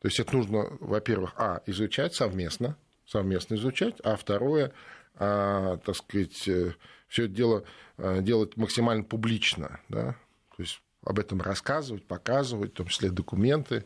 То 0.02 0.10
есть 0.10 0.20
это 0.20 0.36
нужно, 0.36 0.68
во-первых, 0.82 1.34
а, 1.38 1.62
изучать 1.68 2.16
совместно, 2.16 2.76
совместно 3.06 3.56
изучать, 3.56 3.96
а 4.04 4.18
второе, 4.18 4.74
а, 5.16 5.78
так 5.78 5.96
сказать, 5.96 6.34
все 6.34 7.26
это 7.26 7.28
дело 7.28 7.64
делать 7.98 8.58
максимально 8.58 9.04
публично, 9.04 9.80
да, 9.88 10.18
то 10.58 10.64
есть 10.64 10.82
об 11.06 11.20
этом 11.20 11.40
рассказывать, 11.40 12.06
показывать, 12.06 12.72
в 12.72 12.76
том 12.76 12.88
числе 12.88 13.10
документы, 13.10 13.86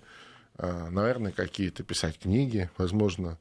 наверное, 0.58 1.34
какие-то 1.34 1.84
писать 1.84 2.18
книги, 2.18 2.70
возможно, 2.78 3.38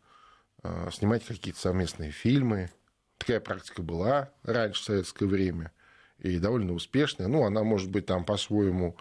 снимать 0.93 1.25
какие-то 1.25 1.61
совместные 1.61 2.11
фильмы. 2.11 2.71
Такая 3.19 3.41
практика 3.41 3.83
была 3.83 4.31
раньше, 4.43 4.81
в 4.81 4.85
советское 4.85 5.27
время, 5.27 5.73
и 6.19 6.39
довольно 6.39 6.73
успешная. 6.73 7.29
Ну, 7.29 7.45
она, 7.45 7.63
может 7.63 7.91
быть, 7.91 8.07
там 8.07 8.25
по-своему 8.25 8.97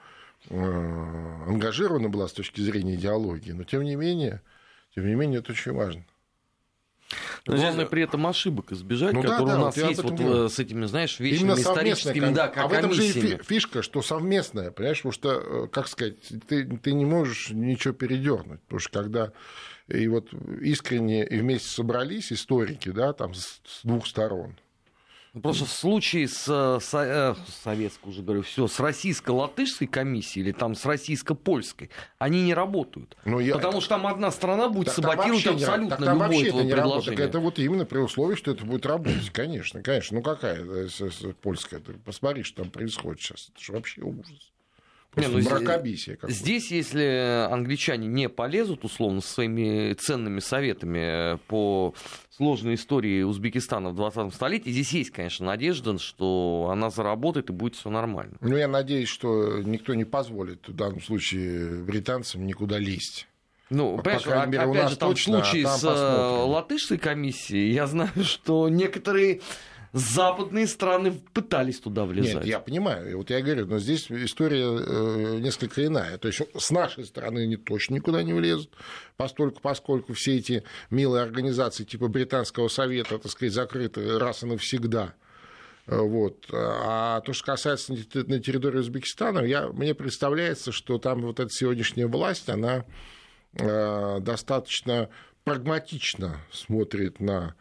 а, 0.49 1.43
ангажирована 1.47 2.09
была 2.09 2.27
с 2.27 2.33
точки 2.33 2.61
зрения 2.61 2.95
идеологии, 2.95 3.51
но 3.51 3.63
тем 3.63 3.83
не 3.83 3.95
менее, 3.95 4.41
тем 4.93 5.07
не 5.07 5.15
менее, 5.15 5.39
это 5.39 5.51
очень 5.51 5.71
важно. 5.71 6.05
Но 7.45 7.55
Главное 7.55 7.85
при 7.85 8.03
этом 8.03 8.25
ошибок 8.25 8.71
избежать, 8.71 9.13
ну, 9.13 9.21
которые 9.21 9.45
да, 9.45 9.53
да, 9.53 9.61
у 9.61 9.65
нас 9.65 9.77
вот 9.77 9.89
есть 9.89 10.03
вот 10.03 10.13
говорю. 10.13 10.49
с 10.49 10.59
этими, 10.59 10.85
знаешь, 10.85 11.19
вечными 11.19 11.59
историческими 11.59 12.33
да, 12.33 12.51
А 12.55 12.67
в 12.67 12.73
этом 12.73 12.93
же 12.93 13.05
и 13.05 13.37
фишка, 13.43 13.81
что 13.81 14.01
совместная, 14.01 14.71
понимаешь, 14.71 14.97
потому 14.97 15.11
что, 15.11 15.65
э, 15.65 15.67
как 15.67 15.87
сказать, 15.87 16.15
ты, 16.47 16.65
ты 16.65 16.93
не 16.93 17.05
можешь 17.05 17.49
ничего 17.51 17.93
передернуть, 17.93 18.61
потому 18.63 18.79
что 18.79 18.89
когда 18.91 19.33
и 19.87 20.07
вот 20.07 20.29
искренне 20.61 21.25
и 21.25 21.39
вместе 21.39 21.69
собрались 21.69 22.31
историки, 22.31 22.89
да, 22.89 23.13
там 23.13 23.33
с 23.33 23.61
двух 23.83 24.07
сторон. 24.07 24.55
Ну, 25.33 25.41
просто 25.41 25.65
в 25.65 25.71
случае 25.71 26.27
с, 26.27 26.45
с 26.45 26.93
э, 26.93 27.35
советской, 27.63 28.09
уже 28.09 28.21
говорю, 28.21 28.43
все, 28.43 28.67
с 28.67 28.79
российско-латышской 28.79 29.87
комиссией 29.87 30.45
или 30.45 30.51
там 30.51 30.75
с 30.75 30.85
российско-польской, 30.85 31.89
они 32.19 32.43
не 32.43 32.53
работают. 32.53 33.17
Но 33.25 33.31
ну, 33.31 33.39
я... 33.39 33.55
Потому 33.55 33.81
что 33.81 33.89
там 33.95 34.05
одна 34.05 34.29
страна 34.29 34.69
будет 34.69 34.93
так, 34.93 34.95
саботировать 34.95 35.47
абсолютно 35.47 36.03
не... 36.03 36.11
любое 36.11 36.51
твое 36.51 36.67
это 36.67 36.75
предложение. 36.75 37.25
Это 37.25 37.39
вот 37.39 37.57
именно 37.57 37.85
при 37.85 37.97
условии, 37.97 38.35
что 38.35 38.51
это 38.51 38.63
будет 38.63 38.85
работать. 38.85 39.31
Конечно, 39.31 39.81
конечно. 39.81 40.17
Ну 40.17 40.21
какая 40.23 40.87
польская? 41.41 41.81
Посмотри, 42.05 42.43
что 42.43 42.61
там 42.61 42.71
происходит 42.71 43.19
сейчас. 43.19 43.49
Это 43.49 43.63
же 43.63 43.73
вообще 43.73 44.01
ужас. 44.01 44.52
Не, 45.15 45.27
ну, 45.27 45.41
мракобесие 45.41 46.17
Здесь, 46.27 46.71
если 46.71 47.47
англичане 47.51 48.07
не 48.07 48.29
полезут, 48.29 48.83
условно, 48.83 49.21
со 49.21 49.33
своими 49.33 49.93
ценными 49.93 50.39
советами 50.39 51.37
по 51.47 51.93
сложной 52.31 52.75
истории 52.75 53.21
Узбекистана 53.23 53.89
в 53.89 53.95
20 53.95 54.33
столетии, 54.33 54.71
здесь 54.71 54.91
есть, 54.93 55.11
конечно, 55.11 55.45
надежда, 55.45 55.97
что 55.99 56.69
она 56.71 56.89
заработает 56.89 57.49
и 57.49 57.53
будет 57.53 57.75
все 57.75 57.89
нормально. 57.89 58.37
Ну, 58.41 58.57
я 58.57 58.67
надеюсь, 58.67 59.09
что 59.09 59.61
никто 59.61 59.93
не 59.93 60.05
позволит 60.05 60.67
в 60.67 60.73
данном 60.73 61.01
случае 61.01 61.83
британцам 61.83 62.45
никуда 62.45 62.79
лезть. 62.79 63.27
Ну, 63.69 63.97
по 63.97 64.03
понимаешь, 64.03 64.47
мере, 64.47 64.59
опять 64.59 64.89
же, 64.89 64.97
там 64.97 65.09
точно, 65.09 65.41
в 65.41 65.45
случае 65.45 65.65
а 65.65 65.69
там 65.69 65.79
с 65.79 65.83
э, 65.83 65.87
посмотрим. 65.87 66.51
латышской 66.51 66.97
комиссией, 66.97 67.73
я 67.73 67.87
знаю, 67.87 68.11
что 68.23 68.69
некоторые 68.69 69.41
западные 69.93 70.65
страны 70.67 71.21
пытались 71.33 71.79
туда 71.79 72.05
влезать. 72.05 72.35
Нет, 72.35 72.45
я 72.45 72.59
понимаю, 72.59 73.17
вот 73.17 73.29
я 73.29 73.41
говорю, 73.41 73.67
но 73.67 73.77
здесь 73.77 74.11
история 74.11 74.65
э, 74.65 75.39
несколько 75.39 75.85
иная. 75.85 76.17
То 76.17 76.27
есть 76.27 76.41
с 76.57 76.71
нашей 76.71 77.05
стороны 77.05 77.43
они 77.43 77.57
точно 77.57 77.95
никуда 77.95 78.23
не 78.23 78.33
влезут, 78.33 78.73
постольку, 79.17 79.61
поскольку 79.61 80.13
все 80.13 80.37
эти 80.37 80.63
милые 80.89 81.23
организации 81.23 81.83
типа 81.83 82.07
Британского 82.07 82.67
совета, 82.69 83.19
так 83.19 83.31
сказать, 83.31 83.53
закрыты 83.53 84.17
раз 84.17 84.43
и 84.43 84.47
навсегда. 84.47 85.13
Вот. 85.85 86.45
А 86.51 87.21
то, 87.21 87.33
что 87.33 87.45
касается 87.45 87.93
на 87.93 88.39
территории 88.39 88.77
Узбекистана, 88.77 89.39
я, 89.39 89.67
мне 89.67 89.93
представляется, 89.93 90.71
что 90.71 90.97
там 90.97 91.21
вот 91.21 91.39
эта 91.39 91.49
сегодняшняя 91.49 92.07
власть, 92.07 92.49
она 92.49 92.85
э, 93.53 94.19
достаточно 94.21 95.09
прагматично 95.43 96.37
смотрит 96.51 97.19
на 97.19 97.55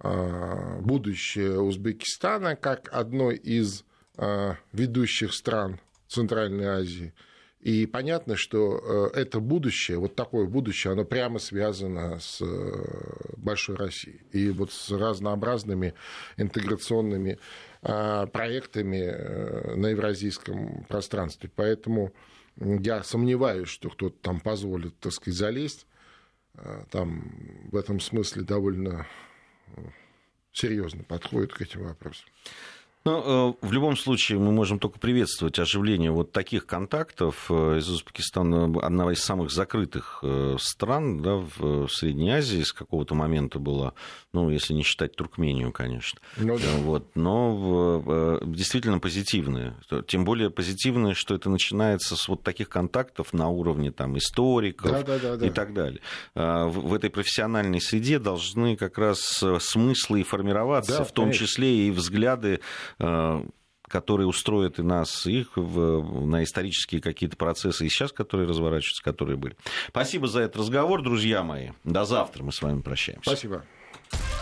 будущее 0.00 1.60
Узбекистана 1.60 2.54
как 2.56 2.88
одной 2.92 3.36
из 3.36 3.84
а, 4.20 4.56
ведущих 4.72 5.32
стран 5.32 5.78
Центральной 6.08 6.66
Азии. 6.66 7.14
И 7.60 7.86
понятно, 7.86 8.36
что 8.36 9.10
э, 9.14 9.20
это 9.20 9.38
будущее, 9.40 9.98
вот 9.98 10.16
такое 10.16 10.46
будущее, 10.46 10.92
оно 10.92 11.04
прямо 11.04 11.38
связано 11.38 12.18
с 12.18 12.40
э, 12.40 13.34
большой 13.36 13.76
Россией. 13.76 14.22
И 14.32 14.50
вот 14.50 14.72
с 14.72 14.90
разнообразными 14.90 15.94
интеграционными 16.36 17.38
проектами 17.80 18.96
э, 18.96 19.74
на 19.76 19.88
евразийском 19.88 20.84
пространстве. 20.88 21.50
Поэтому 21.54 22.12
я 22.56 23.04
сомневаюсь, 23.04 23.68
что 23.68 23.90
кто-то 23.90 24.16
там 24.20 24.40
позволит, 24.40 24.98
так 24.98 25.12
сказать, 25.12 25.38
залезть 25.38 25.86
там 26.90 27.68
в 27.70 27.76
этом 27.76 28.00
смысле 28.00 28.42
довольно 28.42 29.06
серьезно 30.52 31.04
подходит 31.04 31.52
к 31.52 31.60
этим 31.62 31.84
вопросам. 31.84 32.28
Ну, 33.08 33.54
э, 33.62 33.66
в 33.66 33.72
любом 33.72 33.96
случае 33.96 34.38
мы 34.38 34.52
можем 34.52 34.78
только 34.78 34.98
приветствовать 34.98 35.58
оживление 35.58 36.10
вот 36.10 36.32
таких 36.32 36.66
контактов. 36.66 37.46
Э, 37.48 37.78
из 37.78 37.88
Узбекистана 37.88 38.64
одна 38.84 39.10
из 39.10 39.20
самых 39.20 39.50
закрытых 39.50 40.20
э, 40.22 40.56
стран 40.60 41.22
да, 41.22 41.36
в 41.36 41.88
Средней 41.88 42.30
Азии 42.30 42.62
с 42.62 42.72
какого-то 42.72 43.14
момента 43.14 43.58
была, 43.58 43.94
ну, 44.32 44.50
если 44.50 44.74
не 44.74 44.82
считать 44.82 45.16
Туркмению, 45.16 45.72
конечно. 45.72 46.20
Ну, 46.36 46.58
да. 46.58 46.64
вот, 46.80 47.16
но 47.16 48.40
действительно 48.44 48.98
позитивные. 48.98 49.74
Тем 50.06 50.24
более 50.24 50.50
позитивные, 50.50 51.14
что 51.14 51.34
это 51.34 51.48
начинается 51.48 52.14
с 52.16 52.28
вот 52.28 52.42
таких 52.42 52.68
контактов 52.68 53.32
на 53.32 53.48
уровне 53.48 53.90
там, 53.90 54.18
историков 54.18 54.90
да, 54.90 55.02
да, 55.02 55.18
да, 55.18 55.36
да. 55.36 55.46
и 55.46 55.50
так 55.50 55.72
далее. 55.72 56.00
В 56.34 56.92
этой 56.92 57.10
профессиональной 57.10 57.80
среде 57.80 58.18
должны 58.18 58.76
как 58.76 58.98
раз 58.98 59.42
смыслы 59.60 60.20
и 60.20 60.24
формироваться, 60.24 60.98
да, 60.98 61.04
в 61.04 61.12
том 61.12 61.26
конечно. 61.26 61.46
числе 61.46 61.86
и 61.86 61.90
взгляды 61.90 62.60
которые 62.98 64.26
устроят 64.26 64.78
и 64.78 64.82
нас, 64.82 65.26
их 65.26 65.56
в, 65.56 66.26
на 66.26 66.44
исторические 66.44 67.00
какие-то 67.00 67.36
процессы, 67.36 67.86
и 67.86 67.88
сейчас, 67.88 68.12
которые 68.12 68.48
разворачиваются, 68.48 69.02
которые 69.02 69.36
были. 69.36 69.56
Спасибо 69.88 70.28
за 70.28 70.40
этот 70.40 70.58
разговор, 70.58 71.02
друзья 71.02 71.42
мои. 71.42 71.70
До 71.84 72.04
завтра 72.04 72.44
мы 72.44 72.52
с 72.52 72.60
вами 72.60 72.82
прощаемся. 72.82 73.30
Спасибо. 73.30 73.64